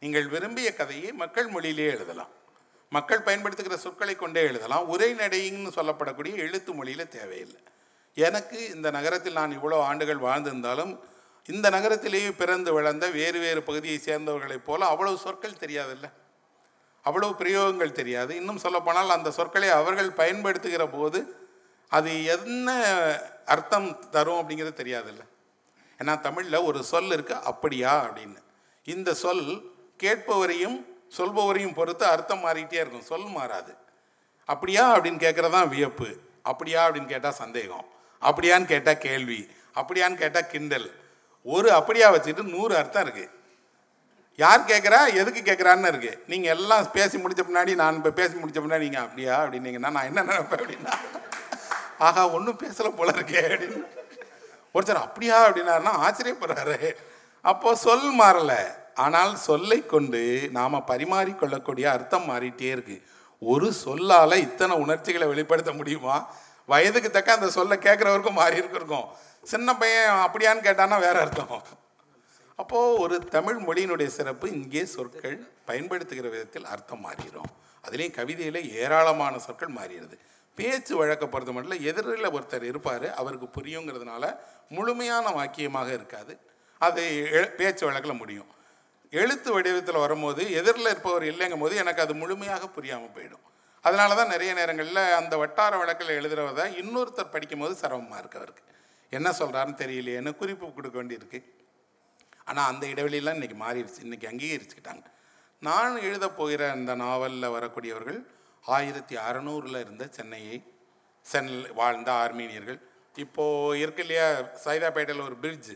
நீங்கள் 0.00 0.28
விரும்பிய 0.28 0.74
கதையை 0.74 1.12
மக்கள் 1.12 1.46
மொழியிலேயே 1.46 1.90
எழுதலாம். 1.90 2.32
மக்கள் 2.92 3.22
பயன்படுத்துகிற 3.22 3.76
சொற்களை 3.76 4.16
கொண்டே 4.16 4.42
எழுதலாம். 4.42 4.84
உரைநடைன்னு 4.94 5.70
சொல்லப்படக்கூடிய 5.78 6.34
எழுத்து 6.36 6.72
மொழியில் 6.74 7.08
தேவையில்லை. 7.08 7.60
எனக்கு 8.14 8.58
இந்த 8.74 8.90
நகரத்தில் 8.90 9.38
நான் 9.40 9.58
இவ்வளோ 9.58 9.78
ஆண்டுகள் 9.88 10.24
வாழ்ந்திருந்தாலும் 10.26 10.98
இந்த 11.48 11.70
நகரத்திலேயே 11.70 12.30
பிறந்து 12.32 12.72
வளர்ந்த 12.72 13.10
வேறு 13.10 13.38
வேறு 13.40 13.62
பகுதியை 13.62 13.98
சேர்ந்தவர்களைப் 14.04 14.64
போல 14.64 14.86
அவ்வளவு 14.86 15.16
சொற்கள் 15.18 15.60
தெரியாதில்லை. 15.64 16.10
அவ்வளவு 17.06 17.34
பிரயோகங்கள் 17.38 17.92
தெரியாது. 17.92 18.36
இன்னும் 18.36 18.58
சொல்லப்போனால் 18.58 19.10
அந்த 19.10 19.30
சொற்களை 19.30 19.68
அவர்கள் 19.68 20.10
பயன்படுத்துகிற 20.10 20.86
போது 20.86 21.48
அது 21.88 22.24
என்ன 22.24 22.72
அர்த்தம் 23.46 24.10
தரும் 24.10 24.38
அப்படிங்கிறது 24.38 24.80
தெரியாதுல்ல. 24.82 25.20
ஏன்னா 25.98 26.20
தமிழில் 26.20 26.54
ஒரு 26.54 26.84
சொல் 26.84 27.04
இருக்குது 27.04 27.42
அப்படியா? 27.42 28.04
அப்படின்னு. 28.04 28.36
இந்த 28.84 29.14
சொல் 29.14 29.70
கேட்பவரையும் 30.02 30.84
சொல்பவரையும் 31.16 31.74
பொறுத்து 31.74 32.06
அர்த்தம் 32.06 32.44
மாறிக்கிட்டே 32.44 32.72
இருக்கும். 32.72 33.02
சொல் 33.02 33.24
மாறாது. 33.24 33.74
அப்படியா? 34.44 34.98
அப்படின்னு 34.98 35.24
கேட்குறதான் 35.24 35.68
வியப்பு. 35.68 36.16
அப்படியா? 36.42 36.88
அப்படின்னு 36.88 37.06
கேட்டால் 37.06 37.32
சந்தேகம். 37.32 37.84
அப்படியான்னு 38.20 38.64
கேட்டால் 38.64 38.98
கேள்வி. 38.98 39.48
அப்படியான்னு 39.74 40.14
கேட்டால் 40.14 40.46
கிண்டல். 40.46 40.94
ஒரு 41.42 41.72
அப்படியா 41.72 42.14
வச்சுட்டு 42.14 42.42
நூறு 42.42 42.76
அர்த்தம் 42.76 43.08
இருக்குது 43.08 43.30
யார் 44.42 44.68
கேட்குறா 44.70 44.98
எதுக்கு 45.20 45.40
கேட்குறான்னு 45.42 45.90
இருக்கு. 45.92 46.12
நீங்கள் 46.32 46.54
எல்லாம் 46.54 46.90
பேசி 46.96 47.16
முடிச்ச 47.18 47.42
பின்னாடி 47.48 47.74
நான் 47.82 47.98
இப்போ 48.00 48.10
பேசி 48.20 48.34
முடிச்ச 48.40 48.58
பின்னாடி 48.64 48.86
நீங்கள் 48.86 49.04
அப்படியா? 49.06 49.34
அப்படின்னீங்கன்னா 49.44 49.92
நான் 49.96 50.08
என்ன 50.10 50.24
நினைப்பேன் 50.30 50.60
அப்படின்னா 50.62 50.94
ஆஹா 52.06 52.22
ஒன்றும் 52.36 52.58
பேசலை 52.62 52.90
போல 52.96 53.12
இருக்கே 53.18 53.44
அப்படின்னு. 53.52 53.84
ஒருத்தர் 54.74 55.04
அப்படியா 55.06 55.36
அப்படின்னாருன்னா 55.46 55.92
ஆச்சரியப்படுறாரு. 56.06 56.78
அப்போ 57.52 57.70
சொல் 57.84 58.10
மாறலை. 58.20 58.60
ஆனால் 59.04 59.32
சொல்லை 59.46 59.78
கொண்டு 59.86 60.22
நாம் 60.58 60.86
பரிமாறிக்கொள்ளக்கூடிய 60.90 61.86
அர்த்தம் 61.94 62.28
மாறிட்டே 62.30 62.68
இருக்கு. 62.76 62.96
ஒரு 63.52 63.68
சொல்லால் 63.84 64.42
இத்தனை 64.46 64.74
உணர்ச்சிகளை 64.84 65.26
வெளிப்படுத்த 65.32 65.72
முடியுமா? 65.80 66.16
வயதுக்கு 66.72 67.10
தக்க 67.10 67.38
அந்த 67.38 67.48
சொல்லை 67.56 67.76
கேட்குறவருக்கும் 67.86 68.40
மாறி 68.40 68.60
இருக்கிறக்கும் 68.62 69.08
சின்ன 69.52 69.74
பையன் 69.82 70.22
அப்படியான்னு 70.26 70.66
கேட்டான்னா 70.68 70.98
வேற 71.06 71.16
அர்த்தம். 71.24 71.52
அப்போது 72.56 73.00
ஒரு 73.00 73.18
தமிழ் 73.18 73.54
மொழியினுடைய 73.54 74.06
சிறப்பு 74.06 74.52
இங்கே 74.52 74.84
சொற்கள் 74.84 75.46
பயன்படுத்துகிற 75.64 76.28
விதத்தில் 76.28 76.64
அர்த்தம் 76.64 77.04
மாறிடும். 77.06 77.50
அதுலேயும் 77.88 78.10
கவிதையில் 78.10 78.72
ஏராளமான 78.74 79.38
சொற்கள் 79.38 79.68
மாறிடுது. 79.68 80.18
பேச்சு 80.54 80.96
வழக்க 80.96 81.26
பொறுத்த 81.26 81.52
மட்டும் 81.52 81.84
எதிரில் 81.84 82.30
ஒருத்தர் 82.30 82.62
இருப்பார் 82.62 83.14
அவருக்கு 83.14 83.60
புரியுங்கிறதுனால 83.60 84.38
முழுமையான 84.68 85.28
வாக்கியமாக 85.28 85.86
இருக்காது. 85.86 86.38
அது 86.78 87.30
எ- 87.32 87.54
பேச்சு 87.54 87.86
வழக்கில் 87.86 88.12
முடியும். 88.12 88.46
எழுத்து 89.10 89.52
வடிவத்தில் 89.52 89.96
வரும்போது 89.96 90.52
எதிரில் 90.52 90.84
இருப்பவர் 90.84 91.22
இல்லைங்கும் 91.22 91.60
போது 91.60 91.76
எனக்கு 91.76 92.02
அது 92.02 92.14
முழுமையாக 92.14 92.68
புரியாமல் 92.68 93.08
போயிடும். 93.08 93.44
அதனால 93.82 94.14
தான் 94.14 94.28
நிறைய 94.28 94.54
நேரங்களில் 94.54 94.96
அந்த 94.96 95.36
வட்டார 95.36 95.76
வழக்கில் 95.76 96.08
எழுதுறவதை 96.08 96.74
இன்னொருத்தர் 96.74 97.30
படிக்கும்போது 97.30 97.74
சிரமமாக 97.74 98.18
இருக்கு 98.18 98.38
அவருக்கு. 98.38 98.62
என்ன 99.10 99.30
சொல்கிறாருன்னு 99.30 99.80
தெரியலையேன்னு 99.80 100.36
குறிப்பு 100.36 100.72
கொடுக்க 100.72 101.02
வேண்டியிருக்கு. 101.02 101.44
ஆனால் 102.50 102.68
அந்த 102.72 102.84
இடைவெளியெல்லாம் 102.92 103.38
இன்றைக்கி 103.38 103.58
மாறிடுச்சு. 103.64 104.00
இன்றைக்கி 104.06 104.26
அங்கீகரிச்சுக்கிட்டாங்க. 104.32 105.04
நான் 105.66 105.94
எழுதப் 106.08 106.36
போகிற 106.38 106.62
அந்த 106.76 106.92
நாவலில் 107.04 107.54
வரக்கூடியவர்கள் 107.56 108.18
ஆயிரத்தி 108.64 109.14
அறநூறில் 109.28 109.80
இருந்த 109.84 110.04
சென்னையை 110.16 110.56
சென்னில் 111.26 111.66
வாழ்ந்த 111.80 112.10
ஆர்மீனியர்கள். 112.22 112.78
இப்போது 113.24 113.78
இருக்கு 113.82 114.02
இல்லையா 114.04 114.26
சைதாப்பேட்டையில் 114.64 115.26
ஒரு 115.28 115.36
பிரிட்ஜு 115.42 115.74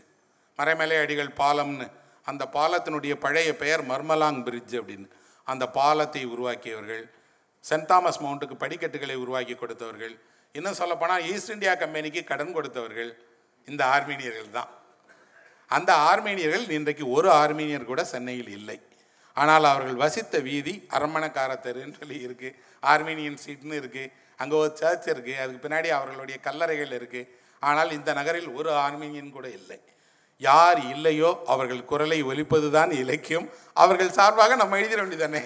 மறைமலை 0.59 0.97
அடிகள் 1.03 1.31
பாலம்னு. 1.41 1.87
அந்த 2.29 2.43
பாலத்தினுடைய 2.55 3.13
பழைய 3.25 3.51
பெயர் 3.61 3.83
மர்மலாங் 3.91 4.41
பிரிட்ஜ் 4.47 4.75
அப்படின்னு. 4.79 5.07
அந்த 5.47 5.65
பாலத்தை 5.79 6.23
உருவாக்கியவர்கள் 6.33 7.03
சென்ட் 7.69 7.89
தாமஸ் 7.91 8.21
மவுண்ட்டுக்கு 8.23 8.55
படிக்கட்டுகளை 8.63 9.15
உருவாக்கி 9.23 9.55
கொடுத்தவர்கள் 9.61 10.13
இன்னும் 10.57 10.77
சொல்லப்போனால் 10.81 11.25
ஈஸ்ட் 11.31 11.53
இந்தியா 11.55 11.73
கம்பெனிக்கு 11.81 12.21
கடன் 12.31 12.55
கொடுத்தவர்கள் 12.55 13.11
இந்த 13.67 13.81
ஆர்மீனியர்கள் 13.95 14.55
தான். 14.57 14.69
அந்த 15.77 15.91
ஆர்மேனியர்கள் 16.09 16.65
இன்றைக்கு 16.77 17.05
ஒரு 17.17 17.29
ஆர்மீனியர் 17.41 17.91
கூட 17.91 18.01
சென்னையில் 18.13 18.51
இல்லை. 18.59 18.77
ஆனால் 19.41 19.65
அவர்கள் 19.73 20.01
வசித்த 20.03 20.39
வீதி 20.47 20.73
அரமணக்கார 20.95 21.51
தெருன்னு 21.65 21.99
சொல்லி 21.99 22.17
இருக்குது 22.27 22.57
ஆர்மீனியன் 22.93 23.39
சீட்னு 23.43 23.75
இருக்குது 23.81 24.11
அங்கே 24.41 24.55
ஒரு 24.63 24.71
சர்ச் 24.81 25.07
இருக்குது 25.13 25.39
அதுக்கு 25.43 25.63
பின்னாடி 25.65 25.89
அவர்களுடைய 25.99 26.37
கல்லறைகள் 26.47 26.93
இருக்குது 26.97 27.29
ஆனால் 27.69 27.95
இந்த 27.97 28.11
நகரில் 28.19 28.49
ஒரு 28.59 28.69
ஆர்மீனியன் 28.85 29.35
கூட 29.37 29.47
இல்லை. 29.59 29.77
யார் 30.41 30.79
இல்லையோ 30.93 31.31
அவர்கள் 31.53 31.81
குரலை 31.91 32.19
ஒலிப்பது 32.31 32.67
தான் 32.75 32.91
இலக்கியம். 33.01 33.47
அவர்கள் 33.83 34.15
சார்பாக 34.19 34.55
நம்ம 34.61 34.79
எழுதிட 34.81 34.99
வேண்டியதானே 35.03 35.43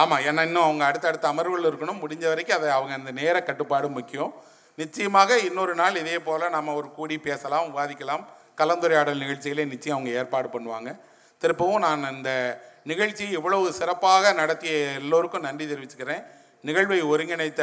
ஆமாம் 0.00 0.22
ஏன்னா 0.28 0.42
இன்னும் 0.48 0.66
அவங்க 0.66 0.82
அடுத்தடுத்த 0.88 1.26
அமர்வுகள் 1.32 1.68
இருக்கணும். 1.68 2.00
முடிஞ்ச 2.04 2.24
வரைக்கும் 2.30 2.58
அதை 2.58 2.68
அவங்க 2.78 2.94
அந்த 3.00 3.10
நேர 3.20 3.36
கட்டுப்பாடு 3.48 3.88
முக்கியம். 3.98 4.32
நிச்சயமாக 4.80 5.38
இன்னொரு 5.48 5.72
நாள் 5.80 6.00
இதே 6.00 6.16
போல் 6.26 6.52
நம்ம 6.56 6.74
ஒரு 6.80 6.88
கூடி 6.96 7.16
பேசலாம் 7.26 7.68
விவாதிக்கலாம் 7.68 8.24
கலந்துரையாடல் 8.60 9.22
நிகழ்ச்சிகளை 9.22 9.64
நிச்சயம் 9.72 9.96
அவங்க 9.96 10.10
ஏற்பாடு 10.20 10.48
பண்ணுவாங்க. 10.54 10.90
திருப்பவும் 11.42 11.84
நான் 11.86 12.04
இந்த 12.16 12.32
நிகழ்ச்சி 12.90 13.24
இவ்வளவு 13.38 13.72
சிறப்பாக 13.78 14.32
நடத்திய 14.40 14.74
எல்லோருக்கும் 15.00 15.46
நன்றி 15.48 15.66
தெரிவிச்சுக்கிறேன். 15.72 16.22
நிகழ்வை 16.68 17.00
ஒருங்கிணைத்த 17.12 17.62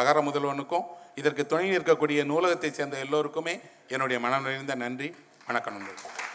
அகர 0.00 0.18
முதல்வனுக்கும் 0.28 0.88
இதற்கு 1.20 1.44
துணை 1.52 1.68
நிற்கக்கூடிய 1.76 2.22
நூலகத்தைச் 2.32 2.78
சேர்ந்த 2.80 2.98
எல்லோருக்குமே 3.06 3.54
என்னுடைய 3.94 4.18
மனம் 4.26 4.48
நிறைந்த 4.48 4.76
நன்றி. 4.84 5.10
வணக்கம் 5.50 5.76
நன்றி 5.76 6.27